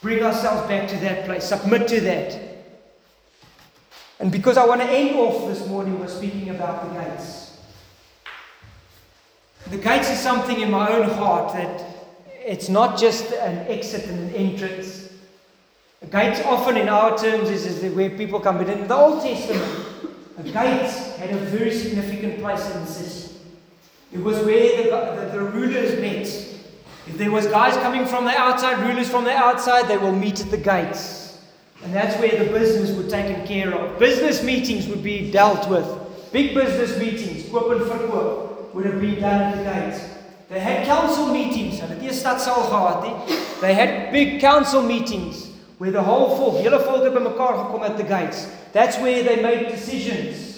Bring 0.01 0.25
ourselves 0.25 0.67
back 0.67 0.89
to 0.89 0.97
that 1.01 1.27
place, 1.27 1.45
submit 1.45 1.87
to 1.89 2.01
that. 2.01 2.41
And 4.19 4.33
because 4.33 4.57
I 4.57 4.65
want 4.65 4.81
to 4.81 4.87
end 4.87 5.17
off 5.17 5.47
this 5.47 5.67
morning 5.69 6.01
with 6.01 6.09
speaking 6.09 6.49
about 6.49 6.89
the 6.89 6.99
gates. 6.99 7.59
The 9.67 9.77
gates 9.77 10.09
is 10.09 10.19
something 10.19 10.63
in 10.63 10.71
my 10.71 10.91
own 10.93 11.11
heart 11.11 11.53
that 11.53 11.85
it's 12.43 12.71
not 12.71 12.99
just 12.99 13.31
an 13.33 13.67
exit 13.67 14.07
and 14.07 14.31
an 14.31 14.35
entrance. 14.35 15.11
The 16.01 16.07
gates 16.07 16.41
often 16.47 16.79
in 16.79 16.89
our 16.89 17.19
terms 17.19 17.51
is, 17.51 17.67
is 17.67 17.95
where 17.95 18.09
people 18.09 18.41
come. 18.41 18.57
But 18.57 18.71
in 18.71 18.89
the 18.89 18.97
Old 18.97 19.23
Testament, 19.23 19.87
a 20.39 20.43
gate 20.43 20.91
had 21.19 21.33
a 21.33 21.37
very 21.37 21.71
significant 21.71 22.39
place 22.39 22.65
in 22.75 22.81
the 22.81 22.87
city. 22.87 23.34
It 24.15 24.23
was 24.23 24.39
where 24.45 24.83
the, 24.85 24.91
the, 24.91 25.31
the 25.33 25.41
rulers 25.41 26.01
met. 26.01 26.27
If 27.07 27.19
there 27.19 27.33
was 27.33 27.49
guys 27.49 27.75
coming 27.79 28.07
from 28.07 28.25
the 28.25 28.31
outside, 28.31 28.79
rulers 28.87 29.11
from 29.11 29.25
the 29.25 29.33
outside, 29.33 29.89
they 29.89 29.99
will 29.99 30.15
meet 30.15 30.41
at 30.41 30.53
the 30.53 30.57
gates. 30.57 31.41
And 31.83 31.93
that's 31.93 32.17
where 32.21 32.31
the 32.31 32.51
business 32.53 32.97
would 32.97 33.11
taken 33.11 33.45
care 33.45 33.75
of. 33.75 33.99
Business 33.99 34.43
meetings 34.45 34.87
would 34.87 35.03
be 35.03 35.33
dealt 35.33 35.69
with. 35.69 35.85
Big 36.33 36.55
business 36.55 36.97
meetings, 36.97 37.49
koop 37.51 37.73
en 37.73 37.81
verkoop, 37.81 38.73
would 38.73 38.87
have 38.87 39.01
been 39.01 39.21
done 39.21 39.41
at 39.43 39.57
the 39.57 39.65
gates. 39.65 40.05
They 40.49 40.61
had 40.61 40.87
council 40.87 41.27
meetings. 41.33 41.81
Hulle 41.81 41.91
het 41.91 42.01
nie 42.01 42.11
'n 42.11 42.15
stadsaal 42.15 42.63
gehad 42.71 43.03
nie. 43.03 43.37
They 43.61 43.75
had 43.75 44.13
big 44.13 44.41
council 44.41 44.83
meetings 44.83 45.49
where 45.79 45.91
the 45.91 46.03
whole 46.03 46.37
volk, 46.37 46.63
hele 46.63 46.81
volk 46.81 47.03
het 47.03 47.15
bymekaar 47.15 47.55
gekom 47.59 47.83
at 47.83 47.97
the 47.97 48.05
gates. 48.05 48.47
That's 48.73 48.97
where 48.99 49.25
they 49.25 49.43
made 49.43 49.69
decisions. 49.69 50.54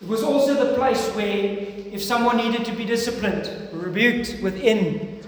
It 0.00 0.08
was 0.08 0.22
also 0.22 0.54
the 0.54 0.74
place 0.74 1.08
where 1.10 1.56
if 1.92 2.02
someone 2.02 2.38
needed 2.38 2.64
to 2.64 2.72
be 2.72 2.86
disciplined, 2.86 3.50
rebuked 3.72 4.42
within 4.42 5.20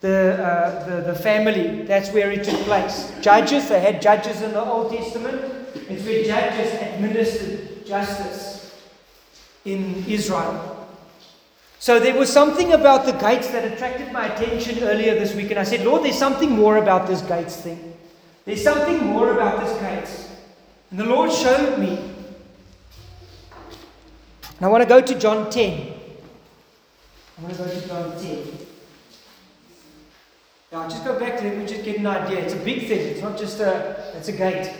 the, 0.00 0.42
uh, 0.42 0.88
the, 0.88 1.12
the 1.12 1.14
family, 1.14 1.82
that's 1.82 2.10
where 2.10 2.30
it 2.30 2.44
took 2.44 2.58
place. 2.60 3.12
Judges, 3.22 3.68
they 3.68 3.80
had 3.80 4.02
judges 4.02 4.42
in 4.42 4.52
the 4.52 4.62
Old 4.62 4.92
Testament. 4.92 5.40
It's 5.88 6.04
where 6.04 6.24
judges 6.24 6.72
administered 6.82 7.86
justice 7.86 8.76
in 9.64 10.04
Israel. 10.06 10.88
So 11.78 11.98
there 11.98 12.14
was 12.14 12.30
something 12.30 12.74
about 12.74 13.06
the 13.06 13.12
gates 13.12 13.48
that 13.52 13.64
attracted 13.72 14.12
my 14.12 14.26
attention 14.26 14.82
earlier 14.84 15.14
this 15.14 15.34
week, 15.34 15.50
and 15.50 15.58
I 15.58 15.64
said, 15.64 15.84
Lord, 15.84 16.02
there's 16.02 16.18
something 16.18 16.50
more 16.50 16.76
about 16.76 17.06
this 17.06 17.22
gates 17.22 17.56
thing. 17.56 17.94
There's 18.44 18.62
something 18.62 18.98
more 19.06 19.32
about 19.32 19.64
this 19.64 19.80
gates. 19.80 20.28
And 20.90 21.00
the 21.00 21.06
Lord 21.06 21.32
showed 21.32 21.78
me. 21.78 22.09
And 24.60 24.66
I 24.66 24.68
want 24.68 24.82
to 24.82 24.88
go 24.88 25.00
to 25.00 25.18
John 25.18 25.48
10. 25.50 25.92
I 27.38 27.42
want 27.42 27.56
to 27.56 27.62
go 27.62 27.66
to 27.66 27.88
John 27.88 28.12
10. 28.22 28.42
Now, 30.70 30.86
just 30.86 31.02
go 31.02 31.18
back 31.18 31.38
to 31.38 31.44
let 31.44 31.56
me 31.56 31.64
just 31.66 31.82
get 31.82 31.96
an 31.96 32.06
idea. 32.06 32.40
It's 32.40 32.52
a 32.52 32.58
big 32.58 32.86
thing. 32.86 32.98
It's 32.98 33.22
not 33.22 33.38
just 33.38 33.58
a, 33.60 34.12
it's 34.14 34.28
a 34.28 34.32
gate. 34.32 34.70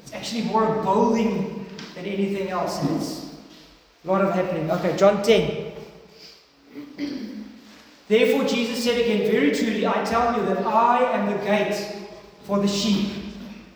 It's 0.00 0.12
actually 0.12 0.42
more 0.42 0.64
a 0.64 0.82
building 0.82 1.64
than 1.94 2.04
anything 2.04 2.50
else. 2.50 2.82
And 2.82 3.00
it's 3.00 3.34
a 4.04 4.06
lot 4.06 4.20
of 4.20 4.34
happening. 4.34 4.70
Okay, 4.70 4.94
John 4.98 5.22
10. 5.22 5.72
Therefore, 8.08 8.44
Jesus 8.44 8.84
said 8.84 9.00
again, 9.00 9.30
Very 9.30 9.52
truly, 9.52 9.86
I 9.86 10.04
tell 10.04 10.38
you 10.38 10.44
that 10.44 10.58
I 10.66 11.04
am 11.14 11.32
the 11.32 11.38
gate 11.42 11.74
for 12.44 12.58
the 12.58 12.68
sheep. 12.68 13.12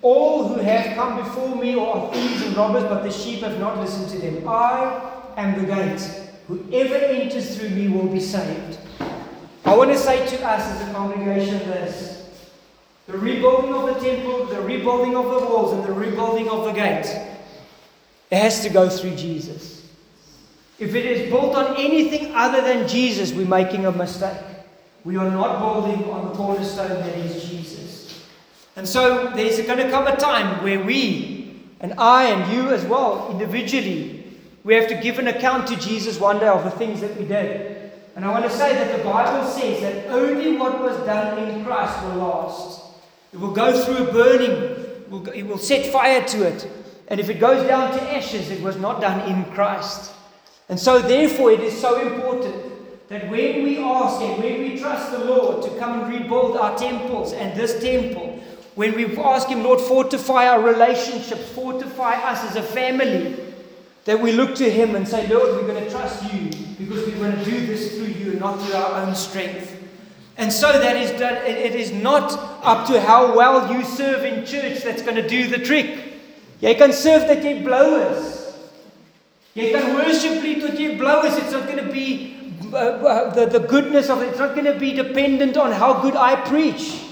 All 0.02 0.48
who 0.48 0.60
have 0.60 0.94
come 0.94 1.16
before 1.16 1.56
me 1.56 1.78
are 1.80 2.12
thieves 2.12 2.42
and 2.42 2.54
robbers, 2.54 2.84
but 2.84 3.02
the 3.04 3.10
sheep 3.10 3.40
have 3.40 3.58
not 3.58 3.78
listened 3.78 4.10
to 4.10 4.18
them. 4.18 4.46
I 4.46 5.19
am 5.40 5.60
the 5.60 5.66
gate. 5.66 6.00
Whoever 6.48 6.94
enters 6.94 7.56
through 7.56 7.70
me 7.70 7.88
will 7.88 8.08
be 8.08 8.20
saved. 8.20 8.78
I 9.64 9.76
want 9.76 9.90
to 9.90 9.98
say 9.98 10.26
to 10.26 10.44
us 10.44 10.62
as 10.62 10.88
a 10.88 10.92
congregation 10.92 11.58
this 11.60 12.10
the 13.06 13.18
rebuilding 13.18 13.74
of 13.74 13.86
the 13.86 14.00
temple, 14.00 14.46
the 14.46 14.60
rebuilding 14.60 15.16
of 15.16 15.24
the 15.24 15.46
walls, 15.46 15.72
and 15.72 15.84
the 15.84 15.92
rebuilding 15.92 16.48
of 16.48 16.64
the 16.64 16.72
gate, 16.72 17.06
it 18.30 18.38
has 18.38 18.62
to 18.62 18.68
go 18.68 18.88
through 18.88 19.16
Jesus. 19.16 19.88
If 20.78 20.94
it 20.94 21.04
is 21.04 21.30
built 21.30 21.56
on 21.56 21.76
anything 21.76 22.32
other 22.34 22.62
than 22.62 22.86
Jesus, 22.86 23.32
we're 23.32 23.48
making 23.48 23.86
a 23.86 23.92
mistake. 23.92 24.38
We 25.04 25.16
are 25.16 25.30
not 25.30 25.58
building 25.58 26.08
on 26.10 26.28
the 26.28 26.34
cornerstone 26.34 26.88
that 26.88 27.18
is 27.18 27.48
Jesus. 27.48 28.24
And 28.76 28.88
so 28.88 29.30
there's 29.34 29.60
going 29.60 29.78
to 29.78 29.90
come 29.90 30.06
a 30.06 30.16
time 30.16 30.62
where 30.62 30.82
we, 30.82 31.60
and 31.80 31.94
I 31.98 32.26
and 32.26 32.52
you 32.52 32.70
as 32.70 32.84
well, 32.84 33.28
individually, 33.30 34.19
we 34.64 34.74
have 34.74 34.88
to 34.88 34.94
give 34.94 35.18
an 35.18 35.28
account 35.28 35.66
to 35.68 35.76
Jesus 35.76 36.18
one 36.20 36.38
day 36.38 36.48
of 36.48 36.64
the 36.64 36.70
things 36.70 37.00
that 37.00 37.16
we 37.16 37.24
did. 37.24 37.92
And 38.16 38.24
I 38.24 38.30
want 38.30 38.44
to 38.44 38.50
say 38.50 38.74
that 38.74 38.98
the 38.98 39.04
Bible 39.04 39.48
says 39.48 39.80
that 39.80 40.06
only 40.08 40.56
what 40.56 40.80
was 40.80 40.96
done 41.06 41.38
in 41.38 41.64
Christ 41.64 42.02
will 42.04 42.16
last. 42.16 42.82
It 43.32 43.40
will 43.40 43.52
go 43.52 43.72
through 43.82 44.08
a 44.08 44.12
burning, 44.12 45.32
it 45.34 45.46
will 45.46 45.58
set 45.58 45.90
fire 45.92 46.22
to 46.24 46.46
it. 46.46 46.68
And 47.08 47.18
if 47.18 47.28
it 47.28 47.40
goes 47.40 47.66
down 47.66 47.92
to 47.92 48.14
ashes, 48.14 48.50
it 48.50 48.62
was 48.62 48.76
not 48.76 49.00
done 49.00 49.28
in 49.28 49.44
Christ. 49.52 50.12
And 50.68 50.78
so, 50.78 51.00
therefore, 51.00 51.50
it 51.50 51.60
is 51.60 51.78
so 51.80 52.00
important 52.00 52.54
that 53.08 53.28
when 53.28 53.64
we 53.64 53.78
ask 53.78 54.20
and 54.20 54.40
when 54.42 54.60
we 54.60 54.78
trust 54.78 55.10
the 55.10 55.24
Lord 55.24 55.64
to 55.64 55.78
come 55.78 56.00
and 56.02 56.12
rebuild 56.12 56.56
our 56.56 56.76
temples 56.78 57.32
and 57.32 57.58
this 57.58 57.80
temple, 57.82 58.40
when 58.76 58.94
we 58.94 59.16
ask 59.18 59.48
Him, 59.48 59.64
Lord, 59.64 59.80
fortify 59.80 60.46
our 60.46 60.60
relationships, 60.60 61.48
fortify 61.52 62.14
us 62.14 62.48
as 62.50 62.56
a 62.56 62.62
family, 62.62 63.36
that 64.04 64.20
we 64.20 64.32
look 64.32 64.54
to 64.56 64.70
Him 64.70 64.94
and 64.94 65.06
say, 65.06 65.28
Lord, 65.28 65.50
we're 65.50 65.66
going 65.72 65.84
to 65.84 65.90
trust 65.90 66.32
you 66.32 66.50
because 66.78 67.06
we're 67.06 67.18
going 67.18 67.36
to 67.36 67.44
do 67.44 67.66
this 67.66 67.96
through 67.96 68.06
you 68.06 68.32
and 68.32 68.40
not 68.40 68.60
through 68.60 68.74
our 68.74 69.02
own 69.02 69.14
strength. 69.14 69.76
And 70.36 70.50
so 70.50 70.72
that 70.72 70.96
is 70.96 71.10
done, 71.20 71.36
it 71.44 71.74
is 71.74 71.92
not 71.92 72.32
up 72.64 72.86
to 72.88 73.00
how 73.00 73.36
well 73.36 73.72
you 73.72 73.84
serve 73.84 74.24
in 74.24 74.46
church 74.46 74.82
that's 74.82 75.02
going 75.02 75.16
to 75.16 75.28
do 75.28 75.48
the 75.48 75.58
trick. 75.58 76.14
Jy 76.60 76.74
kan 76.74 76.92
serve 76.92 77.28
that 77.28 77.42
jy 77.44 77.60
blowers. 77.64 78.56
Jy 79.56 79.72
kan 79.72 79.94
worship 79.94 80.42
lead 80.42 80.60
tot 80.64 80.78
jy. 80.78 80.96
It's 80.96 81.52
not 81.52 81.66
going 81.68 81.84
to 81.84 81.92
be 81.92 82.40
uh, 82.72 82.76
uh, 82.76 83.34
the, 83.34 83.46
the 83.58 83.66
goodness 83.66 84.08
of 84.08 84.22
it. 84.22 84.28
It's 84.28 84.38
not 84.38 84.54
going 84.54 84.66
to 84.66 84.78
be 84.78 84.92
dependent 84.92 85.56
on 85.56 85.72
how 85.72 86.00
good 86.00 86.16
I 86.16 86.36
preach. 86.36 87.04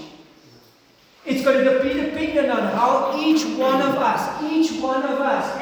It's 1.24 1.45
going 1.45 1.64
to 1.64 1.82
be 1.82 1.93
dependent 1.93 2.49
on 2.49 2.62
how 2.72 3.12
each 3.18 3.45
one 3.59 3.82
of 3.82 3.97
us, 3.97 4.43
each 4.43 4.80
one 4.80 5.03
of 5.03 5.20
us, 5.20 5.61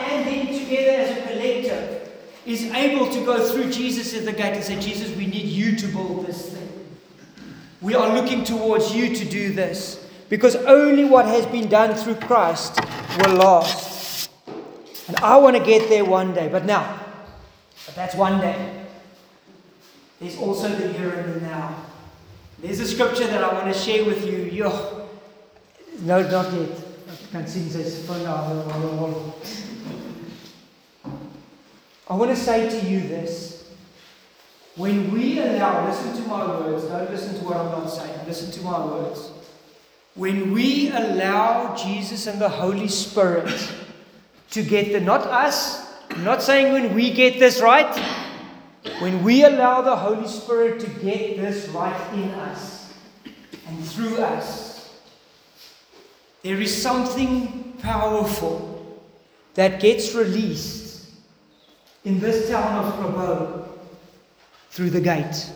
together 0.66 0.90
as 0.90 1.18
a 1.18 1.22
collective, 1.22 2.12
is 2.44 2.64
able 2.72 3.10
to 3.10 3.24
go 3.24 3.44
through 3.48 3.70
Jesus 3.70 4.14
at 4.14 4.24
the 4.24 4.32
gate 4.32 4.54
and 4.54 4.62
say, 4.62 4.78
Jesus, 4.78 5.14
we 5.16 5.26
need 5.26 5.46
you 5.46 5.76
to 5.76 5.86
build 5.88 6.26
this 6.26 6.52
thing. 6.52 6.68
We 7.80 7.94
are 7.94 8.14
looking 8.14 8.44
towards 8.44 8.94
you 8.94 9.14
to 9.14 9.24
do 9.24 9.52
this. 9.52 10.04
Because 10.28 10.56
only 10.56 11.04
what 11.04 11.26
has 11.26 11.46
been 11.46 11.68
done 11.68 11.94
through 11.94 12.16
Christ 12.16 12.80
will 13.18 13.34
last. 13.34 14.30
And 15.06 15.16
I 15.18 15.36
want 15.36 15.56
to 15.56 15.62
get 15.62 15.88
there 15.88 16.04
one 16.04 16.34
day. 16.34 16.48
But 16.48 16.64
now, 16.64 17.00
but 17.86 17.94
that's 17.94 18.14
one 18.14 18.40
day. 18.40 18.84
There's 20.20 20.36
also 20.38 20.68
the 20.68 20.92
here 20.92 21.10
and 21.10 21.34
the 21.34 21.40
now. 21.42 21.76
There's 22.58 22.80
a 22.80 22.86
scripture 22.86 23.26
that 23.26 23.44
I 23.44 23.52
want 23.52 23.72
to 23.72 23.78
share 23.78 24.04
with 24.04 24.26
you. 24.26 24.38
Yo, 24.44 25.06
no, 26.00 26.22
not 26.22 26.52
yet. 26.52 26.70
I 27.08 27.32
can't 27.32 27.48
see 27.48 27.60
this 27.60 28.04
phone 28.06 28.24
now. 28.24 29.32
I 32.08 32.14
want 32.14 32.30
to 32.30 32.36
say 32.36 32.68
to 32.68 32.86
you 32.86 33.00
this. 33.00 33.68
When 34.76 35.10
we 35.10 35.40
allow, 35.40 35.88
listen 35.88 36.22
to 36.22 36.28
my 36.28 36.46
words, 36.46 36.84
don't 36.84 37.10
listen 37.10 37.38
to 37.38 37.44
what 37.44 37.56
I'm 37.56 37.72
not 37.72 37.86
saying, 37.86 38.26
listen 38.26 38.50
to 38.52 38.60
my 38.62 38.84
words. 38.84 39.30
When 40.14 40.52
we 40.52 40.90
allow 40.90 41.74
Jesus 41.74 42.26
and 42.26 42.40
the 42.40 42.48
Holy 42.48 42.88
Spirit 42.88 43.52
to 44.50 44.62
get 44.62 44.92
the, 44.92 45.00
not 45.00 45.22
us, 45.22 45.94
I'm 46.10 46.24
not 46.24 46.42
saying 46.42 46.72
when 46.72 46.94
we 46.94 47.12
get 47.12 47.38
this 47.38 47.60
right, 47.60 47.98
when 48.98 49.24
we 49.24 49.44
allow 49.44 49.80
the 49.80 49.96
Holy 49.96 50.28
Spirit 50.28 50.78
to 50.80 50.90
get 51.00 51.38
this 51.38 51.68
right 51.68 52.14
in 52.14 52.30
us 52.30 52.94
and 53.66 53.84
through 53.84 54.18
us, 54.18 54.94
there 56.42 56.60
is 56.60 56.82
something 56.82 57.72
powerful 57.80 59.00
that 59.54 59.80
gets 59.80 60.14
released 60.14 60.85
in 62.06 62.20
this 62.20 62.48
town 62.48 62.84
of 62.84 62.94
Grabouw 62.94 63.66
through 64.70 64.90
the 64.90 65.00
gate. 65.00 65.52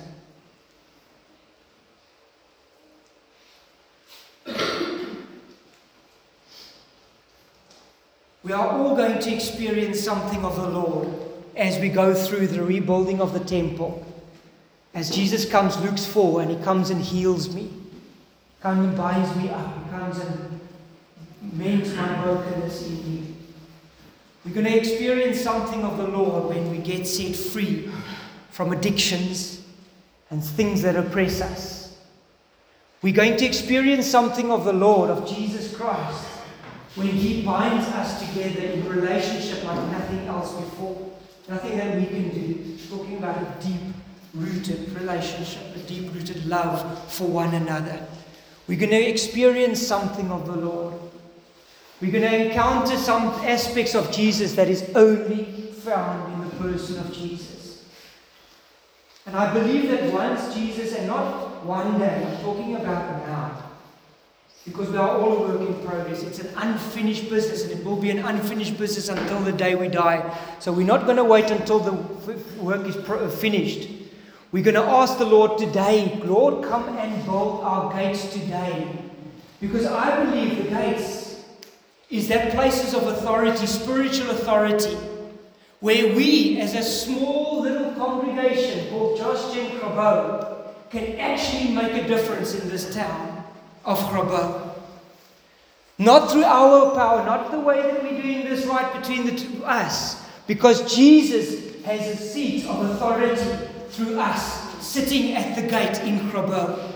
we 8.42 8.52
are 8.52 8.66
all 8.66 8.96
going 8.96 9.20
to 9.20 9.32
experience 9.32 10.00
something 10.00 10.44
of 10.44 10.56
the 10.56 10.68
Lord 10.68 11.08
as 11.54 11.78
we 11.78 11.88
go 11.88 12.12
through 12.12 12.48
the 12.48 12.64
rebuilding 12.64 13.20
of 13.20 13.32
the 13.32 13.38
temple. 13.38 14.04
As 14.92 15.08
Jesus 15.08 15.48
comes, 15.48 15.80
Luke's 15.80 16.04
4, 16.04 16.42
and 16.42 16.50
he 16.50 16.56
comes 16.64 16.90
and 16.90 17.00
heals 17.00 17.54
me, 17.54 17.70
comes 18.60 18.84
and 18.86 18.96
binds 18.96 19.36
me 19.36 19.50
up, 19.50 19.84
he 19.84 19.90
comes 19.90 20.18
and 20.18 20.60
mends 21.52 21.94
my 21.94 22.22
brokenness 22.22 22.88
in 22.88 23.14
me. 23.14 23.29
We're 24.44 24.54
going 24.54 24.66
to 24.66 24.76
experience 24.76 25.40
something 25.40 25.84
of 25.84 25.98
the 25.98 26.08
Lord 26.08 26.54
when 26.54 26.70
we 26.70 26.78
get 26.78 27.06
set 27.06 27.36
free 27.36 27.90
from 28.50 28.72
addictions 28.72 29.62
and 30.30 30.42
things 30.42 30.80
that 30.82 30.96
oppress 30.96 31.40
us. 31.42 31.98
We're 33.02 33.14
going 33.14 33.36
to 33.36 33.44
experience 33.44 34.06
something 34.06 34.50
of 34.50 34.64
the 34.64 34.72
Lord, 34.72 35.10
of 35.10 35.28
Jesus 35.28 35.76
Christ, 35.76 36.24
when 36.94 37.08
He 37.08 37.42
binds 37.42 37.86
us 37.88 38.26
together 38.26 38.60
in 38.60 38.86
a 38.86 38.88
relationship 38.88 39.64
like 39.64 39.90
nothing 39.90 40.26
else 40.26 40.52
before. 40.54 41.10
Nothing 41.48 41.78
that 41.78 41.96
we 41.96 42.06
can 42.06 42.28
do. 42.30 42.76
Talking 42.88 43.18
about 43.18 43.36
a 43.36 43.66
deep 43.66 43.80
rooted 44.34 44.92
relationship, 44.92 45.74
a 45.74 45.80
deep 45.80 46.14
rooted 46.14 46.46
love 46.46 47.12
for 47.12 47.26
one 47.26 47.54
another. 47.54 48.06
We're 48.68 48.78
going 48.78 48.90
to 48.90 49.02
experience 49.02 49.84
something 49.84 50.30
of 50.30 50.46
the 50.46 50.56
Lord. 50.56 51.09
We're 52.00 52.12
going 52.12 52.24
to 52.24 52.46
encounter 52.46 52.96
some 52.96 53.24
aspects 53.44 53.94
of 53.94 54.10
Jesus 54.10 54.54
that 54.54 54.68
is 54.68 54.90
only 54.94 55.44
found 55.44 56.32
in 56.32 56.48
the 56.48 56.56
person 56.56 56.98
of 56.98 57.12
Jesus. 57.12 57.84
And 59.26 59.36
I 59.36 59.52
believe 59.52 59.90
that 59.90 60.10
once 60.12 60.54
Jesus, 60.54 60.94
and 60.94 61.06
not 61.06 61.64
one 61.64 61.98
day, 61.98 62.24
I'm 62.26 62.42
talking 62.42 62.74
about 62.74 63.26
now, 63.26 63.62
because 64.64 64.88
we 64.88 64.96
are 64.96 65.10
all 65.10 65.44
a 65.44 65.48
work 65.48 65.60
in 65.60 65.86
progress. 65.86 66.22
It's 66.22 66.38
an 66.38 66.50
unfinished 66.56 67.28
business, 67.28 67.64
and 67.64 67.72
it 67.72 67.84
will 67.84 67.96
be 67.96 68.10
an 68.10 68.20
unfinished 68.20 68.78
business 68.78 69.08
until 69.08 69.40
the 69.40 69.52
day 69.52 69.74
we 69.74 69.88
die. 69.88 70.38
So 70.58 70.72
we're 70.72 70.86
not 70.86 71.04
going 71.04 71.16
to 71.16 71.24
wait 71.24 71.50
until 71.50 71.80
the 71.80 71.92
work 72.62 72.86
is 72.86 72.96
finished. 73.40 73.90
We're 74.52 74.64
going 74.64 74.74
to 74.74 74.82
ask 74.82 75.18
the 75.18 75.26
Lord 75.26 75.58
today, 75.58 76.18
Lord, 76.24 76.64
come 76.64 76.88
and 76.96 77.24
build 77.24 77.60
our 77.62 77.92
gates 77.92 78.32
today. 78.32 78.88
Because 79.60 79.84
I 79.86 80.24
believe 80.24 80.64
the 80.64 80.70
gates 80.70 81.19
is 82.10 82.26
that 82.28 82.52
places 82.52 82.92
of 82.92 83.06
authority, 83.06 83.66
spiritual 83.66 84.30
authority, 84.30 84.96
where 85.78 86.14
we, 86.14 86.60
as 86.60 86.74
a 86.74 86.82
small 86.82 87.62
little 87.62 87.92
congregation 87.92 88.90
called 88.90 89.16
Josh 89.16 89.54
Gen 89.54 89.78
Grabouw, 89.78 90.66
can 90.90 91.18
actually 91.18 91.72
make 91.72 91.92
a 91.92 92.06
difference 92.08 92.54
in 92.54 92.68
this 92.68 92.92
town 92.92 93.44
of 93.84 93.98
Grabouw. 94.10 94.74
Not 95.98 96.30
through 96.30 96.44
our 96.44 96.94
power, 96.94 97.24
not 97.24 97.50
the 97.52 97.60
way 97.60 97.80
that 97.80 98.02
we're 98.02 98.20
doing 98.20 98.44
this 98.44 98.66
right 98.66 98.92
between 99.00 99.26
the 99.26 99.36
two, 99.36 99.48
of 99.58 99.62
us, 99.64 100.22
because 100.46 100.94
Jesus 100.94 101.82
has 101.84 102.08
a 102.08 102.16
seat 102.16 102.66
of 102.66 102.90
authority 102.90 103.40
through 103.90 104.18
us 104.18 104.84
sitting 104.84 105.34
at 105.34 105.54
the 105.54 105.62
gate 105.62 106.00
in 106.00 106.18
Grabouw. 106.30 106.90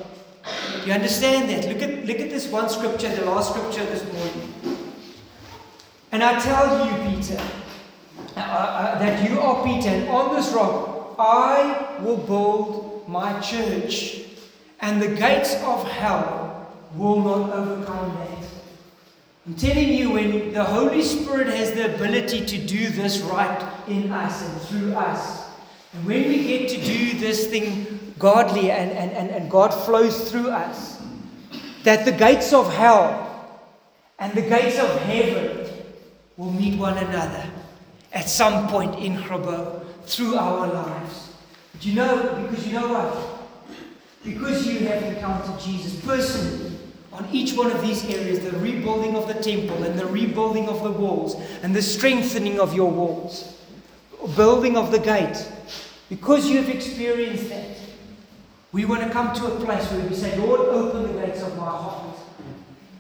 You 0.85 0.93
understand 0.93 1.49
that? 1.51 1.69
Look 1.69 1.83
at, 1.83 2.05
look 2.05 2.19
at 2.19 2.31
this 2.31 2.49
one 2.49 2.69
scripture, 2.69 3.15
the 3.15 3.25
last 3.25 3.55
scripture 3.55 3.85
this 3.87 4.03
morning. 4.13 4.54
And 6.15 6.23
I 6.23 6.39
tell 6.39 6.87
you, 6.87 7.11
Peter, 7.11 7.43
uh, 8.37 8.41
uh, 8.41 8.99
that 9.01 9.29
you 9.29 9.41
are 9.41 9.65
Peter, 9.65 9.89
and 9.89 10.09
on 10.09 10.37
this 10.37 10.53
rock 10.53 11.17
I 11.19 11.97
will 12.03 12.19
build 12.19 13.09
my 13.09 13.41
church, 13.41 14.21
and 14.81 15.03
the 15.03 15.09
gates 15.09 15.55
of 15.65 15.85
hell 15.91 16.71
will 16.95 17.21
not 17.21 17.53
overcome 17.53 18.15
that. 18.15 18.47
I'm 19.45 19.57
telling 19.57 19.89
you, 19.89 20.13
when 20.13 20.53
the 20.53 20.63
Holy 20.63 21.03
Spirit 21.03 21.49
has 21.49 21.73
the 21.73 21.93
ability 21.93 22.47
to 22.47 22.59
do 22.59 22.91
this 22.91 23.19
right 23.23 23.69
in 23.89 24.13
us 24.13 24.41
and 24.49 24.61
through 24.69 24.93
us, 24.95 25.49
and 25.95 26.07
when 26.07 26.29
we 26.29 26.47
get 26.47 26.69
to 26.69 26.77
do 26.77 27.19
this 27.19 27.49
thing 27.49 28.15
godly 28.21 28.71
and, 28.71 28.93
and, 28.93 29.11
and, 29.11 29.31
and 29.31 29.51
God 29.51 29.71
flows 29.71 30.31
through 30.31 30.51
us, 30.51 31.03
that 31.83 32.05
the 32.05 32.13
gates 32.13 32.53
of 32.53 32.73
hell 32.73 33.59
and 34.21 34.33
the 34.35 34.43
gates 34.43 34.79
of 34.79 34.97
heaven 35.01 35.64
will 36.37 36.53
meet 36.53 36.79
one 36.79 36.99
another 36.99 37.45
at 38.13 38.29
some 38.29 38.69
point 38.69 38.95
in 38.99 39.17
Grabouw 39.17 39.85
through 40.05 40.37
our 40.37 40.67
lives. 40.67 41.33
But 41.73 41.85
you 41.85 41.95
know, 41.95 42.47
because 42.49 42.67
you 42.67 42.73
know 42.75 42.89
what? 42.89 43.77
Because 44.25 44.67
you 44.67 44.87
have 44.87 45.03
encountered 45.03 45.61
Jesus 45.61 46.01
personally 46.05 46.79
on 47.13 47.29
each 47.33 47.57
one 47.57 47.71
of 47.71 47.81
these 47.83 48.05
areas 48.07 48.41
the 48.41 48.59
rebuilding 48.59 49.17
of 49.17 49.29
the 49.29 49.35
temple 49.35 49.83
and 49.85 49.99
the 49.99 50.07
rebuilding 50.07 50.69
of 50.69 50.83
the 50.83 50.91
walls 50.91 51.37
and 51.63 51.75
the 51.75 51.83
strengthening 51.83 52.59
of 52.59 52.75
your 52.75 52.91
walls, 52.91 53.57
building 54.37 54.77
of 54.77 54.91
the 54.91 54.99
gate 54.99 55.47
because 56.09 56.49
you 56.49 56.59
have 56.59 56.69
experienced 56.69 57.49
that, 57.49 57.77
we 58.73 58.85
want 58.85 59.03
to 59.03 59.11
come 59.11 59.35
to 59.35 59.47
a 59.47 59.65
place 59.65 59.91
where 59.91 60.07
we 60.07 60.15
say, 60.15 60.37
Lord, 60.39 60.61
open 60.61 61.03
the 61.15 61.27
gates 61.27 61.43
of 61.43 61.57
my 61.57 61.65
heart. 61.65 62.14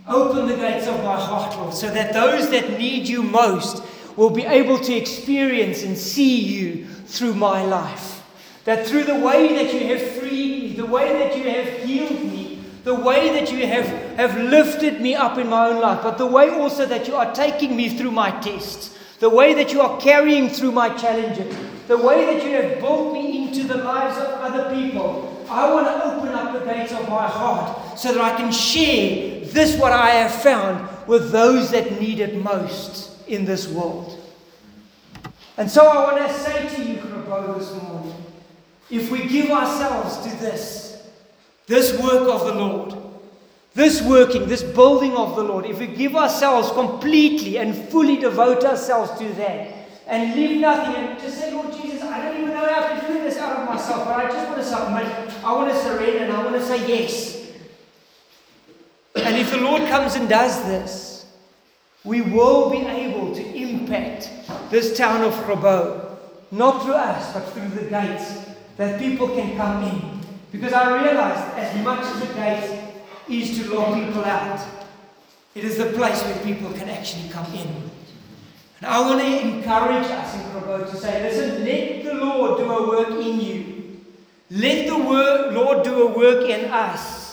Open 0.07 0.46
the 0.46 0.57
gates 0.57 0.86
of 0.86 1.02
my 1.02 1.18
heart, 1.18 1.57
Lord, 1.57 1.72
so 1.72 1.90
that 1.90 2.12
those 2.12 2.50
that 2.50 2.78
need 2.78 3.09
you 3.09 3.22
most 3.22 3.82
will 4.16 4.28
be 4.28 4.44
able 4.44 4.78
to 4.78 4.92
experience 4.92 5.82
and 5.82 5.96
see 5.96 6.40
you 6.40 6.84
through 7.07 7.34
my 7.34 7.64
life. 7.64 8.22
That 8.64 8.86
through 8.86 9.05
the 9.05 9.18
way 9.18 9.55
that 9.57 9.72
you 9.72 9.86
have 9.88 10.02
freed 10.02 10.62
me, 10.62 10.72
the 10.74 10.84
way 10.84 11.12
that 11.14 11.36
you 11.38 11.44
have 11.44 11.82
healed 11.84 12.22
me, 12.22 12.62
the 12.84 12.94
way 12.94 13.30
that 13.30 13.50
you 13.50 13.66
have, 13.66 13.86
have 14.18 14.36
lifted 14.36 15.00
me 15.00 15.14
up 15.14 15.38
in 15.38 15.48
my 15.48 15.68
own 15.68 15.80
life, 15.80 16.02
but 16.02 16.18
the 16.18 16.26
way 16.26 16.50
also 16.50 16.84
that 16.84 17.09
you 17.09 17.16
are 17.16 17.32
taking 17.32 17.74
me 17.74 17.88
through 17.88 18.11
my 18.11 18.30
tests, 18.40 18.98
the 19.20 19.30
way 19.30 19.55
that 19.55 19.72
you 19.72 19.80
are 19.80 19.98
carrying 20.00 20.50
through 20.50 20.72
my 20.72 20.90
challenges, 20.90 21.57
the 21.88 21.96
way 21.96 22.26
that 22.26 22.44
you 22.44 22.50
have 22.50 22.78
built 22.78 23.14
me 23.14 23.48
into 23.48 23.64
the 23.66 23.78
lives 23.78 24.18
of 24.18 24.34
other 24.34 24.74
people. 24.74 25.30
I 25.48 25.72
want 25.72 25.86
to 25.86 26.05
open 26.05 26.28
up 26.28 26.52
the 26.52 26.64
gates 26.70 26.92
of 26.92 27.09
my 27.09 27.26
heart 27.26 27.98
so 27.98 28.12
that 28.12 28.20
I 28.20 28.36
can 28.36 28.52
share 28.52 29.34
this, 29.55 29.76
what 29.76 29.92
I 29.92 30.11
have 30.11 30.34
found, 30.42 30.88
with 31.07 31.30
those 31.30 31.70
that 31.70 32.00
need 32.00 32.20
it 32.20 32.36
most 32.36 33.26
in 33.28 33.44
this 33.44 33.68
world. 33.68 34.20
And 35.57 35.70
so 35.70 35.86
I 35.86 36.12
want 36.12 36.28
to 36.28 36.34
say 36.38 36.68
to 36.76 36.84
you, 36.84 36.98
Grabouw, 36.98 37.59
this 37.59 37.72
morning 37.82 38.14
if 38.90 39.11
we 39.11 39.26
give 39.26 39.50
ourselves 39.50 40.18
to 40.18 40.40
this, 40.40 41.09
this 41.66 41.98
work 42.00 42.28
of 42.28 42.46
the 42.46 42.55
Lord, 42.55 42.94
this 43.74 44.02
working, 44.02 44.46
this 44.46 44.62
building 44.62 45.16
of 45.16 45.36
the 45.36 45.42
Lord, 45.42 45.66
if 45.66 45.80
we 45.80 45.86
give 45.86 46.14
ourselves 46.14 46.70
completely 46.72 47.59
and 47.59 47.74
fully 47.88 48.16
devote 48.16 48.64
ourselves 48.64 49.18
to 49.18 49.28
that, 49.34 49.74
and 50.07 50.34
leave 50.34 50.61
nothing 50.61 50.94
and 50.94 51.18
just 51.18 51.38
say, 51.38 51.52
Lord 51.52 51.72
Jesus, 51.72 52.02
I 52.02 52.22
don't 52.22 52.36
even 52.36 52.50
know 52.50 52.72
how 52.72 53.00
to 53.00 53.07
do 53.09 53.14
this 53.14 53.38
out 53.38 53.59
of 53.59 53.66
myself, 53.66 54.05
but 54.05 54.16
I 54.16 54.28
just 54.28 54.48
want 54.48 54.59
to 54.59 54.64
submit. 54.64 55.44
I 55.44 55.52
want 55.55 55.72
to 55.72 55.82
surrender 55.82 56.18
and 56.24 56.32
I 56.32 56.44
want 56.44 56.57
to 56.57 56.64
say 56.64 56.86
yes. 56.86 57.34
And 59.16 59.36
if 59.36 59.50
the 59.50 59.58
Lord 59.58 59.82
comes 59.88 60.16
and 60.16 60.28
does 60.28 60.62
this, 60.64 61.26
we 62.02 62.20
will 62.20 62.70
be 62.70 62.78
able 62.78 63.34
to 63.34 63.54
impact 63.54 64.30
this 64.70 64.96
town 64.96 65.22
of 65.22 65.32
Grabouw, 65.46 66.18
not 66.50 66.82
through 66.82 66.94
us, 66.94 67.32
but 67.32 67.48
through 67.52 67.68
the 67.68 67.88
gates 67.88 68.44
that 68.76 69.00
people 69.00 69.28
can 69.28 69.56
come 69.56 69.84
in. 69.84 70.20
Because 70.52 70.72
I 70.72 71.02
realized 71.02 71.58
as 71.58 71.84
much 71.84 72.00
as 72.00 72.20
the 72.20 72.34
gate 72.34 72.94
is 73.28 73.58
to 73.58 73.74
lock 73.74 73.94
people 73.94 74.24
out, 74.24 74.60
it 75.54 75.64
is 75.64 75.78
the 75.78 75.86
place 75.86 76.22
where 76.24 76.38
people 76.44 76.72
can 76.72 76.88
actually 76.88 77.28
come 77.28 77.46
in. 77.54 77.68
And 78.78 78.86
I 78.86 79.00
want 79.00 79.20
to 79.20 79.40
encourage 79.40 80.06
us 80.06 80.34
in 80.34 80.40
Grabouw 80.50 80.90
to 80.90 80.96
say, 80.96 81.22
listen, 81.22 81.64
let 81.64 82.04
the 82.04 82.14
Lord 82.14 82.58
do 82.58 82.70
a 82.70 82.88
work 82.88 83.24
in 83.24 83.40
you. 83.40 84.00
Let 84.50 84.86
the 84.88 84.98
Lord 84.98 85.84
do 85.84 86.08
a 86.08 86.18
work 86.18 86.48
in 86.48 86.70
us. 86.70 87.23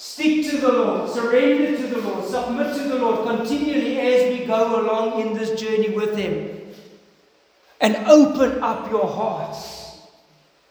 Stick 0.00 0.48
to 0.48 0.56
the 0.56 0.72
Lord, 0.72 1.10
surrender 1.10 1.76
to 1.76 1.86
the 1.86 2.00
Lord, 2.00 2.24
submit 2.26 2.74
to 2.74 2.84
the 2.84 2.94
Lord 2.94 3.28
continually 3.28 4.00
as 4.00 4.38
we 4.38 4.46
go 4.46 4.80
along 4.80 5.20
in 5.20 5.34
this 5.34 5.60
journey 5.60 5.90
with 5.90 6.16
Him. 6.16 6.72
And 7.82 7.96
open 8.06 8.62
up 8.62 8.90
your 8.90 9.06
hearts 9.06 9.98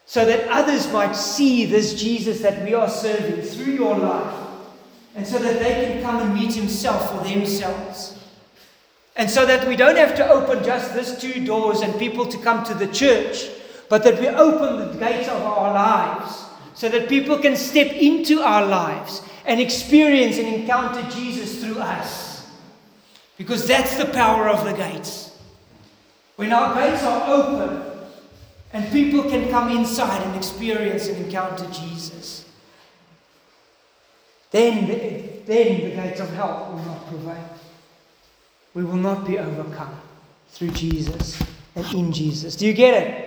so 0.04 0.24
that 0.24 0.48
others 0.48 0.92
might 0.92 1.12
see 1.12 1.64
this 1.64 1.94
Jesus 1.94 2.40
that 2.40 2.64
we 2.64 2.74
are 2.74 2.88
serving 2.88 3.42
through 3.42 3.72
your 3.74 3.96
life 3.96 4.34
and 5.14 5.24
so 5.24 5.38
that 5.38 5.60
they 5.60 5.74
can 5.74 6.02
come 6.02 6.16
and 6.18 6.34
meet 6.34 6.52
Himself 6.52 7.16
for 7.16 7.22
themselves. 7.22 8.18
And 9.14 9.30
so 9.30 9.46
that 9.46 9.68
we 9.68 9.76
don't 9.76 9.96
have 9.96 10.16
to 10.16 10.28
open 10.28 10.64
just 10.64 10.92
these 10.92 11.16
two 11.16 11.46
doors 11.46 11.82
and 11.82 11.96
people 12.00 12.26
to 12.26 12.38
come 12.38 12.64
to 12.64 12.74
the 12.74 12.88
church, 12.88 13.48
but 13.88 14.02
that 14.02 14.18
we 14.18 14.26
open 14.26 14.88
the 14.88 14.98
gates 14.98 15.28
of 15.28 15.40
our 15.40 15.72
lives 15.72 16.49
so 16.80 16.88
that 16.88 17.10
people 17.10 17.36
can 17.36 17.56
step 17.56 17.92
into 17.92 18.40
our 18.40 18.64
lives 18.64 19.20
and 19.44 19.60
experience 19.60 20.38
and 20.38 20.48
encounter 20.48 21.02
Jesus 21.10 21.62
through 21.62 21.78
us. 21.78 22.48
Because 23.36 23.66
that's 23.66 23.96
the 23.96 24.06
power 24.06 24.48
of 24.48 24.64
the 24.64 24.72
gates. 24.72 25.38
When 26.36 26.54
our 26.54 26.74
gates 26.74 27.02
are 27.02 27.34
open 27.34 27.82
and 28.72 28.90
people 28.92 29.24
can 29.24 29.50
come 29.50 29.70
inside 29.70 30.22
and 30.22 30.34
experience 30.34 31.06
and 31.06 31.26
encounter 31.26 31.66
Jesus, 31.66 32.48
then, 34.50 34.86
then 35.44 35.84
the 35.84 35.90
gates 35.96 36.20
of 36.20 36.30
hell 36.32 36.72
will 36.72 36.82
not 36.82 37.06
prevail. 37.08 37.50
we 38.72 38.84
will 38.84 38.96
not 38.96 39.26
be 39.26 39.38
overcome 39.38 40.00
through 40.48 40.70
Jesus 40.70 41.42
and 41.76 41.84
in 41.92 42.10
Jesus. 42.10 42.56
Do 42.56 42.66
you 42.66 42.72
get 42.72 42.94
it? 43.02 43.26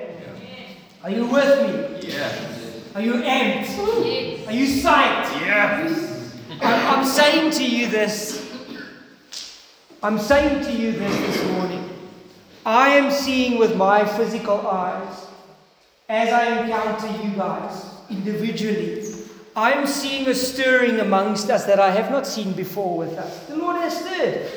Are 1.04 1.12
you 1.12 1.28
with 1.28 2.02
me? 2.02 2.10
Yeah. 2.10 2.53
Are 2.96 3.02
you 3.02 3.14
amped? 3.14 4.48
Are 4.48 4.52
you 4.52 4.68
psyched? 4.68 5.40
Yes. 5.42 6.36
I'm, 6.62 7.00
I'm 7.00 7.06
saying 7.06 7.52
to 7.54 7.64
you 7.64 7.88
this. 7.88 8.52
I'm 10.04 10.20
saying 10.20 10.64
to 10.66 10.72
you 10.72 10.92
this 10.92 11.16
this 11.18 11.52
morning. 11.52 11.90
I 12.66 12.90
am 12.90 13.10
seeing 13.10 13.58
with 13.58 13.76
my 13.76 14.06
physical 14.06 14.68
eyes 14.68 15.26
as 16.08 16.30
I 16.30 16.62
encounter 16.62 17.08
you 17.24 17.36
guys 17.36 17.84
individually. 18.12 19.04
I 19.56 19.72
am 19.72 19.88
seeing 19.88 20.28
a 20.28 20.36
stirring 20.36 21.00
amongst 21.00 21.50
us 21.50 21.66
that 21.66 21.80
I 21.80 21.90
have 21.90 22.12
not 22.12 22.28
seen 22.28 22.54
before 22.54 22.96
with 22.96 23.18
us. 23.18 23.46
The 23.48 23.56
Lord 23.56 23.78
has 23.78 23.98
stirred. 23.98 24.50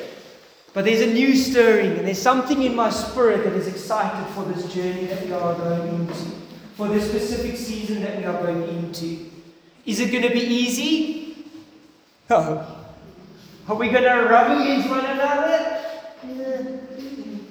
But 0.74 0.84
there's 0.84 1.00
a 1.00 1.12
new 1.12 1.34
stirring, 1.34 1.96
and 1.96 2.06
there's 2.06 2.20
something 2.20 2.62
in 2.62 2.74
my 2.74 2.90
spirit 2.90 3.44
that 3.44 3.54
is 3.54 3.66
excited 3.66 4.26
for 4.34 4.44
this 4.44 4.70
journey 4.74 5.06
that 5.06 5.24
we 5.24 5.32
are 5.32 5.54
going 5.54 5.88
into, 6.00 6.30
for 6.76 6.88
the 6.88 7.00
specific 7.00 7.56
season 7.56 8.02
that 8.02 8.18
we 8.18 8.24
are 8.24 8.42
going 8.42 8.68
into. 8.68 9.30
Is 9.86 9.98
it 9.98 10.10
going 10.10 10.24
to 10.24 10.30
be 10.30 10.40
easy? 10.40 11.46
No. 12.28 12.66
Are 13.66 13.74
we 13.74 13.88
going 13.88 14.04
to 14.04 14.28
rub 14.28 14.60
against 14.60 14.88
one 14.88 15.04
another? 15.04 15.82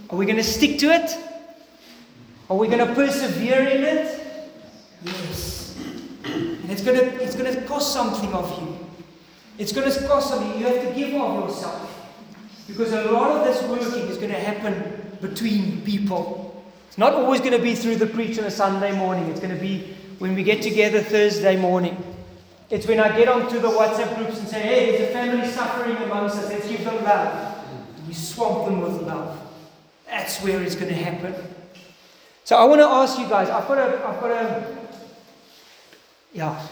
Are 0.09 0.15
we 0.15 0.25
going 0.25 0.37
to 0.37 0.43
stick 0.43 0.77
to 0.79 0.87
it? 0.91 1.17
Are 2.49 2.55
we 2.55 2.67
going 2.67 2.85
to 2.87 2.93
persevere 2.93 3.67
in 3.67 3.83
it? 3.83 4.27
Yes. 5.03 5.75
And 6.25 6.69
it's 6.69 6.83
going 6.83 6.99
to, 6.99 7.23
it's 7.23 7.35
going 7.35 7.51
to 7.51 7.61
cost 7.61 7.93
something 7.93 8.31
of 8.31 8.61
you. 8.61 8.77
It's 9.57 9.71
going 9.71 9.91
to 9.91 10.07
cost 10.07 10.29
something. 10.29 10.59
You 10.59 10.67
have 10.67 10.87
to 10.87 10.93
give 10.93 11.19
of 11.19 11.49
yourself. 11.49 11.91
Because 12.67 12.93
a 12.93 13.11
lot 13.11 13.31
of 13.31 13.45
this 13.45 13.63
working 13.63 14.07
is 14.07 14.17
going 14.17 14.31
to 14.31 14.39
happen 14.39 15.17
between 15.19 15.81
people. 15.81 16.44
It's 16.95 16.99
not 17.01 17.13
always 17.13 17.41
going 17.41 17.51
to 17.51 17.59
be 17.59 17.75
through 17.75 17.97
the 17.97 18.07
preach 18.07 18.39
on 18.39 18.45
a 18.45 18.49
Sunday 18.49 18.95
morning. 18.95 19.25
It's 19.25 19.41
going 19.41 19.53
to 19.53 19.61
be 19.61 19.93
when 20.19 20.33
we 20.33 20.43
get 20.43 20.61
together 20.61 21.01
Thursday 21.01 21.57
morning. 21.57 22.01
It's 22.69 22.87
when 22.87 23.01
I 23.01 23.13
get 23.17 23.27
onto 23.27 23.59
the 23.59 23.67
WhatsApp 23.67 24.15
groups 24.15 24.39
and 24.39 24.47
say, 24.47 24.61
hey, 24.61 24.91
there's 24.91 25.09
a 25.09 25.11
family 25.11 25.45
suffering 25.45 25.97
amongst 25.97 26.37
us. 26.37 26.49
Let's 26.49 26.69
give 26.69 26.85
them 26.85 27.03
love. 27.03 27.57
You 28.07 28.13
swamp 28.13 28.69
them 28.69 28.79
with 28.79 29.01
love. 29.01 29.37
That's 30.05 30.41
where 30.41 30.61
it's 30.61 30.75
going 30.75 30.87
to 30.87 30.95
happen. 30.95 31.35
So 32.45 32.55
I 32.55 32.63
want 32.63 32.79
to 32.79 32.87
ask 32.87 33.19
you 33.19 33.27
guys, 33.27 33.49
I've 33.49 33.67
got 33.67 33.77
a, 33.77 34.07
I've 34.07 34.21
got 34.21 34.31
a, 34.31 34.77
yeah. 36.31 36.65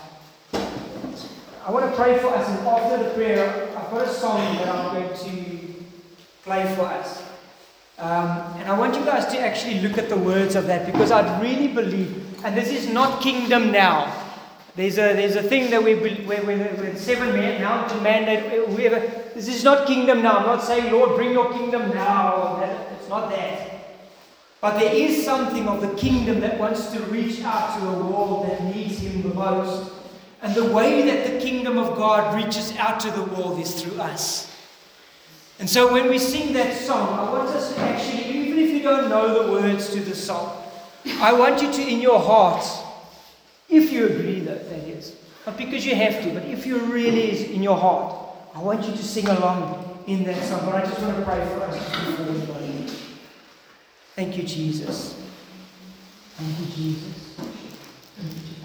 I 1.66 1.70
want 1.70 1.90
to 1.90 2.02
pray 2.02 2.18
for 2.20 2.28
us, 2.28 2.48
and 2.48 2.66
after 2.66 3.04
the 3.04 3.10
prayer, 3.10 3.68
I've 3.78 3.92
got 3.92 4.08
a 4.08 4.14
song 4.14 4.56
that 4.56 4.70
I'm 4.70 4.94
going 4.96 5.18
to 5.18 5.74
play 6.46 6.74
for 6.76 6.84
us. 6.84 7.33
Um, 8.00 8.56
and 8.58 8.70
I 8.70 8.78
want 8.78 8.96
you 8.96 9.06
guys 9.06 9.32
to 9.34 9.40
actually 9.40 9.80
look 9.82 9.98
at 9.98 10.10
the 10.10 10.18
words 10.18 10.56
of 10.56 10.66
that 10.68 10.86
because 10.86 11.12
I'd 11.12 11.42
really 11.42 11.68
believe, 11.68 12.44
and 12.44 12.58
this 12.58 12.70
is 12.70 12.90
not 12.90 13.22
kingdom 13.22 13.72
now. 13.72 14.12
There's 14.76 14.98
a, 14.98 15.14
there's 15.14 15.36
a 15.36 15.44
thing 15.44 15.70
that 15.70 15.84
we, 15.84 15.96
where, 16.26 16.98
seven 16.98 17.34
men, 17.34 17.62
mountain 17.62 18.02
mandate, 18.02 18.68
whoever, 18.70 19.00
this 19.36 19.48
is 19.48 19.64
not 19.64 19.86
kingdom 19.86 20.24
now. 20.24 20.40
I'm 20.40 20.48
not 20.48 20.64
saying, 20.64 20.92
Lord, 20.92 21.16
bring 21.16 21.32
your 21.32 21.54
kingdom 21.54 21.90
now. 21.90 22.60
It's 22.98 23.08
not 23.08 23.30
that. 23.30 23.74
But 24.60 24.80
there 24.80 24.96
is 24.96 25.24
something 25.24 25.68
of 25.68 25.82
the 25.82 25.94
kingdom 25.96 26.40
that 26.40 26.58
wants 26.58 26.92
to 26.94 27.00
reach 27.04 27.44
out 27.44 27.80
to 27.80 27.88
a 27.88 28.04
world 28.04 28.50
that 28.50 28.64
needs 28.64 29.00
Him 29.00 29.22
the 29.22 29.34
most. 29.34 29.92
And 30.42 30.56
the 30.56 30.66
way 30.74 31.04
that 31.04 31.34
the 31.34 31.40
kingdom 31.40 31.78
of 31.78 31.96
God 31.96 32.36
reaches 32.36 32.76
out 32.78 33.00
to 33.02 33.12
the 33.12 33.24
world 33.24 33.60
is 33.60 33.82
through 33.82 34.00
us. 34.02 34.53
And 35.64 35.70
so 35.70 35.94
when 35.94 36.10
we 36.10 36.20
sing 36.20 36.52
that 36.56 36.76
song, 36.76 37.18
I 37.18 37.32
want 37.32 37.48
us 37.48 37.74
to 37.74 37.80
actually, 37.80 38.26
even 38.36 38.60
if 38.60 38.72
you 38.72 38.82
don't 38.84 39.08
know 39.08 39.46
the 39.46 39.50
words 39.50 39.94
to 39.94 40.02
the 40.02 40.14
song, 40.14 40.62
I 41.22 41.32
want 41.32 41.62
you 41.62 41.72
to, 41.72 41.82
in 41.82 42.02
your 42.02 42.20
heart, 42.20 42.66
if 43.70 43.90
you 43.90 44.08
agree 44.08 44.42
that 44.42 44.70
that 44.70 44.80
is, 44.80 45.16
not 45.48 45.58
because 45.58 45.86
you 45.86 45.96
have 45.96 46.22
to, 46.22 46.34
but 46.34 46.44
if 46.44 46.66
you 46.66 46.80
really 46.80 47.32
is 47.32 47.50
in 47.50 47.64
your 47.64 47.78
heart, 47.78 48.14
I 48.54 48.60
want 48.62 48.86
you 48.86 48.92
to 48.92 49.02
sing 49.02 49.30
along 49.30 50.04
in 50.06 50.26
that 50.26 50.44
song. 50.44 50.66
But 50.66 50.76
I 50.76 50.82
just 50.82 51.02
want 51.02 51.16
to 51.16 51.24
pray 51.24 51.48
for 51.48 51.62
us. 51.62 52.98
Thank 54.18 54.36
you, 54.36 54.44
Jesus. 54.44 55.18
Thank 56.36 56.60
you, 56.60 56.66
Jesus. 56.76 57.38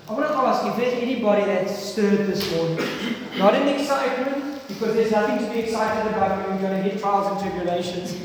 I 0.09 0.13
want 0.13 0.27
to 0.27 0.35
ask 0.35 0.67
if 0.67 0.77
there's 0.77 1.01
anybody 1.01 1.45
that's 1.45 1.79
stirred 1.79 2.27
this 2.27 2.53
morning, 2.57 2.85
not 3.39 3.55
in 3.55 3.69
excitement, 3.69 4.58
because 4.69 4.95
there's 4.95 5.11
nothing 5.11 5.39
to 5.39 5.53
be 5.53 5.61
excited 5.61 6.13
about 6.13 6.47
when 6.47 6.57
we're 6.57 6.69
going 6.69 6.83
to 6.83 6.91
hit 6.91 7.01
trials 7.01 7.43
and 7.43 7.51
tribulations. 7.51 8.15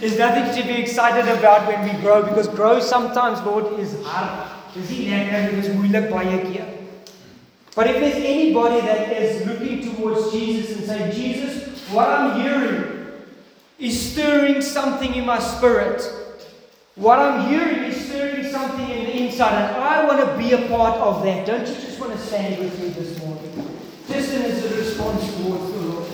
there's 0.00 0.18
nothing 0.18 0.62
to 0.62 0.68
be 0.68 0.82
excited 0.82 1.26
about 1.38 1.66
when 1.66 1.82
we 1.82 2.00
grow, 2.02 2.22
because 2.22 2.46
grow 2.46 2.78
sometimes, 2.78 3.40
Lord, 3.42 3.78
is 3.80 3.96
hard. 4.04 4.50
But 7.74 7.86
if 7.88 8.00
there's 8.00 8.14
anybody 8.16 8.80
that 8.82 9.12
is 9.12 9.46
looking 9.46 9.94
towards 9.94 10.30
Jesus 10.30 10.76
and 10.76 10.86
saying, 10.86 11.12
Jesus, 11.12 11.80
what 11.90 12.08
I'm 12.08 12.40
hearing 12.40 13.06
is 13.78 14.12
stirring 14.12 14.60
something 14.60 15.14
in 15.14 15.24
my 15.24 15.38
spirit. 15.38 16.02
What 16.94 17.18
I'm 17.18 17.48
hearing 17.48 17.84
is 17.84 18.06
stirring 18.08 18.50
something 18.50 18.88
in 18.88 19.04
the 19.04 19.22
inside, 19.24 19.52
and 19.52 19.76
I 19.76 20.06
want 20.06 20.20
to 20.20 20.36
be 20.38 20.52
a 20.52 20.68
part 20.68 20.98
of 20.98 21.22
that. 21.24 21.46
Don't 21.46 21.66
you 21.66 21.74
just 21.74 22.00
want 22.00 22.12
to 22.12 22.18
stand 22.18 22.58
with 22.58 22.78
me 22.80 22.88
this 22.88 23.18
morning? 23.20 23.85
Just 24.08 24.30
is 24.30 24.64
a 24.64 24.76
response 24.76 25.34
towards 25.34 25.72
the 25.72 25.78
Lord. 25.78 26.06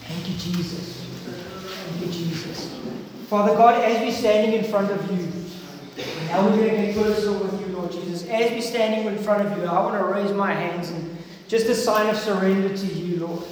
Thank 0.00 0.28
you, 0.28 0.36
Jesus. 0.38 1.04
Thank 1.26 2.06
you, 2.06 2.12
Jesus. 2.12 2.74
Father 3.28 3.54
God, 3.54 3.74
as 3.84 4.00
we're 4.00 4.12
standing 4.12 4.58
in 4.58 4.64
front 4.64 4.90
of 4.90 5.10
you, 5.10 5.28
now 6.28 6.48
we're 6.48 6.56
going 6.56 6.70
to 6.70 6.76
get 6.76 6.96
personal 6.96 7.38
with 7.38 7.60
you, 7.60 7.66
Lord 7.76 7.92
Jesus. 7.92 8.26
As 8.28 8.50
we're 8.50 8.62
standing 8.62 9.06
in 9.06 9.18
front 9.22 9.46
of 9.46 9.58
you, 9.58 9.64
I 9.64 9.78
want 9.82 9.98
to 9.98 10.04
raise 10.04 10.32
my 10.32 10.54
hands 10.54 10.88
and 10.88 11.18
just 11.48 11.66
a 11.66 11.74
sign 11.74 12.08
of 12.08 12.16
surrender 12.16 12.74
to 12.74 12.86
you, 12.86 13.26
Lord. 13.26 13.44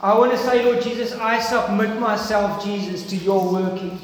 I 0.00 0.16
want 0.18 0.32
to 0.32 0.38
say, 0.38 0.62
Lord 0.62 0.82
Jesus, 0.82 1.12
I 1.12 1.40
submit 1.40 1.98
myself, 1.98 2.62
Jesus, 2.62 3.06
to 3.08 3.16
your 3.16 3.50
working. 3.50 3.98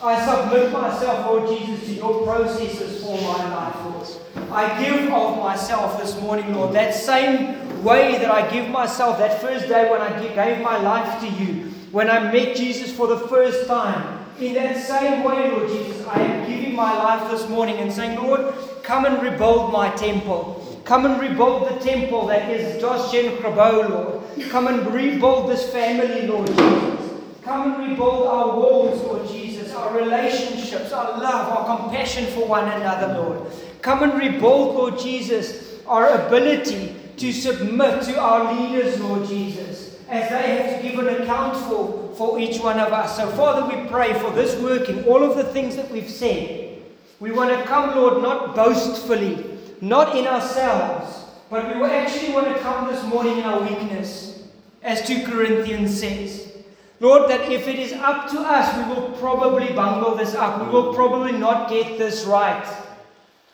I 0.00 0.24
submit 0.24 0.70
myself, 0.70 1.26
Lord 1.26 1.48
Jesus, 1.58 1.88
to 1.88 1.94
your 1.94 2.22
processes 2.24 3.02
for 3.02 3.20
my 3.20 3.50
life, 3.50 3.74
Lord. 3.84 4.52
I 4.52 4.84
give 4.84 5.12
of 5.12 5.38
myself 5.38 6.00
this 6.00 6.20
morning, 6.20 6.54
Lord. 6.54 6.72
That 6.74 6.94
same 6.94 7.82
way 7.82 8.18
that 8.18 8.30
I 8.30 8.48
give 8.48 8.70
myself 8.70 9.18
that 9.18 9.40
first 9.40 9.66
day 9.66 9.90
when 9.90 10.00
I 10.00 10.20
gave 10.34 10.62
my 10.62 10.76
life 10.78 11.20
to 11.20 11.28
you, 11.28 11.70
when 11.90 12.08
I 12.08 12.32
met 12.32 12.56
Jesus 12.56 12.92
for 12.92 13.08
the 13.08 13.18
first 13.18 13.66
time, 13.66 14.24
in 14.38 14.54
that 14.54 14.76
same 14.86 15.24
way, 15.24 15.50
Lord 15.50 15.68
Jesus, 15.68 16.06
I 16.06 16.20
am 16.20 16.48
giving 16.48 16.76
my 16.76 16.92
life 16.92 17.30
this 17.30 17.48
morning 17.48 17.76
and 17.78 17.92
saying, 17.92 18.16
Lord, 18.16 18.54
come 18.82 19.04
and 19.04 19.20
rebuild 19.20 19.72
my 19.72 19.90
temple. 19.96 20.60
Come 20.84 21.06
and 21.06 21.18
rebuild 21.18 21.66
the 21.70 21.82
temple 21.82 22.26
that 22.26 22.50
is 22.50 22.78
Josh 22.78 23.10
Gen 23.10 23.38
Grabouw, 23.38 23.88
Lord. 23.88 24.50
Come 24.50 24.66
and 24.66 24.86
rebuild 24.92 25.50
this 25.50 25.70
family, 25.70 26.26
Lord 26.26 26.46
Jesus. 26.46 27.10
Come 27.42 27.72
and 27.72 27.90
rebuild 27.90 28.26
our 28.26 28.48
walls, 28.54 29.00
Lord 29.02 29.26
Jesus, 29.26 29.72
our 29.74 29.96
relationships, 29.96 30.92
our 30.92 31.18
love, 31.18 31.48
our 31.48 31.78
compassion 31.78 32.26
for 32.26 32.46
one 32.46 32.68
another, 32.68 33.14
Lord. 33.14 33.50
Come 33.80 34.02
and 34.02 34.12
rebuild, 34.12 34.74
Lord 34.74 34.98
Jesus, 34.98 35.80
our 35.86 36.26
ability 36.26 36.94
to 37.16 37.32
submit 37.32 38.02
to 38.02 38.20
our 38.20 38.52
leaders, 38.52 39.00
Lord 39.00 39.26
Jesus, 39.26 39.98
as 40.10 40.28
they 40.28 40.56
have 40.56 40.82
to 40.82 40.86
give 40.86 40.98
an 40.98 41.22
account 41.22 41.56
for, 41.56 42.14
for 42.14 42.38
each 42.38 42.60
one 42.60 42.78
of 42.78 42.92
us. 42.92 43.16
So, 43.16 43.30
Father, 43.30 43.74
we 43.74 43.88
pray 43.88 44.12
for 44.20 44.30
this 44.32 44.60
working, 44.60 45.02
all 45.04 45.22
of 45.22 45.34
the 45.38 45.44
things 45.44 45.76
that 45.76 45.90
we've 45.90 46.10
said. 46.10 46.82
We 47.20 47.30
want 47.32 47.58
to 47.58 47.64
come, 47.64 47.96
Lord, 47.96 48.22
not 48.22 48.54
boastfully, 48.54 49.53
not 49.84 50.16
in 50.16 50.26
ourselves, 50.26 51.24
but 51.50 51.68
we 51.68 51.78
will 51.78 51.90
actually 51.90 52.32
want 52.32 52.46
to 52.46 52.58
come 52.60 52.88
this 52.88 53.04
morning 53.04 53.38
in 53.38 53.44
our 53.44 53.60
weakness, 53.60 54.42
as 54.82 55.06
2 55.06 55.26
Corinthians 55.26 56.00
says. 56.00 56.52
Lord, 57.00 57.30
that 57.30 57.52
if 57.52 57.68
it 57.68 57.78
is 57.78 57.92
up 57.92 58.30
to 58.30 58.40
us, 58.40 58.74
we 58.78 58.94
will 58.94 59.10
probably 59.18 59.72
bungle 59.74 60.14
this 60.14 60.34
up. 60.34 60.64
We 60.64 60.72
will 60.72 60.94
probably 60.94 61.32
not 61.32 61.68
get 61.68 61.98
this 61.98 62.24
right. 62.24 62.64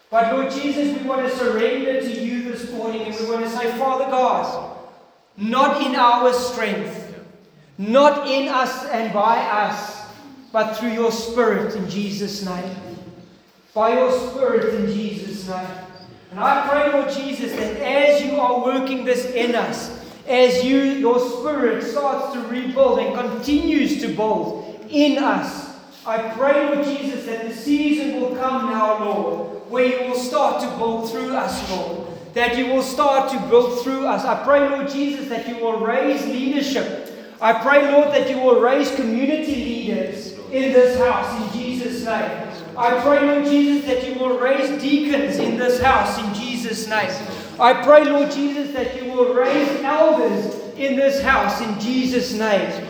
But 0.08 0.32
Lord 0.32 0.52
Jesus, 0.52 0.96
we 0.96 1.08
want 1.08 1.28
to 1.28 1.36
surrender 1.36 2.00
to 2.00 2.20
you 2.20 2.44
this 2.44 2.70
morning 2.70 3.02
and 3.02 3.18
we 3.18 3.30
want 3.30 3.44
to 3.44 3.50
say, 3.50 3.76
Father 3.76 4.04
God, 4.04 4.76
not 5.36 5.84
in 5.84 5.96
our 5.96 6.32
strength, 6.32 7.18
not 7.76 8.28
in 8.28 8.48
us 8.48 8.84
and 8.86 9.12
by 9.12 9.38
us, 9.38 10.06
but 10.52 10.74
through 10.74 10.90
your 10.90 11.10
Spirit 11.10 11.74
in 11.74 11.88
Jesus' 11.88 12.44
name. 12.44 12.76
By 13.74 13.94
your 13.94 14.12
Spirit 14.12 14.74
in 14.74 14.86
Jesus' 14.92 15.48
name. 15.48 15.89
And 16.30 16.38
I 16.38 16.68
pray, 16.68 16.92
Lord 16.92 17.12
Jesus, 17.12 17.52
that 17.56 17.76
as 17.76 18.22
you 18.22 18.38
are 18.38 18.64
working 18.64 19.04
this 19.04 19.26
in 19.26 19.54
us, 19.54 19.98
as 20.28 20.62
you, 20.62 20.78
your 20.78 21.18
Spirit 21.18 21.82
starts 21.82 22.32
to 22.34 22.40
rebuild 22.46 23.00
and 23.00 23.14
continues 23.14 24.00
to 24.00 24.08
build 24.14 24.86
in 24.88 25.18
us, 25.18 25.76
I 26.06 26.18
pray, 26.30 26.74
Lord 26.74 26.84
Jesus, 26.84 27.26
that 27.26 27.48
the 27.48 27.54
season 27.54 28.20
will 28.20 28.36
come 28.36 28.66
now, 28.66 29.04
Lord, 29.04 29.68
where 29.70 29.84
you 29.84 30.08
will 30.08 30.18
start 30.18 30.62
to 30.62 30.68
build 30.78 31.10
through 31.10 31.34
us, 31.34 31.68
Lord. 31.70 32.06
That 32.34 32.56
you 32.56 32.66
will 32.66 32.82
start 32.82 33.30
to 33.32 33.48
build 33.48 33.82
through 33.82 34.06
us. 34.06 34.24
I 34.24 34.42
pray, 34.44 34.68
Lord 34.68 34.88
Jesus, 34.88 35.28
that 35.28 35.48
you 35.48 35.56
will 35.56 35.80
raise 35.80 36.24
leadership. 36.26 37.12
I 37.40 37.54
pray, 37.54 37.90
Lord, 37.90 38.08
that 38.14 38.30
you 38.30 38.38
will 38.38 38.60
raise 38.60 38.94
community 38.94 39.56
leaders 39.56 40.32
in 40.52 40.72
this 40.72 40.96
house 40.98 41.54
in 41.54 41.60
Jesus' 41.60 42.04
name. 42.04 42.49
I 42.76 43.00
pray, 43.00 43.20
Lord 43.20 43.44
Jesus, 43.44 43.86
that 43.86 44.06
you 44.06 44.18
will 44.18 44.38
raise 44.38 44.80
deacons 44.80 45.36
in 45.38 45.56
this 45.56 45.80
house 45.80 46.18
in 46.18 46.34
Jesus' 46.34 46.88
name. 46.88 47.10
I 47.58 47.82
pray, 47.82 48.04
Lord 48.04 48.30
Jesus, 48.30 48.72
that 48.72 48.96
you 48.96 49.12
will 49.12 49.34
raise 49.34 49.82
elders 49.82 50.54
in 50.76 50.96
this 50.96 51.22
house 51.22 51.60
in 51.60 51.78
Jesus' 51.78 52.32
name. 52.32 52.86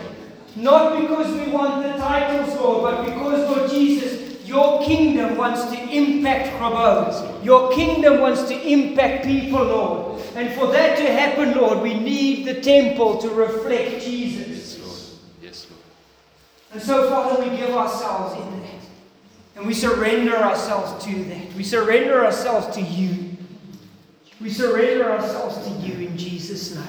Not 0.55 0.99
because 1.01 1.33
we 1.33 1.51
want 1.51 1.83
the 1.83 1.93
titles, 1.93 2.55
Lord, 2.55 2.83
but 2.83 3.05
because, 3.05 3.57
Lord 3.57 3.69
Jesus, 3.69 4.45
your 4.45 4.83
kingdom 4.83 5.37
wants 5.37 5.63
to 5.65 5.89
impact 5.89 6.57
Grabouw. 6.57 7.43
Your 7.43 7.71
kingdom 7.71 8.19
wants 8.19 8.43
to 8.43 8.61
impact 8.67 9.25
people, 9.25 9.63
Lord. 9.63 10.21
And 10.35 10.53
for 10.53 10.67
that 10.67 10.97
to 10.97 11.11
happen, 11.11 11.57
Lord, 11.57 11.81
we 11.81 11.93
need 11.93 12.45
the 12.45 12.61
temple 12.61 13.17
to 13.19 13.29
reflect 13.29 14.03
Jesus. 14.03 14.77
Yes, 14.77 14.79
Lord. 14.79 15.19
Yes, 15.41 15.67
Lord. 15.69 15.83
And 16.73 16.81
so, 16.81 17.09
Father, 17.09 17.43
we 17.43 17.57
give 17.57 17.71
ourselves 17.71 18.35
in 18.35 18.61
that. 18.61 18.80
And 19.55 19.65
we 19.65 19.73
surrender 19.73 20.35
ourselves 20.37 21.03
to 21.05 21.23
that. 21.25 21.53
We 21.53 21.63
surrender 21.63 22.23
ourselves 22.25 22.73
to 22.75 22.81
you. 22.81 23.37
We 24.39 24.49
surrender 24.49 25.11
ourselves 25.11 25.57
to 25.67 25.73
you 25.85 26.07
in 26.07 26.17
Jesus' 26.17 26.73
name. 26.73 26.83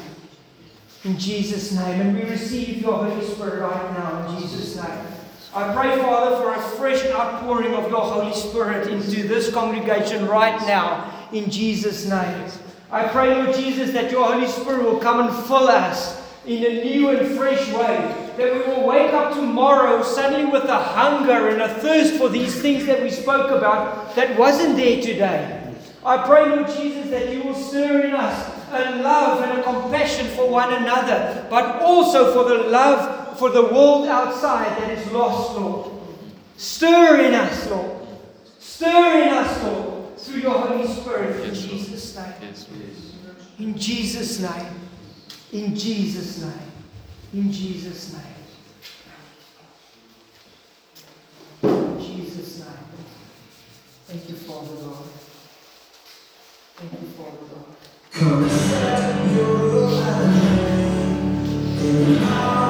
In 1.05 1.19
Jesus' 1.19 1.73
name. 1.73 2.01
And 2.01 2.15
we 2.15 2.23
receive 2.23 2.81
your 2.81 3.05
Holy 3.05 3.27
Spirit 3.27 3.61
right 3.61 3.93
now 3.93 4.29
in 4.29 4.41
Jesus' 4.41 4.77
name. 4.77 5.07
I 5.55 5.75
pray, 5.75 6.01
Father, 6.01 6.37
for 6.37 6.55
a 6.55 6.63
fresh 6.77 7.05
outpouring 7.07 7.75
of 7.75 7.91
your 7.91 8.01
Holy 8.01 8.33
Spirit 8.33 8.89
into 8.89 9.29
this 9.29 9.53
congregation 9.53 10.27
right 10.27 10.59
now 10.67 11.13
in 11.33 11.51
Jesus' 11.51 12.07
name. 12.07 12.49
I 12.91 13.07
pray, 13.09 13.35
Lord 13.35 13.55
Jesus, 13.55 13.93
that 13.93 14.11
your 14.11 14.25
Holy 14.33 14.47
Spirit 14.47 14.85
will 14.85 14.99
come 14.99 15.27
and 15.27 15.47
fill 15.47 15.69
us 15.69 16.23
in 16.47 16.65
a 16.65 16.85
new 16.85 17.11
and 17.11 17.37
fresh 17.37 17.71
way. 17.73 18.22
That 18.37 18.53
we 18.53 18.61
will 18.73 18.87
wake 18.87 19.13
up 19.13 19.35
tomorrow 19.35 20.03
suddenly 20.03 20.51
with 20.51 20.65
a 20.65 20.79
hunger 20.79 21.49
and 21.49 21.61
a 21.63 21.69
thirst 21.69 22.15
for 22.15 22.29
these 22.29 22.61
things 22.61 22.87
that 22.87 23.03
we 23.03 23.11
spoke 23.11 23.51
about 23.51 24.15
that 24.17 24.39
wasn't 24.39 24.77
there 24.77 25.03
today. 25.03 25.75
I 26.05 26.27
pray, 26.27 26.47
Lord 26.49 26.69
Jesus, 26.69 27.11
that 27.11 27.33
you 27.33 27.43
will 27.43 27.55
stir 27.55 28.07
in 28.07 28.15
us 28.15 28.51
a 28.73 29.03
love 29.03 29.43
and 29.43 29.61
a 29.61 29.63
compassion 29.63 30.27
for 30.29 30.49
one 30.49 30.73
another, 30.73 31.47
but 31.51 31.83
also 31.83 32.33
for 32.33 32.49
the 32.49 32.65
love 32.65 33.39
for 33.39 33.51
the 33.51 33.63
world 33.63 34.09
outside 34.09 34.79
that 34.79 34.91
is 34.91 35.11
lost, 35.13 35.59
Lord. 35.59 35.91
Stir 36.57 37.27
in 37.27 37.35
us, 37.35 37.71
Lord. 37.71 38.07
Stir 38.59 39.23
in 39.23 39.29
us, 39.29 39.63
Lord, 39.65 40.19
through 40.19 40.41
your 40.41 40.59
Holy 40.59 40.87
Spirit 40.87 41.41
in 41.45 41.55
Yes, 41.55 41.63
Jesus' 41.63 42.17
name. 42.17 42.35
Yes, 42.41 42.67
Lord. 42.71 43.37
In 43.59 43.79
Jesus' 43.79 44.41
name. 44.41 44.75
In 45.53 45.77
Jesus' 45.77 46.41
name. 46.43 46.72
In 47.35 47.51
Jesus' 47.51 48.13
name. 48.13 48.21
In 51.63 51.99
Jesus' 51.99 52.59
name. 52.59 52.69
Thank 54.07 54.29
you, 54.29 54.35
Father 54.35 54.77
God. 54.77 55.07
Thank 56.77 56.93
you, 56.93 57.09
Father 57.17 57.47
God. 57.49 57.69
Change 58.13 59.33
the 59.33 59.47
atmosphere. 62.29 62.62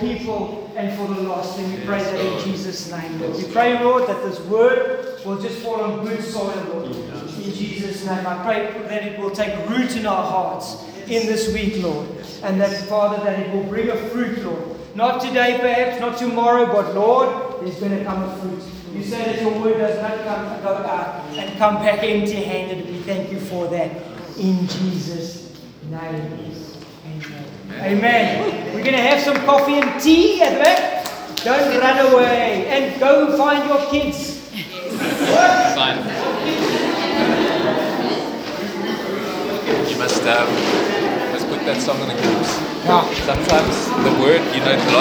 People 0.00 0.72
and 0.76 0.96
for 0.96 1.06
the 1.14 1.20
lost. 1.22 1.58
And 1.58 1.72
we 1.72 1.84
pray 1.84 2.02
that 2.02 2.14
in 2.14 2.44
Jesus' 2.44 2.90
name, 2.90 3.20
Lord. 3.20 3.36
We 3.36 3.44
pray, 3.44 3.82
Lord, 3.82 4.08
that 4.08 4.22
this 4.22 4.40
word 4.46 5.24
will 5.24 5.40
just 5.40 5.58
fall 5.58 5.80
on 5.80 6.04
good 6.04 6.22
soil, 6.22 6.54
Lord. 6.72 6.86
In 6.86 7.52
Jesus' 7.54 8.04
name, 8.06 8.26
I 8.26 8.42
pray 8.44 8.82
that 8.88 9.02
it 9.04 9.18
will 9.18 9.30
take 9.30 9.68
root 9.68 9.96
in 9.96 10.06
our 10.06 10.24
hearts 10.24 10.82
in 11.08 11.26
this 11.26 11.52
week, 11.52 11.82
Lord. 11.82 12.08
And 12.42 12.60
that, 12.60 12.72
Father, 12.88 13.22
that 13.24 13.38
it 13.38 13.54
will 13.54 13.64
bring 13.64 13.90
a 13.90 13.96
fruit, 14.08 14.42
Lord. 14.44 14.76
Not 14.94 15.20
today, 15.20 15.58
perhaps, 15.60 16.00
not 16.00 16.18
tomorrow, 16.18 16.66
but 16.66 16.94
Lord, 16.94 17.60
there's 17.60 17.78
going 17.78 17.96
to 17.96 18.04
come 18.04 18.22
a 18.22 18.36
fruit. 18.38 18.62
You 18.94 19.04
say 19.04 19.24
that 19.24 19.40
your 19.40 19.52
word 19.60 19.78
does 19.78 20.00
not 20.02 20.24
come, 20.24 20.62
go 20.62 20.74
out 20.74 21.24
and 21.36 21.58
come 21.58 21.76
back 21.76 22.02
empty 22.02 22.42
handed. 22.42 22.86
We 22.86 22.98
thank 23.00 23.30
you 23.30 23.38
for 23.38 23.68
that. 23.68 23.90
In 24.36 24.66
Jesus' 24.66 25.52
name. 25.88 26.69
Amen. 27.78 28.74
We're 28.74 28.82
going 28.82 28.96
to 28.96 29.02
have 29.02 29.22
some 29.22 29.36
coffee 29.46 29.80
and 29.80 30.00
tea 30.00 30.42
at 30.42 30.58
the 30.58 30.64
back. 30.64 31.06
Don't 31.44 31.80
run 31.80 32.12
away. 32.12 32.66
And 32.66 32.98
go 33.00 33.36
find 33.36 33.68
your 33.68 33.90
kids. 33.90 34.38
Fine. 35.74 35.98
You 39.88 39.96
must, 39.98 40.22
um, 40.26 40.50
must 41.32 41.46
put 41.48 41.60
that 41.64 41.80
song 41.80 42.00
on 42.02 42.08
the 42.08 42.14
groups. 42.14 42.58
Yeah. 42.84 43.06
Sometimes 43.24 43.86
the 44.02 44.12
word, 44.20 44.42
you 44.52 44.60
know, 44.60 44.72
it's 44.72 44.84
a 44.84 44.92
lot 44.92 44.98